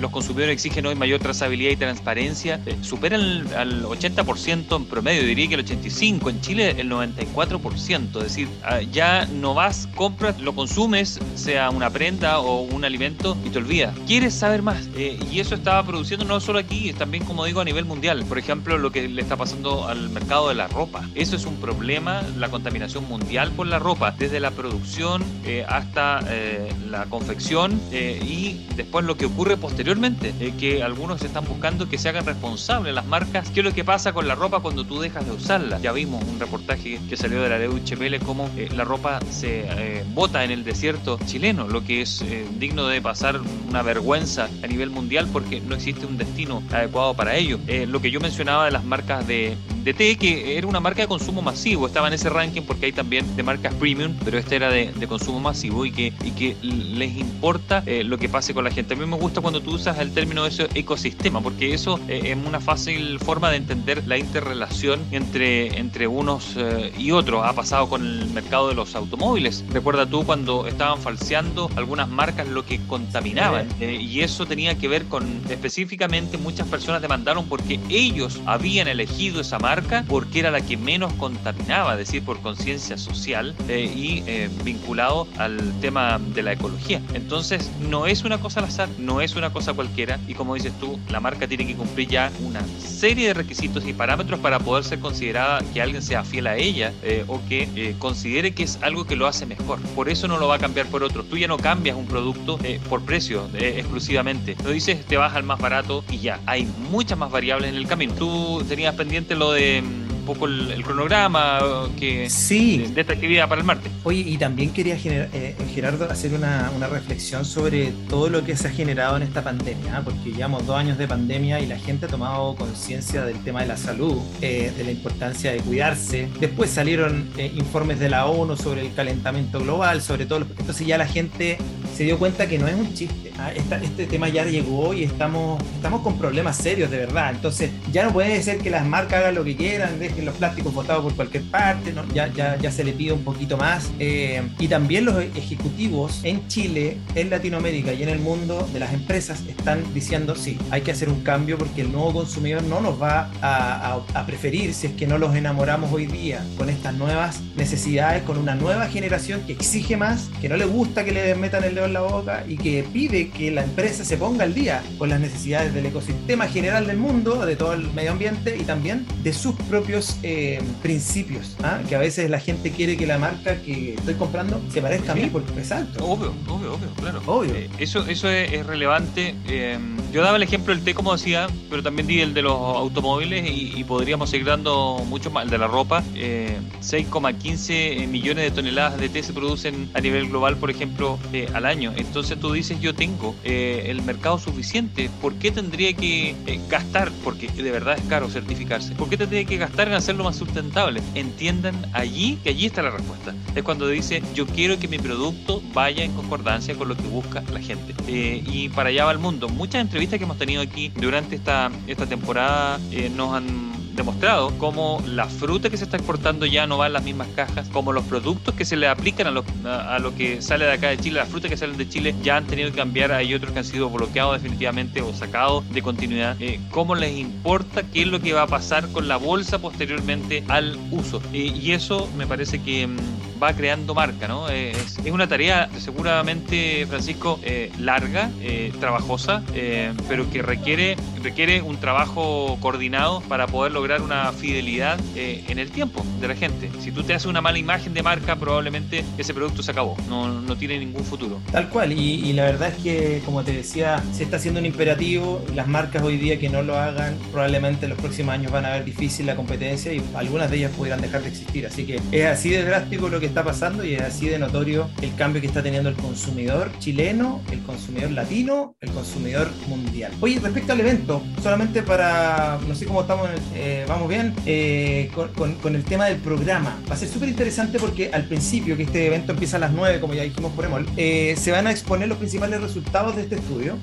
los 0.00 0.10
consumidores 0.10 0.54
exigen 0.54 0.86
hoy 0.86 0.94
mayor 0.94 1.20
trazabilidad 1.20 1.70
y 1.70 1.76
transparencia, 1.76 2.60
superan 2.82 3.46
al 3.56 3.84
80% 3.84 4.76
en 4.76 4.84
promedio, 4.86 5.26
diría 5.26 5.48
que 5.48 5.54
el 5.54 5.64
85%, 5.64 6.30
en 6.30 6.40
Chile 6.40 6.74
el 6.78 6.90
94%, 6.90 8.18
es 8.18 8.22
decir, 8.24 8.48
ah, 8.62 8.80
ya 8.80 9.26
no 9.26 9.54
vas 9.54 9.88
con 9.94 10.03
compras, 10.04 10.38
lo 10.38 10.54
consumes, 10.54 11.18
sea 11.34 11.70
una 11.70 11.88
prenda 11.88 12.38
o 12.38 12.60
un 12.60 12.84
alimento, 12.84 13.38
y 13.42 13.48
te 13.48 13.56
olvidas. 13.56 13.94
Quieres 14.06 14.34
saber 14.34 14.60
más. 14.60 14.86
Eh, 14.96 15.18
y 15.32 15.40
eso 15.40 15.54
estaba 15.54 15.82
produciendo 15.82 16.26
no 16.26 16.40
solo 16.40 16.58
aquí, 16.58 16.92
también, 16.92 17.24
como 17.24 17.46
digo, 17.46 17.62
a 17.62 17.64
nivel 17.64 17.86
mundial. 17.86 18.22
Por 18.28 18.38
ejemplo, 18.38 18.76
lo 18.76 18.92
que 18.92 19.08
le 19.08 19.22
está 19.22 19.38
pasando 19.38 19.88
al 19.88 20.10
mercado 20.10 20.50
de 20.50 20.56
la 20.56 20.68
ropa. 20.68 21.08
Eso 21.14 21.36
es 21.36 21.46
un 21.46 21.56
problema, 21.56 22.20
la 22.36 22.50
contaminación 22.50 23.08
mundial 23.08 23.50
por 23.52 23.66
la 23.66 23.78
ropa, 23.78 24.10
desde 24.10 24.40
la 24.40 24.50
producción 24.50 25.24
eh, 25.46 25.64
hasta 25.66 26.20
eh, 26.28 26.70
la 26.90 27.06
confección 27.06 27.80
y 27.90 28.66
después 28.76 29.06
lo 29.06 29.16
que 29.16 29.24
ocurre 29.24 29.56
posteriormente, 29.56 30.34
que 30.58 30.82
algunos 30.82 31.22
están 31.22 31.46
buscando 31.46 31.88
que 31.88 31.96
se 31.96 32.10
hagan 32.10 32.26
responsables 32.26 32.94
las 32.94 33.06
marcas. 33.06 33.48
¿Qué 33.50 33.60
es 33.60 33.64
lo 33.64 33.72
que 33.72 33.84
pasa 33.84 34.12
con 34.12 34.28
la 34.28 34.34
ropa 34.34 34.60
cuando 34.60 34.84
tú 34.84 35.00
dejas 35.00 35.24
de 35.24 35.32
usarla? 35.32 35.78
Ya 35.80 35.92
vimos 35.92 36.22
un 36.24 36.38
reportaje 36.38 37.00
que 37.08 37.16
salió 37.16 37.40
de 37.40 37.48
la 37.48 37.58
DUHPL 37.58 38.22
cómo 38.24 38.50
la 38.76 38.84
ropa 38.84 39.20
se 39.30 39.62
bota 40.02 40.44
en 40.44 40.50
el 40.50 40.64
desierto 40.64 41.18
chileno, 41.26 41.68
lo 41.68 41.84
que 41.84 42.02
es 42.02 42.22
eh, 42.22 42.46
digno 42.58 42.86
de 42.86 43.00
pasar 43.00 43.40
una 43.68 43.82
vergüenza 43.82 44.48
a 44.62 44.66
nivel 44.66 44.90
mundial 44.90 45.28
porque 45.32 45.60
no 45.60 45.74
existe 45.74 46.06
un 46.06 46.16
destino 46.16 46.62
adecuado 46.72 47.14
para 47.14 47.36
ello. 47.36 47.58
Eh, 47.66 47.86
lo 47.86 48.00
que 48.00 48.10
yo 48.10 48.20
mencionaba 48.20 48.64
de 48.64 48.70
las 48.72 48.84
marcas 48.84 49.26
de, 49.26 49.56
de 49.84 49.94
té, 49.94 50.16
que 50.16 50.56
era 50.56 50.66
una 50.66 50.80
marca 50.80 51.02
de 51.02 51.08
consumo 51.08 51.42
masivo, 51.42 51.86
estaba 51.86 52.08
en 52.08 52.14
ese 52.14 52.30
ranking 52.30 52.62
porque 52.62 52.86
hay 52.86 52.92
también 52.92 53.36
de 53.36 53.42
marcas 53.42 53.74
premium, 53.74 54.14
pero 54.24 54.38
este 54.38 54.56
era 54.56 54.70
de, 54.70 54.92
consumo 55.06 55.38
masivo 55.38 55.84
y 55.84 55.92
que, 55.92 56.12
y 56.24 56.30
que 56.30 56.56
les 56.62 57.16
importa 57.16 57.82
eh, 57.84 58.04
lo 58.04 58.16
que 58.16 58.28
pase 58.28 58.54
con 58.54 58.64
la 58.64 58.70
gente. 58.70 58.94
A 58.94 58.96
mí 58.96 59.04
me 59.04 59.16
gusta 59.16 59.42
cuando 59.42 59.60
tú 59.60 59.74
usas 59.74 59.98
el 59.98 60.12
término 60.12 60.44
de 60.44 60.48
ese 60.48 60.68
ecosistema, 60.74 61.42
porque 61.42 61.74
eso 61.74 62.00
es 62.08 62.36
una 62.36 62.60
fácil 62.60 63.18
forma 63.20 63.50
de 63.50 63.58
entender 63.58 64.06
la 64.06 64.16
interrelación 64.16 65.00
entre, 65.10 65.78
entre 65.78 66.06
unos 66.06 66.56
y 66.98 67.10
otros. 67.10 67.44
Ha 67.44 67.52
pasado 67.52 67.88
con 67.88 68.06
el 68.06 68.30
mercado 68.30 68.68
de 68.68 68.74
los 68.74 68.94
automóviles 68.94 69.64
recuerda 69.70 70.06
tú 70.06 70.24
cuando 70.24 70.66
estaban 70.66 71.00
falseando 71.00 71.70
algunas 71.76 72.08
marcas 72.08 72.48
lo 72.48 72.64
que 72.64 72.80
contaminaban. 72.86 73.68
Eh, 73.80 73.98
y 74.00 74.20
eso 74.20 74.46
tenía 74.46 74.76
que 74.78 74.88
ver 74.88 75.04
con 75.04 75.42
específicamente 75.50 76.38
muchas 76.38 76.66
personas 76.68 77.02
demandaron 77.02 77.46
porque 77.46 77.78
ellos 77.90 78.40
habían 78.46 78.88
elegido 78.88 79.40
esa 79.40 79.58
marca 79.58 79.73
porque 80.08 80.40
era 80.40 80.50
la 80.50 80.60
que 80.60 80.76
menos 80.76 81.12
contaminaba, 81.14 81.92
es 81.92 81.98
decir, 81.98 82.24
por 82.24 82.40
conciencia 82.40 82.96
social 82.96 83.54
eh, 83.68 83.90
y 83.94 84.22
eh, 84.26 84.48
vinculado 84.62 85.26
al 85.38 85.58
tema 85.80 86.20
de 86.34 86.42
la 86.42 86.52
ecología. 86.52 87.00
Entonces, 87.14 87.70
no 87.88 88.06
es 88.06 88.24
una 88.24 88.38
cosa 88.38 88.60
al 88.60 88.66
azar, 88.66 88.88
no 88.98 89.20
es 89.20 89.34
una 89.36 89.52
cosa 89.52 89.72
cualquiera. 89.72 90.20
Y 90.28 90.34
como 90.34 90.54
dices 90.54 90.72
tú, 90.78 90.98
la 91.10 91.20
marca 91.20 91.46
tiene 91.48 91.66
que 91.66 91.74
cumplir 91.74 92.08
ya 92.08 92.30
una 92.44 92.60
serie 92.78 93.28
de 93.28 93.34
requisitos 93.34 93.86
y 93.86 93.92
parámetros 93.92 94.40
para 94.40 94.58
poder 94.58 94.84
ser 94.84 95.00
considerada 95.00 95.62
que 95.72 95.82
alguien 95.82 96.02
sea 96.02 96.24
fiel 96.24 96.46
a 96.46 96.56
ella 96.56 96.92
o 97.26 97.40
que 97.48 97.94
considere 97.98 98.52
que 98.52 98.62
es 98.62 98.78
algo 98.82 99.04
que 99.04 99.16
lo 99.16 99.26
hace 99.26 99.46
mejor. 99.46 99.80
Por 99.94 100.08
eso 100.08 100.28
no 100.28 100.38
lo 100.38 100.48
va 100.48 100.56
a 100.56 100.58
cambiar 100.58 100.86
por 100.86 101.02
otro. 101.02 101.24
Tú 101.24 101.36
ya 101.36 101.48
no 101.48 101.56
cambias 101.56 101.96
un 101.96 102.06
producto 102.06 102.58
eh, 102.62 102.80
por 102.88 103.02
precio 103.02 103.48
eh, 103.54 103.76
exclusivamente. 103.78 104.56
Lo 104.64 104.70
dices, 104.70 105.04
te 105.04 105.16
vas 105.16 105.34
al 105.34 105.42
más 105.42 105.58
barato 105.58 106.04
y 106.10 106.18
ya. 106.18 106.40
Hay 106.46 106.66
muchas 106.90 107.18
más 107.18 107.30
variables 107.30 107.70
en 107.70 107.76
el 107.76 107.86
camino. 107.86 108.14
Tú 108.14 108.64
tenías 108.68 108.94
pendiente 108.94 109.34
lo 109.34 109.52
de 109.52 109.63
mm, 109.82 110.24
poco 110.24 110.46
el, 110.46 110.82
cronograma 110.82 111.60
que, 111.98 112.28
sí. 112.28 112.78
de, 112.94 113.00
esta 113.00 113.12
actividad 113.12 113.48
para 113.48 113.60
el 113.60 113.66
martes. 113.66 113.92
Oye, 114.02 114.20
y 114.20 114.36
también 114.36 114.72
quería, 114.72 114.96
eh, 115.04 115.56
Gerardo, 115.74 116.10
hacer 116.10 116.34
una, 116.34 116.70
una, 116.74 116.86
reflexión 116.88 117.44
sobre 117.44 117.92
todo 118.08 118.28
lo 118.28 118.44
que 118.44 118.56
se 118.56 118.68
ha 118.68 118.70
generado 118.70 119.16
en 119.16 119.22
esta 119.22 119.42
pandemia, 119.42 119.98
¿ah? 119.98 120.02
porque 120.04 120.32
llevamos 120.32 120.66
dos 120.66 120.76
años 120.76 120.98
de 120.98 121.08
pandemia 121.08 121.60
y 121.60 121.66
la 121.66 121.78
gente 121.78 122.06
ha 122.06 122.08
tomado 122.08 122.54
conciencia 122.56 123.24
del 123.24 123.42
tema 123.42 123.62
de 123.62 123.68
la 123.68 123.76
salud, 123.76 124.18
eh, 124.40 124.72
de 124.76 124.84
la 124.84 124.90
importancia 124.90 125.52
de 125.52 125.58
cuidarse. 125.58 126.28
Después 126.40 126.70
salieron 126.70 127.30
eh, 127.36 127.50
informes 127.54 127.98
de 127.98 128.10
la 128.10 128.26
ONU 128.26 128.56
sobre 128.56 128.82
el 128.82 128.94
calentamiento 128.94 129.60
global, 129.60 130.02
sobre 130.02 130.26
todo. 130.26 130.46
Entonces 130.58 130.86
ya 130.86 130.98
la 130.98 131.06
gente 131.06 131.58
se 131.94 132.04
dio 132.04 132.18
cuenta 132.18 132.46
que 132.46 132.58
no 132.58 132.66
es 132.66 132.74
un 132.74 132.92
chiste. 132.92 133.32
¿ah? 133.38 133.52
este 133.52 134.06
tema 134.06 134.28
ya 134.28 134.44
llegó 134.44 134.94
y 134.94 135.04
estamos, 135.04 135.62
estamos 135.74 136.02
con 136.02 136.18
problemas 136.18 136.56
serios 136.56 136.90
de 136.90 136.98
verdad. 136.98 137.30
Entonces 137.30 137.70
ya 137.92 138.04
no 138.04 138.12
puede 138.12 138.42
ser 138.42 138.58
que 138.58 138.70
las 138.70 138.84
marcas 138.86 139.20
hagan 139.20 139.34
lo 139.36 139.44
que 139.44 139.56
quieran, 139.56 139.98
los 140.22 140.34
plásticos 140.34 140.74
botados 140.74 141.04
por 141.04 141.14
cualquier 141.14 141.44
parte, 141.44 141.94
ya, 142.12 142.32
ya, 142.32 142.56
ya, 142.56 142.70
se 142.70 142.84
le 142.84 142.92
pide 142.92 143.12
un 143.12 143.24
poquito 143.24 143.56
más. 143.56 143.90
Eh, 143.98 144.42
y 144.58 144.68
también 144.68 145.04
los 145.04 145.16
ejecutivos 145.16 146.20
en 146.24 146.46
Chile, 146.48 146.98
en 147.14 147.30
Latinoamérica 147.30 147.92
y 147.92 148.02
en 148.02 148.08
el 148.08 148.18
mundo 148.18 148.68
de 148.72 148.80
las 148.80 148.92
empresas 148.92 149.42
están 149.46 149.82
diciendo, 149.94 150.34
sí, 150.34 150.58
hay 150.70 150.82
que 150.82 150.90
hacer 150.90 151.08
un 151.08 151.22
cambio 151.22 151.58
porque 151.58 151.82
el 151.82 151.92
nuevo 151.92 152.12
consumidor 152.12 152.62
no 152.64 152.80
nos 152.80 153.00
va 153.00 153.30
a, 153.40 154.00
a, 154.14 154.26
preferir 154.26 154.74
si 154.74 154.88
es 154.88 154.92
que 154.94 155.06
no 155.06 155.18
los 155.18 155.34
enamoramos 155.36 155.92
hoy 155.92 156.06
día 156.06 156.44
con 156.56 156.68
estas 156.68 156.94
nuevas 156.94 157.40
necesidades, 157.56 158.22
con 158.22 158.38
una 158.38 158.54
nueva 158.54 158.86
generación 158.88 159.42
que 159.46 159.52
exige 159.52 159.96
más, 159.96 160.30
que 160.40 160.48
no 160.48 160.56
le 160.56 160.64
gusta 160.64 161.04
que 161.04 161.12
le 161.12 161.34
metan 161.34 161.62
el 161.64 161.74
dedo 161.74 161.83
en 161.86 161.92
la 161.92 162.00
boca 162.00 162.44
y 162.48 162.56
que 162.56 162.84
pide 162.92 163.30
que 163.30 163.50
la 163.50 163.64
empresa 163.64 164.04
se 164.04 164.16
ponga 164.16 164.44
al 164.44 164.54
día 164.54 164.82
con 164.98 165.08
las 165.08 165.20
necesidades 165.20 165.74
del 165.74 165.86
ecosistema 165.86 166.46
general 166.46 166.86
del 166.86 166.96
mundo, 166.96 167.44
de 167.44 167.56
todo 167.56 167.72
el 167.72 167.92
medio 167.92 168.12
ambiente 168.12 168.56
y 168.56 168.64
también 168.64 169.06
de 169.22 169.32
sus 169.32 169.54
propios 169.68 170.18
eh, 170.22 170.60
principios, 170.82 171.56
¿ah? 171.62 171.80
que 171.88 171.94
a 171.94 171.98
veces 171.98 172.30
la 172.30 172.40
gente 172.40 172.70
quiere 172.70 172.96
que 172.96 173.06
la 173.06 173.18
marca 173.18 173.56
que 173.62 173.94
estoy 173.94 174.14
comprando 174.14 174.60
se 174.72 174.80
parezca 174.80 175.12
a 175.12 175.14
mí, 175.14 175.28
porque 175.30 175.52
exacto. 175.58 176.04
Obvio, 176.04 176.32
obvio, 176.48 176.74
obvio, 176.74 176.88
claro. 176.96 177.22
Obvio. 177.26 177.54
Eh, 177.54 177.68
eso 177.78 178.04
eso 178.06 178.28
es, 178.28 178.64
relevante. 178.66 179.34
Eh, 179.46 179.78
yo 180.12 180.22
daba 180.22 180.36
el 180.36 180.42
ejemplo 180.42 180.74
del 180.74 180.84
té, 180.84 180.94
como 180.94 181.12
decía, 181.12 181.46
pero 181.68 181.82
también 181.82 182.06
di 182.06 182.20
el 182.20 182.34
de 182.34 182.42
los 182.42 182.54
automóviles 182.54 183.48
y, 183.50 183.84
podríamos 183.84 184.30
seguir 184.30 184.46
dando 184.46 185.02
mucho 185.06 185.30
más, 185.30 185.44
el 185.44 185.50
de 185.50 185.58
la 185.58 185.66
ropa. 185.66 186.02
6,15 186.14 188.06
millones 188.08 188.44
de 188.44 188.50
toneladas 188.50 188.98
de 188.98 189.08
té 189.08 189.22
se 189.22 189.32
producen 189.32 189.90
a 189.94 190.00
nivel 190.00 190.28
global, 190.28 190.56
por 190.56 190.70
ejemplo, 190.70 191.18
al 191.52 191.66
año 191.66 191.73
Entonces 191.82 192.38
tú 192.38 192.52
dices, 192.52 192.80
yo 192.80 192.94
tengo 192.94 193.34
eh, 193.44 193.86
el 193.88 194.02
mercado 194.02 194.38
suficiente, 194.38 195.10
¿por 195.20 195.34
qué 195.34 195.50
tendría 195.50 195.92
que 195.92 196.30
eh, 196.46 196.60
gastar? 196.68 197.10
Porque 197.22 197.48
de 197.48 197.70
verdad 197.70 197.98
es 197.98 198.04
caro 198.06 198.30
certificarse. 198.30 198.94
¿Por 198.94 199.08
qué 199.08 199.16
tendría 199.16 199.44
que 199.44 199.56
gastar 199.56 199.88
en 199.88 199.94
hacerlo 199.94 200.24
más 200.24 200.36
sustentable? 200.36 201.02
Entiendan 201.14 201.74
allí 201.92 202.38
que 202.42 202.50
allí 202.50 202.66
está 202.66 202.82
la 202.82 202.90
respuesta. 202.90 203.34
Es 203.54 203.62
cuando 203.62 203.88
dice, 203.88 204.22
yo 204.34 204.46
quiero 204.46 204.78
que 204.78 204.88
mi 204.88 204.98
producto 204.98 205.62
vaya 205.72 206.04
en 206.04 206.12
concordancia 206.12 206.74
con 206.74 206.88
lo 206.88 206.96
que 206.96 207.08
busca 207.08 207.42
la 207.52 207.60
gente. 207.60 207.94
Eh, 208.06 208.42
y 208.46 208.68
para 208.68 208.90
allá 208.90 209.06
va 209.06 209.12
el 209.12 209.18
mundo. 209.18 209.48
Muchas 209.48 209.80
entrevistas 209.80 210.18
que 210.18 210.24
hemos 210.24 210.38
tenido 210.38 210.62
aquí 210.62 210.92
durante 210.94 211.36
esta, 211.36 211.70
esta 211.86 212.06
temporada 212.06 212.78
nos 213.16 213.34
han 213.34 213.73
demostrado 213.94 214.52
cómo 214.58 215.02
la 215.06 215.26
fruta 215.26 215.70
que 215.70 215.76
se 215.76 215.84
está 215.84 215.96
exportando 215.96 216.46
ya 216.46 216.66
no 216.66 216.78
va 216.78 216.86
en 216.86 216.92
las 216.92 217.04
mismas 217.04 217.28
cajas, 217.34 217.68
como 217.68 217.92
los 217.92 218.04
productos 218.04 218.54
que 218.54 218.64
se 218.64 218.76
le 218.76 218.88
aplican 218.88 219.26
a 219.26 219.30
lo, 219.30 219.44
a, 219.64 219.98
lo 219.98 220.14
que 220.14 220.42
sale 220.42 220.64
de 220.64 220.72
acá 220.72 220.88
de 220.88 220.98
Chile, 220.98 221.20
las 221.20 221.28
frutas 221.28 221.50
que 221.50 221.56
salen 221.56 221.76
de 221.76 221.88
Chile 221.88 222.14
ya 222.22 222.36
han 222.36 222.46
tenido 222.46 222.70
que 222.70 222.76
cambiar, 222.76 223.12
hay 223.12 223.34
otros 223.34 223.52
que 223.52 223.60
han 223.60 223.64
sido 223.64 223.90
bloqueados 223.90 224.42
definitivamente 224.42 225.02
o 225.02 225.12
sacados 225.14 225.68
de 225.70 225.82
continuidad, 225.82 226.40
eh, 226.40 226.60
cómo 226.70 226.94
les 226.94 227.16
importa 227.16 227.82
qué 227.82 228.02
es 228.02 228.08
lo 228.08 228.20
que 228.20 228.32
va 228.32 228.42
a 228.42 228.46
pasar 228.46 228.88
con 228.92 229.08
la 229.08 229.16
bolsa 229.16 229.58
posteriormente 229.58 230.44
al 230.48 230.78
uso. 230.90 231.20
Eh, 231.32 231.52
y 231.54 231.72
eso 231.72 232.08
me 232.16 232.26
parece 232.26 232.62
que... 232.62 232.86
Mm, 232.86 233.23
va 233.42 233.52
creando 233.54 233.94
marca, 233.94 234.28
¿no? 234.28 234.48
Es, 234.48 234.98
es 235.04 235.12
una 235.12 235.26
tarea 235.26 235.68
seguramente, 235.78 236.86
Francisco, 236.86 237.38
eh, 237.42 237.70
larga, 237.78 238.30
eh, 238.40 238.72
trabajosa, 238.80 239.42
eh, 239.54 239.92
pero 240.08 240.30
que 240.30 240.42
requiere, 240.42 240.96
requiere 241.22 241.62
un 241.62 241.78
trabajo 241.78 242.58
coordinado 242.60 243.20
para 243.22 243.46
poder 243.46 243.72
lograr 243.72 244.02
una 244.02 244.32
fidelidad 244.32 244.98
en 245.14 245.58
el 245.58 245.70
tiempo 245.70 246.04
de 246.20 246.28
la 246.28 246.34
gente. 246.34 246.70
Si 246.80 246.90
tú 246.90 247.02
te 247.02 247.14
haces 247.14 247.26
una 247.26 247.40
mala 247.40 247.58
imagen 247.58 247.94
de 247.94 248.02
marca, 248.02 248.36
probablemente 248.36 249.04
ese 249.18 249.34
producto 249.34 249.62
se 249.62 249.70
acabó, 249.70 249.96
no, 250.08 250.40
no 250.40 250.56
tiene 250.56 250.78
ningún 250.78 251.04
futuro. 251.04 251.40
Tal 251.50 251.68
cual, 251.68 251.92
y, 251.92 252.28
y, 252.28 252.32
la 252.32 252.44
verdad 252.44 252.68
es 252.68 252.82
que, 252.82 253.22
como 253.24 253.42
te 253.42 253.52
decía, 253.52 254.02
se 254.12 254.24
está 254.24 254.36
haciendo 254.36 254.60
un 254.60 254.66
imperativo, 254.66 255.44
las 255.54 255.66
marcas 255.66 256.02
hoy 256.02 256.16
día 256.16 256.38
que 256.38 256.48
no 256.48 256.62
lo 256.62 256.78
hagan, 256.78 257.16
probablemente 257.30 257.86
en 257.86 257.90
los 257.90 257.98
próximos 257.98 258.34
años 258.34 258.52
van 258.52 258.64
a 258.66 258.70
ver 258.70 258.84
difícil 258.84 259.26
la 259.26 259.36
competencia 259.36 259.92
y 259.92 260.02
algunas 260.14 260.50
de 260.50 260.58
ellas 260.58 260.72
pudieran 260.76 261.00
dejar 261.00 261.22
de 261.22 261.28
existir. 261.28 261.66
Así 261.66 261.84
que 261.84 262.00
es 262.12 262.26
así 262.26 262.50
de 262.50 262.64
drástico 262.64 263.08
lo 263.08 263.20
que 263.20 263.23
está 263.26 263.44
pasando 263.44 263.84
y 263.84 263.94
es 263.94 264.02
así 264.02 264.28
de 264.28 264.38
notorio 264.38 264.88
el 265.02 265.14
cambio 265.14 265.40
que 265.40 265.46
está 265.46 265.62
teniendo 265.62 265.88
el 265.88 265.96
consumidor 265.96 266.70
chileno, 266.78 267.40
el 267.50 267.62
consumidor 267.62 268.10
latino, 268.10 268.76
el 268.80 268.90
consumidor 268.90 269.50
mundial. 269.68 270.12
Oye, 270.20 270.38
respecto 270.40 270.72
al 270.72 270.80
evento, 270.80 271.22
solamente 271.42 271.82
para, 271.82 272.58
no 272.66 272.74
sé 272.74 272.86
cómo 272.86 273.02
estamos, 273.02 273.28
eh, 273.54 273.84
vamos 273.88 274.08
bien, 274.08 274.34
eh, 274.46 275.10
con, 275.34 275.74
el 275.74 275.84
tema 275.84 276.06
del 276.06 276.18
programa. 276.18 276.78
Va 276.88 276.94
a 276.94 276.98
ser 276.98 277.08
súper 277.08 277.28
interesante 277.28 277.78
porque 277.78 278.10
al 278.12 278.24
principio, 278.24 278.76
que 278.76 278.84
este 278.84 279.06
evento 279.06 279.32
empieza 279.32 279.56
a 279.56 279.60
las 279.60 279.72
9, 279.72 280.00
como 280.00 280.14
ya 280.14 280.22
dijimos 280.22 280.52
por 280.52 280.64
Emol, 280.64 280.86
eh, 280.96 281.34
se 281.38 281.50
van 281.52 281.66
a 281.66 281.70
exponer 281.70 282.08
los 282.08 282.18
principales 282.18 282.60
resultados 282.60 283.16
de 283.16 283.22
este 283.22 283.36
estudio, 283.36 283.78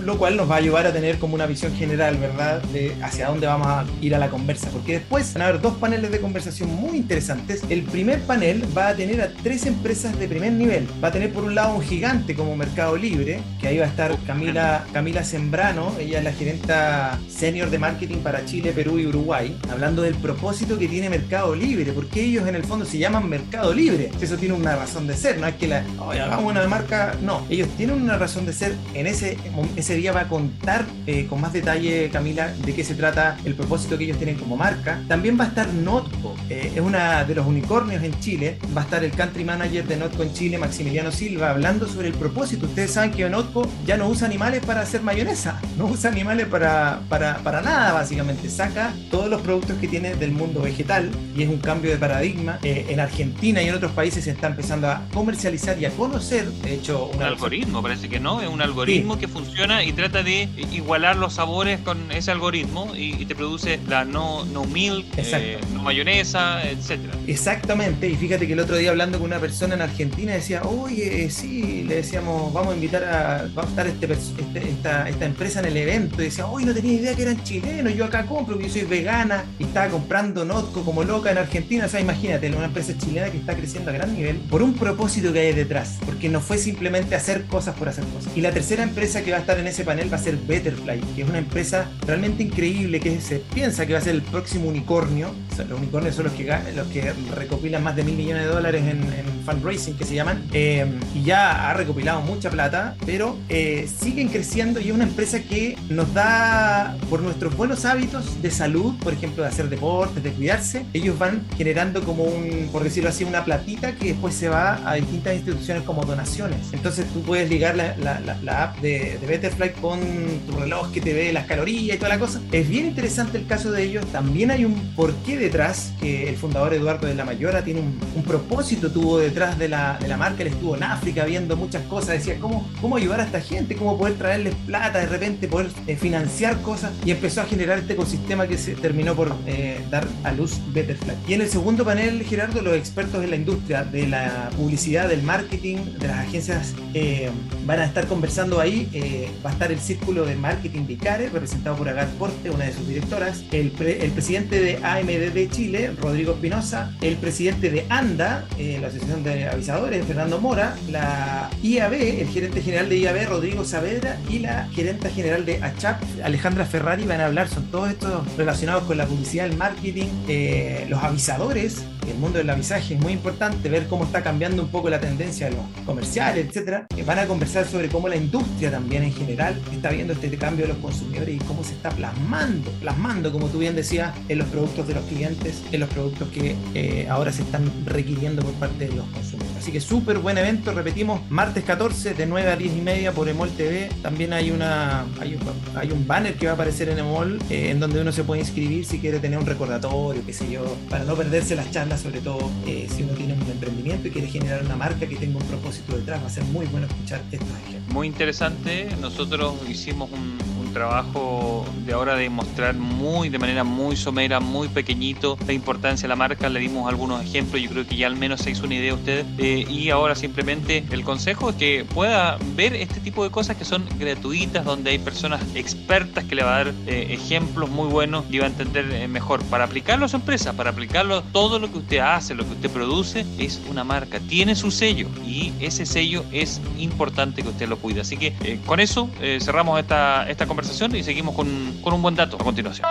lo 0.00 0.18
cual 0.18 0.36
nos 0.36 0.50
va 0.50 0.56
a 0.56 0.58
ayudar 0.58 0.86
a 0.86 0.92
tener 0.92 1.18
como 1.18 1.34
una 1.34 1.46
visión 1.46 1.74
general, 1.74 2.16
¿verdad?, 2.16 2.62
de 2.64 2.94
hacia 3.02 3.28
dónde 3.28 3.46
vamos 3.46 3.66
a 3.66 3.84
ir 4.00 4.14
a 4.14 4.18
la 4.18 4.28
conversa, 4.28 4.68
porque 4.70 4.94
después 4.94 5.32
van 5.34 5.42
a 5.42 5.48
haber 5.48 5.60
dos 5.60 5.74
paneles 5.74 6.10
de 6.10 6.20
conversación 6.20 6.68
muy 6.74 6.96
interesantes. 6.96 7.62
El 7.68 7.82
primer 7.82 8.20
panel 8.22 8.39
va 8.40 8.88
a 8.88 8.94
tener 8.94 9.20
a 9.20 9.28
tres 9.42 9.66
empresas 9.66 10.18
de 10.18 10.26
primer 10.26 10.52
nivel. 10.52 10.88
Va 11.04 11.08
a 11.08 11.12
tener 11.12 11.30
por 11.30 11.44
un 11.44 11.54
lado 11.54 11.74
un 11.74 11.82
gigante 11.82 12.34
como 12.34 12.56
Mercado 12.56 12.96
Libre, 12.96 13.42
que 13.60 13.68
ahí 13.68 13.76
va 13.76 13.84
a 13.84 13.88
estar 13.88 14.16
Camila, 14.26 14.86
Camila 14.94 15.22
Sembrano, 15.24 15.94
ella 15.98 16.18
es 16.18 16.24
la 16.24 16.32
gerenta 16.32 17.18
senior 17.28 17.68
de 17.68 17.78
marketing 17.78 18.18
para 18.18 18.46
Chile, 18.46 18.72
Perú 18.72 18.98
y 18.98 19.06
Uruguay, 19.06 19.54
hablando 19.70 20.00
del 20.00 20.14
propósito 20.14 20.78
que 20.78 20.88
tiene 20.88 21.10
Mercado 21.10 21.54
Libre, 21.54 21.92
porque 21.92 22.22
ellos 22.22 22.48
en 22.48 22.54
el 22.54 22.64
fondo 22.64 22.86
se 22.86 22.96
llaman 22.96 23.28
Mercado 23.28 23.74
Libre. 23.74 24.10
Eso 24.18 24.38
tiene 24.38 24.54
una 24.54 24.74
razón 24.74 25.06
de 25.06 25.14
ser, 25.14 25.38
no 25.38 25.46
es 25.46 25.56
que 25.56 25.68
la, 25.68 25.84
hagamos 26.10 26.50
una 26.50 26.66
marca, 26.66 27.16
no, 27.20 27.44
ellos 27.50 27.68
tienen 27.76 28.00
una 28.00 28.16
razón 28.16 28.46
de 28.46 28.54
ser. 28.54 28.74
En 28.94 29.06
ese, 29.06 29.36
ese 29.76 29.96
día 29.96 30.12
va 30.12 30.22
a 30.22 30.28
contar 30.28 30.86
eh, 31.06 31.26
con 31.28 31.42
más 31.42 31.52
detalle, 31.52 32.08
Camila, 32.10 32.48
de 32.48 32.74
qué 32.74 32.84
se 32.84 32.94
trata 32.94 33.36
el 33.44 33.54
propósito 33.54 33.98
que 33.98 34.04
ellos 34.04 34.16
tienen 34.16 34.36
como 34.36 34.56
marca. 34.56 35.02
También 35.08 35.38
va 35.38 35.44
a 35.44 35.48
estar 35.48 35.68
Notco, 35.74 36.36
eh, 36.48 36.72
es 36.74 36.80
una 36.80 37.24
de 37.24 37.34
los 37.34 37.46
unicornios 37.46 38.02
en 38.02 38.18
Chile 38.18 38.29
va 38.36 38.82
a 38.82 38.84
estar 38.84 39.04
el 39.04 39.12
country 39.12 39.44
manager 39.44 39.86
de 39.86 39.96
Notco 39.96 40.22
en 40.22 40.32
Chile, 40.32 40.58
Maximiliano 40.58 41.10
Silva, 41.10 41.50
hablando 41.50 41.86
sobre 41.86 42.08
el 42.08 42.14
propósito. 42.14 42.66
Ustedes 42.66 42.92
saben 42.92 43.10
que 43.10 43.28
Notco 43.28 43.66
ya 43.86 43.96
no 43.96 44.08
usa 44.08 44.26
animales 44.26 44.64
para 44.64 44.82
hacer 44.82 45.02
mayonesa, 45.02 45.60
no 45.78 45.86
usa 45.86 46.10
animales 46.10 46.46
para, 46.46 47.00
para, 47.08 47.38
para 47.38 47.60
nada, 47.60 47.92
básicamente. 47.92 48.48
Saca 48.48 48.92
todos 49.10 49.28
los 49.28 49.40
productos 49.42 49.76
que 49.78 49.88
tiene 49.88 50.14
del 50.14 50.32
mundo 50.32 50.62
vegetal 50.62 51.10
y 51.36 51.42
es 51.42 51.48
un 51.48 51.58
cambio 51.58 51.90
de 51.90 51.96
paradigma. 51.96 52.58
Eh, 52.62 52.86
en 52.88 53.00
Argentina 53.00 53.62
y 53.62 53.68
en 53.68 53.74
otros 53.74 53.92
países 53.92 54.24
se 54.24 54.30
está 54.30 54.48
empezando 54.48 54.88
a 54.88 55.02
comercializar 55.12 55.78
y 55.80 55.84
a 55.84 55.90
conocer, 55.90 56.46
de 56.50 56.74
hecho, 56.74 57.06
un 57.06 57.22
algoritmo, 57.22 57.82
parece 57.82 58.08
que 58.08 58.20
no, 58.20 58.40
es 58.40 58.48
un 58.48 58.62
algoritmo 58.62 59.18
que 59.18 59.28
funciona 59.28 59.84
y 59.84 59.92
trata 59.92 60.22
de 60.22 60.48
igualar 60.72 61.16
los 61.16 61.34
sabores 61.34 61.80
con 61.80 62.10
ese 62.12 62.30
algoritmo 62.30 62.92
y, 62.96 63.20
te 63.30 63.34
produce 63.36 63.78
la 63.88 64.04
no, 64.04 64.44
no 64.46 64.64
milk, 64.64 65.06
eh, 65.16 65.58
no 65.72 65.82
mayonesa, 65.82 66.68
etcétera. 66.68 67.14
Exactamente, 67.26 68.08
y 68.08 68.16
fíjate 68.20 68.46
que 68.46 68.52
el 68.52 68.60
otro 68.60 68.76
día 68.76 68.90
hablando 68.90 69.18
con 69.18 69.28
una 69.28 69.40
persona 69.40 69.74
en 69.74 69.80
Argentina 69.80 70.34
decía, 70.34 70.62
oye, 70.64 71.30
sí, 71.30 71.84
le 71.88 71.96
decíamos, 71.96 72.52
vamos 72.52 72.72
a 72.72 72.74
invitar 72.74 73.02
a, 73.02 73.48
va 73.58 73.62
a 73.62 73.66
estar 73.66 73.86
este, 73.86 74.12
este, 74.12 74.68
esta, 74.68 75.24
empresa 75.24 75.60
en 75.60 75.64
el 75.64 75.76
evento. 75.78 76.20
Y 76.20 76.26
decía, 76.26 76.46
oye, 76.46 76.66
no 76.66 76.74
tenía 76.74 76.92
idea 76.92 77.14
que 77.16 77.22
eran 77.22 77.42
chilenos, 77.42 77.94
yo 77.94 78.04
acá 78.04 78.26
compro, 78.26 78.56
porque 78.56 78.68
yo 78.68 78.74
soy 78.74 78.82
vegana 78.82 79.44
y 79.58 79.64
estaba 79.64 79.88
comprando 79.88 80.44
Notco 80.44 80.84
como 80.84 81.02
loca 81.02 81.30
en 81.30 81.38
Argentina. 81.38 81.86
O 81.86 81.88
sea, 81.88 81.98
imagínate, 81.98 82.54
una 82.54 82.66
empresa 82.66 82.92
chilena 82.98 83.30
que 83.30 83.38
está 83.38 83.56
creciendo 83.56 83.90
a 83.90 83.94
gran 83.94 84.14
nivel 84.14 84.36
por 84.36 84.62
un 84.62 84.74
propósito 84.74 85.32
que 85.32 85.40
hay 85.40 85.54
detrás, 85.54 85.98
porque 86.04 86.28
no 86.28 86.42
fue 86.42 86.58
simplemente 86.58 87.14
hacer 87.14 87.46
cosas 87.46 87.74
por 87.74 87.88
hacer 87.88 88.04
cosas. 88.04 88.36
Y 88.36 88.42
la 88.42 88.52
tercera 88.52 88.82
empresa 88.82 89.22
que 89.22 89.30
va 89.30 89.38
a 89.38 89.40
estar 89.40 89.58
en 89.58 89.66
ese 89.66 89.82
panel 89.82 90.12
va 90.12 90.18
a 90.18 90.20
ser 90.20 90.36
Betterfly, 90.36 91.00
que 91.16 91.22
es 91.22 91.28
una 91.28 91.38
empresa 91.38 91.90
realmente 92.06 92.42
increíble 92.42 93.00
que 93.00 93.18
se 93.22 93.36
piensa 93.38 93.86
que 93.86 93.94
va 93.94 93.98
a 93.98 94.02
ser 94.02 94.14
el 94.14 94.22
próximo 94.22 94.68
unicornio. 94.68 95.34
los 95.56 95.78
unicornios 95.78 96.16
son 96.16 96.26
los 96.26 96.34
que, 96.34 96.44
los 96.74 96.86
que 96.88 97.14
recopilan 97.34 97.82
más 97.82 97.96
de 97.96 98.09
mil 98.10 98.24
millones 98.24 98.44
de 98.44 98.50
dólares 98.50 98.84
en, 98.86 99.30
fundraising 99.44 99.96
que 99.96 100.04
se 100.04 100.14
llaman, 100.14 100.44
eh, 100.52 100.86
y 101.14 101.22
ya 101.24 101.70
ha 101.70 101.74
recopilado 101.74 102.20
mucha 102.20 102.50
plata, 102.50 102.94
pero 103.06 103.38
eh, 103.48 103.88
siguen 104.00 104.28
creciendo 104.28 104.80
y 104.80 104.88
es 104.88 104.94
una 104.94 105.04
empresa 105.04 105.42
que 105.42 105.76
nos 105.88 106.12
da, 106.12 106.96
por 107.08 107.22
nuestros 107.22 107.56
buenos 107.56 107.84
hábitos 107.86 108.42
de 108.42 108.50
salud, 108.50 108.94
por 109.02 109.14
ejemplo, 109.14 109.42
de 109.42 109.48
hacer 109.48 109.68
deportes, 109.68 110.22
de 110.22 110.30
cuidarse, 110.32 110.84
ellos 110.92 111.18
van 111.18 111.46
generando 111.56 112.02
como 112.04 112.24
un, 112.24 112.68
por 112.70 112.84
decirlo 112.84 113.08
así, 113.08 113.24
una 113.24 113.44
platita 113.44 113.92
que 113.92 114.08
después 114.08 114.34
se 114.34 114.48
va 114.48 114.80
a 114.88 114.94
distintas 114.94 115.34
instituciones 115.34 115.84
como 115.84 116.04
donaciones. 116.04 116.72
Entonces 116.72 117.06
tú 117.12 117.22
puedes 117.22 117.48
ligar 117.48 117.76
la, 117.76 118.62
app 118.62 118.78
de, 118.80 119.18
de, 119.20 119.26
Betterfly 119.26 119.72
con 119.80 120.00
tu 120.46 120.56
reloj 120.58 120.92
que 120.92 121.00
te 121.00 121.12
ve 121.12 121.32
las 121.32 121.46
calorías 121.46 121.96
y 121.96 121.98
toda 121.98 122.10
la 122.10 122.18
cosa. 122.18 122.40
Es 122.52 122.68
bien 122.68 122.86
interesante 122.86 123.38
el 123.38 123.46
caso 123.46 123.70
de 123.72 123.84
ellos. 123.84 124.04
También 124.12 124.50
hay 124.50 124.64
un 124.64 124.74
porqué 124.94 125.38
detrás, 125.38 125.92
que 126.00 126.28
el 126.28 126.36
fundador 126.36 126.74
Eduardo 126.74 127.06
de 127.06 127.14
la 127.14 127.24
Mayora 127.24 127.62
tiene 127.64 127.80
un, 127.80 127.99
un 128.14 128.22
propósito 128.22 128.90
tuvo 128.90 129.18
detrás 129.18 129.58
de 129.58 129.68
la, 129.68 129.98
de 129.98 130.08
la, 130.08 130.16
marca. 130.16 130.42
Él 130.42 130.48
estuvo 130.48 130.76
en 130.76 130.82
África 130.82 131.24
viendo 131.24 131.56
muchas 131.56 131.82
cosas. 131.84 132.18
Decía, 132.18 132.38
¿cómo, 132.40 132.68
¿cómo 132.80 132.96
ayudar 132.96 133.20
a 133.20 133.24
esta 133.24 133.40
gente? 133.40 133.76
¿Cómo 133.76 133.96
poder 133.98 134.14
traerles 134.14 134.54
plata? 134.66 134.98
De 134.98 135.06
repente 135.06 135.48
poder 135.48 135.70
eh, 135.86 135.96
financiar 135.96 136.60
cosas. 136.62 136.92
Y 137.04 137.10
empezó 137.10 137.40
a 137.40 137.44
generar 137.44 137.78
este 137.78 137.94
ecosistema 137.94 138.46
que 138.46 138.58
se 138.58 138.74
terminó 138.74 139.14
por 139.14 139.34
eh, 139.46 139.80
dar 139.90 140.06
a 140.24 140.32
luz 140.32 140.58
Betterfly. 140.72 141.14
Y 141.28 141.34
en 141.34 141.42
el 141.42 141.48
segundo 141.48 141.84
panel, 141.84 142.22
Gerardo, 142.24 142.62
los 142.62 142.74
expertos 142.74 143.22
en 143.22 143.30
la 143.30 143.36
industria 143.36 143.84
de 143.84 144.06
la 144.06 144.50
publicidad, 144.56 145.08
del 145.08 145.22
marketing, 145.22 145.76
de 145.98 146.08
las 146.08 146.18
agencias 146.18 146.74
eh, 146.94 147.30
van 147.64 147.80
a 147.80 147.84
estar 147.84 148.06
conversando 148.06 148.60
ahí. 148.60 149.30
va 149.44 149.50
a 149.50 149.52
estar 149.52 149.70
el 149.72 149.80
círculo 149.80 150.24
de 150.24 150.36
marketing 150.36 150.86
Vicare, 150.86 151.28
representado 151.28 151.76
por 151.76 151.88
Agat 151.88 152.08
Porte, 152.10 152.50
una 152.50 152.64
de 152.64 152.72
sus 152.72 152.86
directoras. 152.88 153.44
El, 153.52 153.72
el 153.80 154.10
presidente 154.10 154.60
de 154.60 154.76
AMD 154.82 155.32
de 155.32 155.48
Chile, 155.48 155.92
Rodrigo 156.00 156.32
Espinosa. 156.32 156.92
El 157.00 157.16
presidente 157.16 157.70
de 157.70 157.84
ANDA, 157.90 158.44
eh, 158.56 158.78
la 158.80 158.86
Asociación 158.88 159.22
de 159.24 159.48
Avisadores, 159.48 160.06
Fernando 160.06 160.40
Mora, 160.40 160.76
la 160.88 161.50
IAB, 161.62 161.92
el 162.20 162.28
gerente 162.28 162.62
general 162.62 162.88
de 162.88 162.98
IAB, 162.98 163.28
Rodrigo 163.28 163.64
Saavedra, 163.64 164.16
y 164.28 164.38
la 164.38 164.68
gerenta 164.72 165.10
general 165.10 165.44
de 165.44 165.62
ACHAP, 165.62 166.00
Alejandra 166.24 166.64
Ferrari, 166.64 167.04
van 167.04 167.20
a 167.20 167.26
hablar, 167.26 167.48
son 167.48 167.64
todos 167.70 167.90
estos 167.90 168.36
relacionados 168.36 168.84
con 168.84 168.96
la 168.96 169.06
publicidad, 169.06 169.46
el 169.46 169.56
marketing, 169.56 170.08
eh, 170.28 170.86
los 170.88 171.02
avisadores, 171.02 171.82
el 172.08 172.18
mundo 172.18 172.38
del 172.38 172.50
avisaje 172.50 172.94
es 172.94 173.00
muy 173.00 173.12
importante, 173.12 173.68
ver 173.68 173.86
cómo 173.86 174.04
está 174.04 174.22
cambiando 174.22 174.62
un 174.62 174.68
poco 174.68 174.90
la 174.90 175.00
tendencia 175.00 175.48
de 175.48 175.56
los 175.56 175.64
comerciales, 175.84 176.46
etcétera. 176.46 176.86
van 177.06 177.18
a 177.18 177.26
conversar 177.26 177.66
sobre 177.66 177.88
cómo 177.88 178.08
la 178.08 178.16
industria 178.16 178.70
también 178.70 179.02
en 179.02 179.12
general 179.12 179.60
está 179.72 179.90
viendo 179.90 180.12
este 180.12 180.30
cambio 180.36 180.66
de 180.66 180.72
los 180.72 180.82
consumidores 180.82 181.34
y 181.34 181.38
cómo 181.38 181.64
se 181.64 181.72
está 181.72 181.90
plasmando, 181.90 182.70
plasmando, 182.80 183.32
como 183.32 183.48
tú 183.48 183.58
bien 183.58 183.74
decías, 183.74 184.14
en 184.28 184.38
los 184.38 184.48
productos 184.48 184.86
de 184.88 184.94
los 184.94 185.04
clientes, 185.04 185.62
en 185.72 185.80
los 185.80 185.88
productos 185.88 186.28
que 186.28 186.56
eh, 186.74 187.06
ahora 187.08 187.32
se 187.32 187.42
están 187.42 187.70
requiriendo 187.86 188.42
por 188.42 188.52
parte 188.54 188.88
de 188.88 188.94
los 188.94 189.06
consumidores. 189.06 189.56
Así 189.58 189.72
que 189.72 189.80
súper 189.80 190.18
buen 190.18 190.38
evento, 190.38 190.72
repetimos, 190.72 191.20
martes 191.30 191.64
14 191.64 192.14
de 192.14 192.26
9 192.26 192.50
a 192.50 192.56
10 192.56 192.76
y 192.76 192.80
media 192.80 193.12
por 193.12 193.28
Emol 193.28 193.50
TV. 193.50 193.90
También 194.02 194.32
hay, 194.32 194.50
una, 194.50 195.04
hay, 195.20 195.34
un, 195.34 195.78
hay 195.78 195.90
un 195.90 196.06
banner 196.06 196.34
que 196.34 196.46
va 196.46 196.52
a 196.52 196.54
aparecer 196.54 196.88
en 196.88 196.98
Emol 196.98 197.38
eh, 197.50 197.70
en 197.70 197.78
donde 197.78 198.00
uno 198.00 198.10
se 198.10 198.24
puede 198.24 198.40
inscribir 198.40 198.86
si 198.86 198.98
quiere 199.00 199.18
tener 199.18 199.38
un 199.38 199.44
recordatorio, 199.44 200.24
qué 200.24 200.32
sé 200.32 200.50
yo, 200.50 200.76
para 200.88 201.04
no 201.04 201.14
perderse 201.14 201.56
las 201.56 201.70
charlas, 201.70 201.89
sobre 201.96 202.20
todo 202.20 202.50
eh, 202.66 202.88
si 202.90 203.02
uno 203.02 203.12
tiene 203.14 203.34
un 203.34 203.42
emprendimiento 203.42 204.08
y 204.08 204.10
quiere 204.10 204.28
generar 204.28 204.64
una 204.64 204.76
marca 204.76 205.06
que 205.06 205.16
tenga 205.16 205.38
un 205.38 205.46
propósito 205.46 205.96
detrás. 205.96 206.22
Va 206.22 206.26
a 206.26 206.30
ser 206.30 206.44
muy 206.44 206.66
bueno 206.66 206.86
escuchar 206.86 207.22
estos 207.30 207.48
ejemplos. 207.66 207.94
Muy 207.94 208.06
interesante. 208.06 208.88
Nosotros 209.00 209.54
hicimos 209.68 210.10
un 210.12 210.59
trabajo 210.70 211.64
de 211.84 211.92
ahora 211.92 212.14
de 212.16 212.30
mostrar 212.30 212.74
muy, 212.76 213.28
de 213.28 213.38
manera 213.38 213.64
muy 213.64 213.96
somera, 213.96 214.40
muy 214.40 214.68
pequeñito 214.68 215.36
la 215.46 215.52
importancia 215.52 216.02
de 216.04 216.08
la 216.08 216.16
marca. 216.16 216.48
Le 216.48 216.60
dimos 216.60 216.88
algunos 216.88 217.22
ejemplos, 217.22 217.60
yo 217.62 217.70
creo 217.70 217.86
que 217.86 217.96
ya 217.96 218.06
al 218.06 218.16
menos 218.16 218.40
se 218.40 218.50
hizo 218.50 218.64
una 218.64 218.76
idea 218.76 218.94
usted. 218.94 219.24
Eh, 219.38 219.66
y 219.68 219.90
ahora 219.90 220.14
simplemente 220.14 220.84
el 220.90 221.04
consejo 221.04 221.50
es 221.50 221.56
que 221.56 221.84
pueda 221.92 222.38
ver 222.54 222.74
este 222.74 223.00
tipo 223.00 223.24
de 223.24 223.30
cosas 223.30 223.56
que 223.56 223.64
son 223.64 223.84
gratuitas, 223.98 224.64
donde 224.64 224.90
hay 224.90 224.98
personas 224.98 225.40
expertas 225.54 226.24
que 226.24 226.34
le 226.34 226.42
va 226.42 226.54
a 226.54 226.64
dar 226.64 226.74
eh, 226.86 227.08
ejemplos 227.10 227.68
muy 227.68 227.88
buenos 227.88 228.24
y 228.30 228.38
va 228.38 228.44
a 228.44 228.48
entender 228.48 228.90
eh, 228.92 229.08
mejor. 229.08 229.42
Para 229.44 229.64
aplicarlo 229.64 230.06
a 230.06 230.08
su 230.08 230.16
empresa, 230.16 230.52
para 230.52 230.70
aplicarlo 230.70 231.22
todo 231.32 231.58
lo 231.58 231.70
que 231.70 231.78
usted 231.78 231.98
hace, 231.98 232.34
lo 232.34 232.44
que 232.44 232.52
usted 232.52 232.70
produce, 232.70 233.26
es 233.38 233.60
una 233.68 233.84
marca, 233.84 234.20
tiene 234.20 234.54
su 234.54 234.70
sello 234.70 235.08
y 235.26 235.52
ese 235.60 235.86
sello 235.86 236.24
es 236.32 236.60
importante 236.78 237.42
que 237.42 237.48
usted 237.48 237.68
lo 237.68 237.78
cuide. 237.78 238.00
Así 238.02 238.16
que 238.16 238.60
con 238.66 238.80
eso 238.80 239.10
cerramos 239.40 239.78
esta, 239.78 240.28
esta 240.28 240.46
conversación 240.46 240.59
y 240.94 241.02
seguimos 241.02 241.34
con, 241.34 241.80
con 241.82 241.94
un 241.94 242.02
buen 242.02 242.14
dato 242.14 242.36
a 242.36 242.44
continuación. 242.44 242.86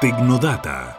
Tecnodata. 0.00 0.98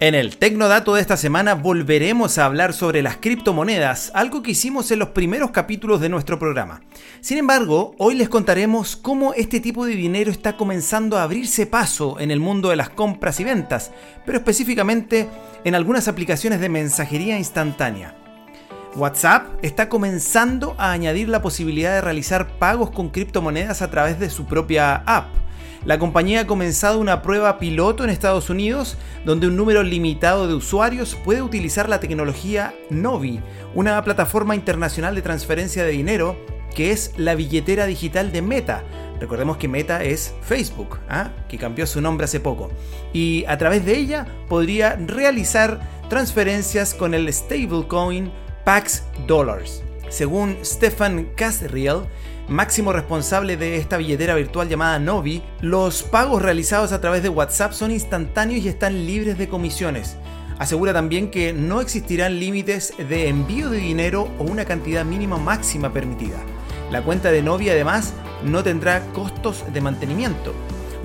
En 0.00 0.14
el 0.14 0.36
Tecnodato 0.38 0.94
de 0.94 1.00
esta 1.00 1.16
semana 1.16 1.54
volveremos 1.54 2.36
a 2.36 2.46
hablar 2.46 2.72
sobre 2.72 3.00
las 3.00 3.18
criptomonedas, 3.18 4.10
algo 4.14 4.42
que 4.42 4.50
hicimos 4.50 4.90
en 4.90 4.98
los 4.98 5.10
primeros 5.10 5.50
capítulos 5.50 6.00
de 6.00 6.08
nuestro 6.08 6.38
programa. 6.38 6.82
Sin 7.20 7.38
embargo, 7.38 7.94
hoy 7.98 8.14
les 8.14 8.28
contaremos 8.28 8.96
cómo 8.96 9.34
este 9.34 9.60
tipo 9.60 9.86
de 9.86 9.94
dinero 9.94 10.30
está 10.30 10.56
comenzando 10.56 11.16
a 11.16 11.22
abrirse 11.22 11.66
paso 11.66 12.18
en 12.18 12.30
el 12.30 12.40
mundo 12.40 12.70
de 12.70 12.76
las 12.76 12.90
compras 12.90 13.38
y 13.40 13.44
ventas, 13.44 13.92
pero 14.26 14.38
específicamente 14.38 15.28
en 15.64 15.74
algunas 15.74 16.08
aplicaciones 16.08 16.60
de 16.60 16.68
mensajería 16.68 17.38
instantánea. 17.38 18.23
WhatsApp 18.96 19.48
está 19.62 19.88
comenzando 19.88 20.76
a 20.78 20.92
añadir 20.92 21.28
la 21.28 21.42
posibilidad 21.42 21.94
de 21.94 22.00
realizar 22.00 22.58
pagos 22.58 22.90
con 22.90 23.08
criptomonedas 23.08 23.82
a 23.82 23.90
través 23.90 24.20
de 24.20 24.30
su 24.30 24.46
propia 24.46 24.96
app. 25.06 25.26
La 25.84 25.98
compañía 25.98 26.40
ha 26.40 26.46
comenzado 26.46 26.98
una 26.98 27.20
prueba 27.20 27.58
piloto 27.58 28.04
en 28.04 28.10
Estados 28.10 28.50
Unidos 28.50 28.96
donde 29.24 29.48
un 29.48 29.56
número 29.56 29.82
limitado 29.82 30.46
de 30.48 30.54
usuarios 30.54 31.16
puede 31.24 31.42
utilizar 31.42 31.88
la 31.88 32.00
tecnología 32.00 32.74
Novi, 32.88 33.40
una 33.74 34.02
plataforma 34.04 34.54
internacional 34.54 35.14
de 35.14 35.22
transferencia 35.22 35.84
de 35.84 35.90
dinero 35.90 36.38
que 36.74 36.90
es 36.90 37.12
la 37.16 37.34
billetera 37.34 37.86
digital 37.86 38.32
de 38.32 38.42
Meta. 38.42 38.84
Recordemos 39.20 39.56
que 39.58 39.68
Meta 39.68 40.02
es 40.02 40.34
Facebook, 40.42 40.98
¿ah? 41.08 41.30
que 41.48 41.58
cambió 41.58 41.86
su 41.86 42.00
nombre 42.00 42.24
hace 42.24 42.40
poco. 42.40 42.70
Y 43.12 43.44
a 43.46 43.58
través 43.58 43.84
de 43.84 43.96
ella 43.96 44.26
podría 44.48 44.96
realizar 44.96 45.80
transferencias 46.08 46.94
con 46.94 47.14
el 47.14 47.32
stablecoin 47.32 48.30
Pax 48.64 49.04
Dollars. 49.26 49.82
Según 50.08 50.56
Stefan 50.64 51.28
Casriel, 51.36 52.02
máximo 52.48 52.92
responsable 52.92 53.56
de 53.56 53.76
esta 53.76 53.96
billetera 53.96 54.34
virtual 54.34 54.68
llamada 54.68 54.98
Novi, 54.98 55.42
los 55.60 56.02
pagos 56.02 56.40
realizados 56.42 56.92
a 56.92 57.00
través 57.00 57.22
de 57.22 57.28
WhatsApp 57.28 57.72
son 57.72 57.90
instantáneos 57.90 58.64
y 58.64 58.68
están 58.68 59.06
libres 59.06 59.38
de 59.38 59.48
comisiones. 59.48 60.16
Asegura 60.58 60.92
también 60.92 61.30
que 61.30 61.52
no 61.52 61.80
existirán 61.80 62.38
límites 62.38 62.94
de 62.96 63.28
envío 63.28 63.70
de 63.70 63.78
dinero 63.78 64.28
o 64.38 64.44
una 64.44 64.64
cantidad 64.64 65.04
mínima 65.04 65.36
máxima 65.36 65.92
permitida. 65.92 66.38
La 66.90 67.02
cuenta 67.02 67.30
de 67.30 67.42
Novi 67.42 67.70
además 67.70 68.14
no 68.44 68.62
tendrá 68.62 69.00
costos 69.12 69.64
de 69.72 69.80
mantenimiento. 69.80 70.54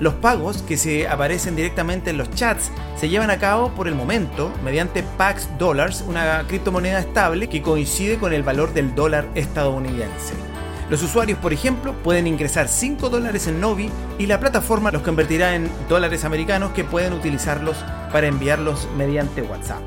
Los 0.00 0.14
pagos 0.14 0.62
que 0.62 0.78
se 0.78 1.06
aparecen 1.06 1.56
directamente 1.56 2.08
en 2.08 2.16
los 2.16 2.30
chats 2.30 2.70
se 2.96 3.10
llevan 3.10 3.28
a 3.28 3.38
cabo 3.38 3.68
por 3.74 3.86
el 3.86 3.94
momento 3.94 4.50
mediante 4.64 5.02
Pax 5.02 5.58
Dollars, 5.58 6.02
una 6.08 6.42
criptomoneda 6.48 7.00
estable 7.00 7.50
que 7.50 7.60
coincide 7.60 8.16
con 8.16 8.32
el 8.32 8.42
valor 8.42 8.72
del 8.72 8.94
dólar 8.94 9.28
estadounidense. 9.34 10.32
Los 10.88 11.02
usuarios, 11.02 11.38
por 11.38 11.52
ejemplo, 11.52 11.92
pueden 12.02 12.26
ingresar 12.26 12.68
5 12.68 13.10
dólares 13.10 13.46
en 13.46 13.60
Novi 13.60 13.90
y 14.18 14.24
la 14.24 14.40
plataforma 14.40 14.90
los 14.90 15.02
convertirá 15.02 15.54
en 15.54 15.70
dólares 15.86 16.24
americanos 16.24 16.72
que 16.72 16.82
pueden 16.82 17.12
utilizarlos 17.12 17.76
para 18.10 18.26
enviarlos 18.26 18.88
mediante 18.96 19.42
WhatsApp. 19.42 19.82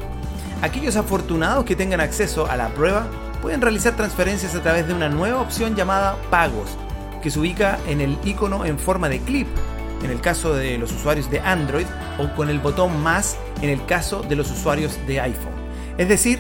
Aquellos 0.62 0.96
afortunados 0.96 1.66
que 1.66 1.76
tengan 1.76 2.02
acceso 2.02 2.46
a 2.46 2.56
la 2.56 2.70
prueba 2.70 3.08
pueden 3.42 3.62
realizar 3.62 3.96
transferencias 3.96 4.54
a 4.54 4.62
través 4.62 4.88
de 4.88 4.94
una 4.94 5.10
nueva 5.10 5.42
opción 5.42 5.76
llamada 5.76 6.18
Pagos, 6.30 6.78
que 7.24 7.32
se 7.32 7.40
ubica 7.40 7.80
en 7.88 8.00
el 8.00 8.16
icono 8.24 8.64
en 8.64 8.78
forma 8.78 9.10
de 9.10 9.20
clip 9.20 9.48
en 10.04 10.12
el 10.12 10.22
caso 10.22 10.54
de 10.54 10.78
los 10.78 10.92
usuarios 10.92 11.30
de 11.32 11.40
Android 11.40 11.86
o 12.20 12.34
con 12.36 12.50
el 12.50 12.60
botón 12.60 13.02
más 13.02 13.38
en 13.62 13.70
el 13.70 13.86
caso 13.86 14.22
de 14.22 14.36
los 14.36 14.52
usuarios 14.52 15.00
de 15.08 15.20
iPhone. 15.22 15.54
Es 15.98 16.10
decir, 16.10 16.40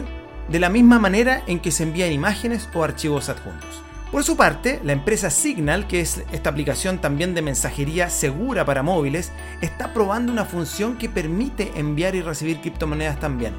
de 0.49 0.59
la 0.59 0.70
misma 0.70 0.99
manera 0.99 1.43
en 1.47 1.59
que 1.59 1.72
se 1.72 1.84
envían 1.84 2.11
imágenes 2.11 2.68
o 2.74 2.84
archivos 2.84 3.30
adjuntos. 3.30 3.82
Por 4.11 4.24
su 4.24 4.38
parte, 4.38 4.80
la 4.84 4.93
empresa 4.93 5.32
Signal, 5.32 5.88
que 5.88 5.99
es 5.99 6.24
esta 6.32 6.51
aplicación 6.51 6.99
también 6.99 7.34
de 7.34 7.41
mensajería 7.41 8.11
segura 8.11 8.64
para 8.64 8.84
móviles, 8.84 9.32
está 9.61 9.91
probando 9.91 10.32
una 10.32 10.45
función 10.45 10.97
que 10.99 11.09
permite 11.09 11.72
enviar 11.76 12.14
y 12.14 12.22
recibir 12.22 12.61
criptomonedas 12.61 13.20
también. 13.20 13.53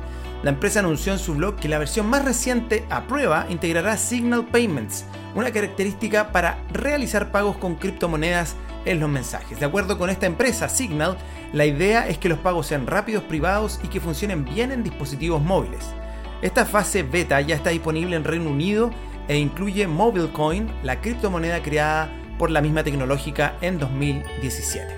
La 0.45 0.51
empresa 0.51 0.81
anunció 0.81 1.11
en 1.15 1.19
su 1.19 1.33
blog 1.37 1.57
que 1.57 1.71
la 1.71 1.79
versión 1.79 2.07
más 2.07 2.23
reciente 2.23 2.85
a 2.91 3.07
prueba 3.07 3.47
integrará 3.49 3.97
Signal 3.97 4.45
Payments, 4.45 5.07
una 5.35 5.51
característica 5.51 6.33
para 6.33 6.59
realizar 6.71 7.33
pagos 7.33 7.57
con 7.57 7.77
criptomonedas 7.77 8.55
en 8.85 9.01
los 9.01 9.09
mensajes. 9.09 9.59
De 9.59 9.65
acuerdo 9.65 9.97
con 9.97 10.11
esta 10.11 10.27
empresa, 10.27 10.69
Signal, 10.69 11.17
la 11.55 11.65
idea 11.65 12.07
es 12.07 12.19
que 12.19 12.29
los 12.29 12.39
pagos 12.41 12.67
sean 12.67 12.87
rápidos, 12.87 13.23
privados 13.23 13.81
y 13.83 13.89
que 13.89 14.01
funcionen 14.01 14.45
bien 14.45 14.71
en 14.71 14.83
dispositivos 14.83 15.41
móviles. 15.41 15.87
Esta 16.43 16.67
fase 16.67 17.05
beta 17.05 17.41
ya 17.41 17.55
está 17.55 17.71
disponible 17.71 18.15
en 18.15 18.25
Reino 18.25 18.51
Unido 18.51 18.91
e 19.29 19.39
incluye 19.39 19.87
MobileCoin, 19.87 20.71
la 20.83 21.01
criptomoneda 21.01 21.63
creada 21.63 22.13
por 22.39 22.51
la 22.51 22.61
misma 22.61 22.85
tecnológica 22.85 23.57
en 23.63 23.79
2017. 23.79 24.95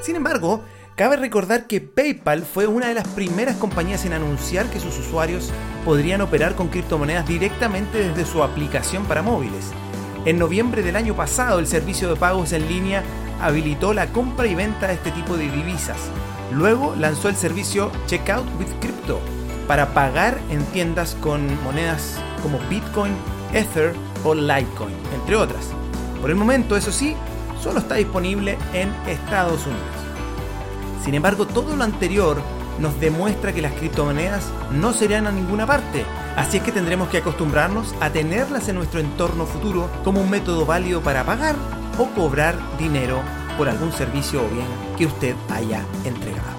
Sin 0.00 0.16
embargo, 0.16 0.64
cabe 1.00 1.16
recordar 1.16 1.66
que 1.66 1.80
PayPal 1.80 2.42
fue 2.42 2.66
una 2.66 2.88
de 2.88 2.92
las 2.92 3.08
primeras 3.08 3.56
compañías 3.56 4.04
en 4.04 4.12
anunciar 4.12 4.66
que 4.66 4.80
sus 4.80 4.98
usuarios 4.98 5.50
podrían 5.82 6.20
operar 6.20 6.54
con 6.56 6.68
criptomonedas 6.68 7.26
directamente 7.26 8.06
desde 8.06 8.30
su 8.30 8.42
aplicación 8.42 9.06
para 9.06 9.22
móviles. 9.22 9.70
En 10.26 10.38
noviembre 10.38 10.82
del 10.82 10.96
año 10.96 11.16
pasado, 11.16 11.58
el 11.58 11.66
servicio 11.66 12.10
de 12.10 12.16
pagos 12.16 12.52
en 12.52 12.68
línea 12.68 13.02
habilitó 13.40 13.94
la 13.94 14.08
compra 14.08 14.46
y 14.46 14.54
venta 14.54 14.88
de 14.88 14.92
este 14.92 15.10
tipo 15.12 15.38
de 15.38 15.50
divisas. 15.50 15.96
Luego 16.52 16.94
lanzó 16.98 17.30
el 17.30 17.36
servicio 17.36 17.90
Checkout 18.06 18.44
with 18.58 18.68
Crypto 18.82 19.20
para 19.66 19.94
pagar 19.94 20.38
en 20.50 20.62
tiendas 20.66 21.16
con 21.22 21.46
monedas 21.64 22.20
como 22.42 22.58
Bitcoin, 22.68 23.14
Ether 23.54 23.94
o 24.22 24.34
Litecoin, 24.34 24.94
entre 25.14 25.36
otras. 25.36 25.68
Por 26.20 26.28
el 26.28 26.36
momento, 26.36 26.76
eso 26.76 26.92
sí, 26.92 27.16
solo 27.58 27.78
está 27.78 27.94
disponible 27.94 28.58
en 28.74 28.90
Estados 29.08 29.66
Unidos. 29.66 29.99
Sin 31.04 31.14
embargo, 31.14 31.46
todo 31.46 31.76
lo 31.76 31.84
anterior 31.84 32.42
nos 32.78 32.98
demuestra 32.98 33.52
que 33.52 33.62
las 33.62 33.74
criptomonedas 33.74 34.50
no 34.72 34.92
se 34.92 35.14
a 35.14 35.20
ninguna 35.20 35.66
parte. 35.66 36.04
Así 36.36 36.58
es 36.58 36.62
que 36.62 36.72
tendremos 36.72 37.08
que 37.08 37.18
acostumbrarnos 37.18 37.94
a 38.00 38.10
tenerlas 38.10 38.68
en 38.68 38.76
nuestro 38.76 39.00
entorno 39.00 39.46
futuro 39.46 39.90
como 40.04 40.20
un 40.20 40.30
método 40.30 40.64
válido 40.64 41.02
para 41.02 41.24
pagar 41.24 41.56
o 41.98 42.06
cobrar 42.14 42.56
dinero 42.78 43.20
por 43.58 43.68
algún 43.68 43.92
servicio 43.92 44.42
o 44.44 44.48
bien 44.48 44.66
que 44.96 45.06
usted 45.06 45.34
haya 45.50 45.84
entregado. 46.04 46.58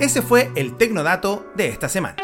Ese 0.00 0.22
fue 0.22 0.50
el 0.56 0.76
Tecnodato 0.76 1.46
de 1.54 1.68
esta 1.68 1.88
semana. 1.88 2.23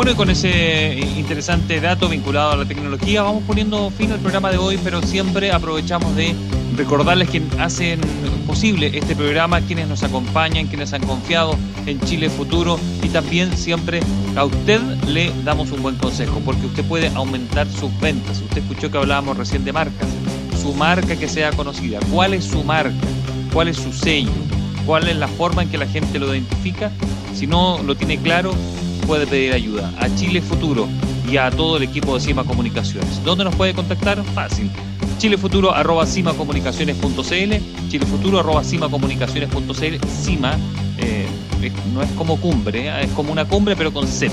Bueno, 0.00 0.12
y 0.12 0.14
con 0.14 0.30
ese 0.30 0.98
interesante 1.18 1.78
dato 1.78 2.08
vinculado 2.08 2.52
a 2.52 2.56
la 2.56 2.64
tecnología, 2.64 3.20
vamos 3.20 3.42
poniendo 3.46 3.90
fin 3.90 4.10
al 4.10 4.18
programa 4.18 4.50
de 4.50 4.56
hoy, 4.56 4.78
pero 4.82 5.02
siempre 5.02 5.52
aprovechamos 5.52 6.16
de 6.16 6.34
recordarles 6.74 7.28
que 7.28 7.42
hacen 7.58 8.00
posible 8.46 8.96
este 8.96 9.14
programa, 9.14 9.60
quienes 9.60 9.88
nos 9.88 10.02
acompañan, 10.02 10.68
quienes 10.68 10.94
han 10.94 11.02
confiado 11.02 11.54
en 11.84 12.00
Chile 12.00 12.30
Futuro 12.30 12.80
y 13.02 13.10
también 13.10 13.54
siempre 13.58 14.00
a 14.36 14.46
usted 14.46 14.80
le 15.06 15.34
damos 15.44 15.70
un 15.70 15.82
buen 15.82 15.96
consejo, 15.96 16.40
porque 16.46 16.64
usted 16.64 16.84
puede 16.84 17.08
aumentar 17.08 17.68
sus 17.68 17.90
ventas. 18.00 18.40
Usted 18.40 18.62
escuchó 18.62 18.90
que 18.90 18.96
hablábamos 18.96 19.36
recién 19.36 19.66
de 19.66 19.74
marcas, 19.74 20.08
su 20.62 20.72
marca 20.72 21.14
que 21.14 21.28
sea 21.28 21.52
conocida, 21.52 22.00
cuál 22.10 22.32
es 22.32 22.44
su 22.44 22.64
marca, 22.64 22.94
cuál 23.52 23.68
es 23.68 23.76
su 23.76 23.92
sello, 23.92 24.32
cuál 24.86 25.08
es 25.08 25.16
la 25.16 25.28
forma 25.28 25.62
en 25.62 25.68
que 25.68 25.76
la 25.76 25.86
gente 25.86 26.18
lo 26.18 26.34
identifica. 26.34 26.90
Si 27.34 27.46
no 27.46 27.82
lo 27.82 27.96
tiene 27.96 28.16
claro, 28.16 28.54
puede 29.00 29.26
pedir 29.26 29.52
ayuda 29.52 29.92
a 29.98 30.14
Chile 30.14 30.40
Futuro 30.40 30.88
y 31.30 31.36
a 31.36 31.50
todo 31.50 31.76
el 31.76 31.82
equipo 31.82 32.14
de 32.14 32.20
CIMA 32.20 32.44
Comunicaciones. 32.44 33.22
¿Dónde 33.24 33.44
nos 33.44 33.54
puede 33.54 33.74
contactar? 33.74 34.22
Fácil. 34.34 34.70
Chilefuturo 35.18 35.74
arroba 35.74 36.06
cimacomunicaciones.cl, 36.06 37.90
chilefuturo 37.90 38.40
arroba 38.40 38.64
cimacomunicaciones.cl, 38.64 40.06
CIMA 40.08 40.56
eh, 40.96 41.26
no 41.92 42.02
es 42.02 42.10
como 42.12 42.40
cumbre, 42.40 42.88
¿eh? 42.88 43.04
es 43.04 43.10
como 43.10 43.30
una 43.30 43.44
cumbre 43.44 43.76
pero 43.76 43.92
con 43.92 44.08
Z 44.08 44.32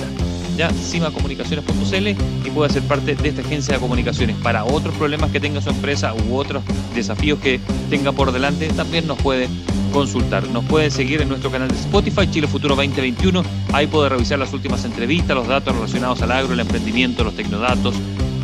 ya 0.57 0.71
cimacomunicaciones.cl 0.71 2.07
y 2.07 2.49
puede 2.51 2.73
ser 2.73 2.83
parte 2.83 3.15
de 3.15 3.29
esta 3.29 3.41
agencia 3.41 3.75
de 3.75 3.79
comunicaciones. 3.79 4.35
Para 4.37 4.65
otros 4.65 4.95
problemas 4.95 5.29
que 5.31 5.39
tenga 5.39 5.61
su 5.61 5.69
empresa 5.69 6.13
u 6.15 6.35
otros 6.35 6.63
desafíos 6.95 7.39
que 7.39 7.59
tenga 7.89 8.11
por 8.11 8.31
delante, 8.31 8.67
también 8.69 9.05
nos 9.07 9.21
puede 9.21 9.47
consultar. 9.89 10.47
Nos 10.49 10.65
puede 10.65 10.91
seguir 10.91 11.21
en 11.21 11.29
nuestro 11.29 11.51
canal 11.51 11.69
de 11.69 11.75
Spotify, 11.75 12.29
Chile 12.29 12.47
Futuro 12.47 12.75
2021. 12.75 13.43
Ahí 13.73 13.87
puede 13.87 14.09
revisar 14.09 14.39
las 14.39 14.53
últimas 14.53 14.83
entrevistas, 14.85 15.35
los 15.35 15.47
datos 15.47 15.75
relacionados 15.75 16.21
al 16.21 16.31
agro, 16.31 16.53
el 16.53 16.59
emprendimiento, 16.59 17.23
los 17.23 17.35
tecnodatos, 17.35 17.95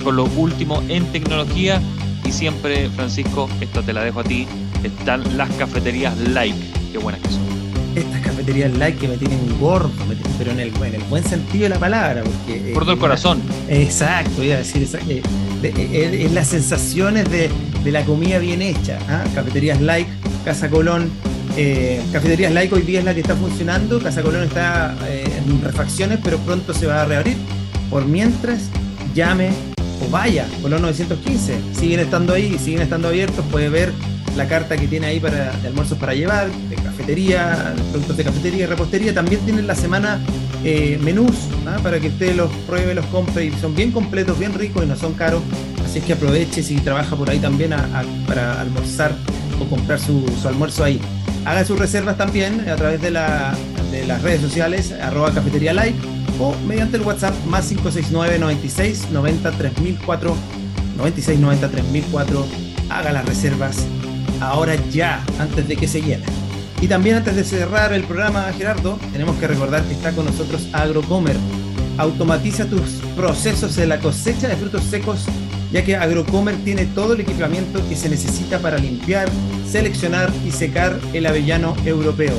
con 0.03 0.15
lo 0.15 0.25
último 0.25 0.81
en 0.89 1.05
tecnología. 1.11 1.81
Y 2.25 2.31
siempre, 2.31 2.89
Francisco, 2.89 3.49
esto 3.61 3.83
te 3.83 3.93
la 3.93 4.03
dejo 4.03 4.21
a 4.21 4.23
ti, 4.23 4.47
están 4.83 5.37
las 5.37 5.49
cafeterías 5.51 6.17
like. 6.29 6.57
Qué 6.91 6.97
buenas 6.97 7.21
que 7.21 7.29
son 7.29 7.53
estas 7.95 8.21
cafeterías 8.21 8.73
like 8.77 8.97
que 8.97 9.07
me 9.07 9.17
tienen 9.17 9.39
gordo, 9.59 9.91
pero 10.37 10.51
en 10.51 10.59
el, 10.59 10.73
en 10.75 10.95
el 10.95 11.03
buen 11.03 11.23
sentido 11.23 11.63
de 11.63 11.69
la 11.69 11.79
palabra. 11.79 12.23
Porque, 12.23 12.71
Por 12.73 12.83
todo 12.83 12.93
el 12.93 12.99
corazón. 12.99 13.41
Exacto, 13.69 14.43
iba 14.43 14.55
a 14.55 14.59
decir, 14.59 14.87
eh, 15.07 15.21
eh, 15.63 15.73
eh, 15.77 16.23
es 16.25 16.31
las 16.31 16.47
sensaciones 16.47 17.29
de, 17.29 17.49
la 17.91 18.03
comida 18.05 18.39
bien 18.39 18.61
hecha. 18.61 18.97
¿ah? 19.09 19.23
Cafeterías 19.35 19.81
like, 19.81 20.09
Casa 20.45 20.69
Colón. 20.69 21.11
Cafeterías 22.11 22.51
like 22.51 22.73
hoy 22.73 22.81
día 22.81 22.99
es 22.99 23.05
la 23.05 23.13
que 23.13 23.21
está 23.21 23.35
funcionando. 23.35 23.99
Casa 23.99 24.21
Colón 24.21 24.43
está 24.43 24.95
en 25.09 25.61
refacciones, 25.61 26.19
pero 26.23 26.37
pronto 26.39 26.73
se 26.73 26.87
va 26.87 27.01
a 27.01 27.05
reabrir. 27.05 27.37
Por 27.89 28.05
mientras, 28.05 28.69
llame 29.13 29.51
o 30.05 30.09
vaya, 30.09 30.47
Colón 30.61 30.81
915. 30.81 31.55
Siguen 31.73 31.99
estando 31.99 32.33
ahí, 32.33 32.57
siguen 32.57 32.81
estando 32.81 33.07
abiertos, 33.07 33.45
puede 33.51 33.69
ver 33.69 33.91
la 34.35 34.47
carta 34.47 34.77
que 34.77 34.87
tiene 34.87 35.07
ahí 35.07 35.19
para, 35.19 35.51
almuerzos 35.63 35.97
para 35.97 36.13
llevar, 36.13 36.49
de 36.69 36.75
cafetería, 36.75 37.73
productos 37.91 38.17
de 38.17 38.23
cafetería 38.23 38.63
y 38.63 38.65
repostería. 38.65 39.13
También 39.13 39.41
tienen 39.41 39.67
la 39.67 39.75
semana 39.75 40.19
eh, 40.63 40.97
menús 41.01 41.35
¿ah? 41.67 41.77
para 41.83 41.99
que 41.99 42.07
usted 42.07 42.35
los 42.35 42.51
pruebe, 42.67 42.95
los 42.95 43.05
compre 43.07 43.45
y 43.45 43.51
son 43.51 43.75
bien 43.75 43.91
completos, 43.91 44.39
bien 44.39 44.53
ricos 44.53 44.83
y 44.83 44.87
no 44.87 44.95
son 44.95 45.13
caros. 45.13 45.43
Así 45.85 45.99
es 45.99 46.05
que 46.05 46.13
aproveche 46.13 46.63
si 46.63 46.75
trabaja 46.77 47.15
por 47.15 47.29
ahí 47.29 47.39
también 47.39 47.75
para 48.27 48.59
almorzar 48.59 49.13
o 49.59 49.65
comprar 49.65 49.99
su, 49.99 50.25
almuerzo 50.47 50.83
ahí. 50.83 50.99
Haga 51.45 51.65
sus 51.65 51.77
reservas 51.77 52.17
también 52.17 52.67
a 52.69 52.75
través 52.75 53.01
de, 53.01 53.11
las 53.11 53.57
redes 54.21 54.41
sociales, 54.41 54.91
arroba 54.91 55.33
cafetería 55.33 55.73
like 55.73 55.97
o 56.39 56.55
mediante 56.65 56.97
el 56.97 57.03
WhatsApp 57.03 57.33
más 57.45 57.67
569 57.67 58.39
96 58.39 59.09
90 59.11 59.51
3004 59.51 60.35
96 60.97 61.39
90 61.39 61.69
3004 61.69 62.45
haga 62.89 63.11
las 63.11 63.25
reservas 63.25 63.85
ahora 64.41 64.75
ya, 64.91 65.23
antes 65.39 65.67
de 65.67 65.75
que 65.75 65.87
se 65.87 66.01
llene. 66.01 66.25
Y 66.81 66.87
también 66.87 67.17
antes 67.17 67.35
de 67.35 67.43
cerrar 67.43 67.93
el 67.93 68.03
programa, 68.03 68.51
Gerardo, 68.57 68.99
tenemos 69.11 69.37
que 69.37 69.47
recordar 69.47 69.83
que 69.83 69.93
está 69.93 70.11
con 70.11 70.25
nosotros 70.25 70.67
Agrocomer. 70.73 71.37
Automatiza 71.97 72.65
tus 72.65 73.01
procesos 73.15 73.77
en 73.77 73.89
la 73.89 73.99
cosecha 73.99 74.47
de 74.47 74.55
frutos 74.55 74.83
secos, 74.83 75.25
ya 75.73 75.83
que 75.83 75.95
Agrocomer 75.95 76.55
tiene 76.63 76.85
todo 76.85 77.13
el 77.13 77.21
equipamiento 77.21 77.81
que 77.89 77.95
se 77.95 78.07
necesita 78.07 78.59
para 78.59 78.77
limpiar, 78.77 79.27
seleccionar 79.67 80.31
y 80.45 80.51
secar 80.51 80.99
el 81.13 81.25
avellano 81.25 81.75
europeo. 81.83 82.35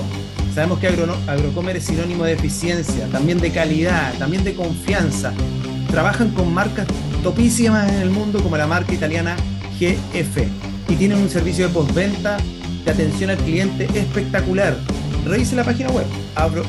Sabemos 0.55 0.79
que 0.79 0.87
Agrocomer 0.87 1.77
es 1.77 1.85
sinónimo 1.85 2.25
de 2.25 2.35
eficiencia, 2.35 3.09
también 3.09 3.39
de 3.39 3.51
calidad, 3.51 4.15
también 4.21 4.45
de 4.45 4.55
confianza. 4.55 5.33
Trabajan 5.91 6.31
con 6.31 6.55
marcas 6.55 6.87
topísimas 7.25 7.93
en 7.93 8.03
el 8.03 8.11
mundo 8.11 8.41
como 8.41 8.57
la 8.57 8.69
marca 8.69 8.95
italiana 8.95 9.35
GF 9.81 10.43
y 10.89 10.95
tienen 10.95 11.19
un 11.19 11.29
servicio 11.29 11.67
de 11.67 11.75
postventa 11.75 12.37
de 12.85 12.91
atención 12.91 13.31
al 13.31 13.39
cliente 13.39 13.89
espectacular. 13.99 14.77
Revise 15.27 15.57
la 15.57 15.65
página 15.65 15.91
web 15.91 16.07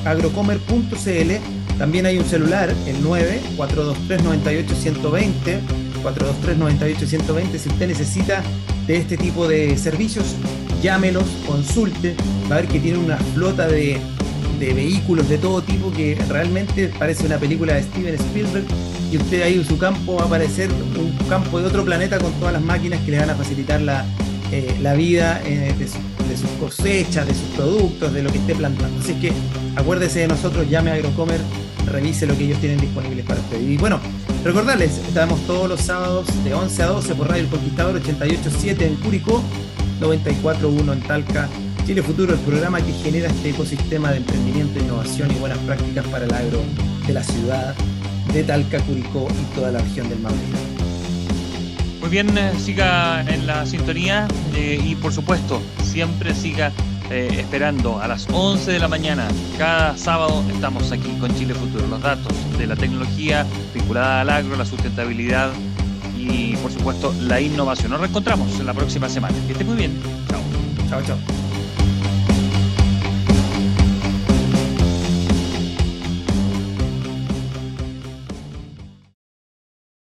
agrocomer.cl. 0.06 1.78
También 1.78 2.08
hay 2.08 2.18
un 2.18 2.26
celular, 2.26 2.74
el 2.88 3.04
9 3.04 3.40
423 3.56 4.24
98 4.24 4.76
120 4.76 5.85
423 6.06 6.58
98 6.58 7.08
120 7.08 7.58
si 7.60 7.70
usted 7.70 7.88
necesita 7.88 8.44
de 8.86 8.98
este 8.98 9.18
tipo 9.18 9.48
de 9.48 9.76
servicios, 9.76 10.36
llámelos, 10.84 11.24
consulte, 11.48 12.16
va 12.50 12.58
a 12.58 12.62
ver 12.62 12.68
que 12.68 12.80
tiene 12.80 13.00
una 13.00 13.18
flota 13.18 13.68
de, 13.68 13.98
de 14.60 14.74
vehículos 14.74 15.28
de 15.28 15.40
todo 15.40 15.64
tipo 15.64 15.92
que 15.92 16.16
realmente 16.30 16.94
parece 17.00 17.26
una 17.26 17.38
película 17.38 17.74
de 17.74 17.82
Steven 17.82 18.14
Spielberg 18.14 18.66
y 19.12 19.18
usted 19.18 19.42
ahí 19.42 19.56
en 19.56 19.66
su 19.66 19.80
campo 19.80 20.16
va 20.18 20.24
a 20.24 20.26
aparecer 20.26 20.70
un 20.72 21.12
campo 21.28 21.60
de 21.60 21.66
otro 21.66 21.84
planeta 21.84 22.20
con 22.20 22.32
todas 22.34 22.54
las 22.54 22.62
máquinas 22.62 23.00
que 23.04 23.12
le 23.12 23.20
van 23.20 23.32
a 23.32 23.36
facilitar 23.36 23.82
la, 23.82 24.06
eh, 24.52 24.78
la 24.82 24.94
vida 24.94 25.42
eh, 25.44 25.74
de, 25.80 25.88
sus 26.38 26.50
cosechas, 26.60 27.26
de 27.26 27.34
sus 27.34 27.48
productos, 27.56 28.14
de 28.14 28.22
lo 28.22 28.32
que 28.32 28.38
esté 28.38 28.54
plantando. 28.54 29.00
Así 29.00 29.14
que 29.16 29.32
acuérdese 29.76 30.20
de 30.20 30.28
nosotros, 30.28 30.70
llame 30.70 30.92
a 30.92 30.96
Agrocomer, 30.96 31.40
revise 31.88 32.28
lo 32.28 32.38
que 32.38 32.46
ellos 32.46 32.60
tienen 32.60 32.80
disponibles 32.80 33.26
para 33.26 33.40
usted. 33.40 33.60
Y 33.62 33.78
bueno, 33.78 34.00
recordarles, 34.46 35.00
estamos 35.00 35.42
todos 35.48 35.68
los 35.68 35.82
sábados 35.82 36.28
de 36.44 36.54
11 36.54 36.84
a 36.84 36.86
12 36.86 37.16
por 37.16 37.30
Radio 37.30 37.50
Conquistador 37.50 38.00
88.7 38.00 38.82
en 38.84 38.96
Curicó, 38.98 39.42
94.1 40.00 40.94
en 40.94 41.02
Talca. 41.02 41.50
Chile 41.88 42.04
Futuro, 42.04 42.34
el 42.34 42.40
programa 42.42 42.80
que 42.80 42.94
genera 42.94 43.28
este 43.28 43.50
ecosistema 43.50 44.12
de 44.12 44.18
emprendimiento, 44.18 44.80
innovación 44.80 45.32
y 45.32 45.36
buenas 45.36 45.58
prácticas 45.60 46.06
para 46.08 46.26
el 46.26 46.34
agro 46.34 46.60
de 47.08 47.14
la 47.14 47.24
ciudad 47.24 47.74
de 48.34 48.44
Talca, 48.44 48.80
Curicó 48.82 49.28
y 49.32 49.56
toda 49.56 49.72
la 49.72 49.80
región 49.80 50.10
del 50.10 50.20
Maule. 50.20 50.38
Muy 52.00 52.10
bien, 52.10 52.38
eh, 52.38 52.52
siga 52.60 53.22
en 53.28 53.48
la 53.48 53.66
sintonía 53.66 54.28
eh, 54.56 54.80
y 54.84 54.94
por 54.94 55.12
supuesto, 55.12 55.60
siempre 55.84 56.36
siga 56.36 56.72
eh, 57.10 57.30
esperando 57.40 58.00
a 58.00 58.08
las 58.08 58.28
11 58.32 58.72
de 58.72 58.80
la 58.80 58.88
mañana. 58.88 59.28
Cada 59.58 59.98
sábado 59.98 60.44
estamos 60.52 60.92
aquí 60.92 61.10
con 61.20 61.34
Chile 61.36 61.54
Futuro. 61.54 61.88
Los 61.88 62.02
datos 62.02 62.34
de 62.58 62.68
la 62.68 62.76
tecnología 62.76 63.46
vinculada 63.74 64.22
al 64.22 64.30
agro, 64.30 64.56
la 64.56 64.66
sustentabilidad 64.66 65.52
y 66.18 66.56
por 66.58 66.72
supuesto 66.72 67.14
la 67.22 67.40
innovación. 67.40 67.92
Nos 67.92 68.02
reencontramos 68.02 68.60
en 68.60 68.66
la 68.66 68.74
próxima 68.74 69.10
semana. 69.10 69.36
Que 69.46 69.54
esté 69.54 69.64
muy 69.64 69.78
bien. 69.78 70.00
Chao. 70.30 70.42
Chao, 70.90 71.02
chao. 71.04 71.45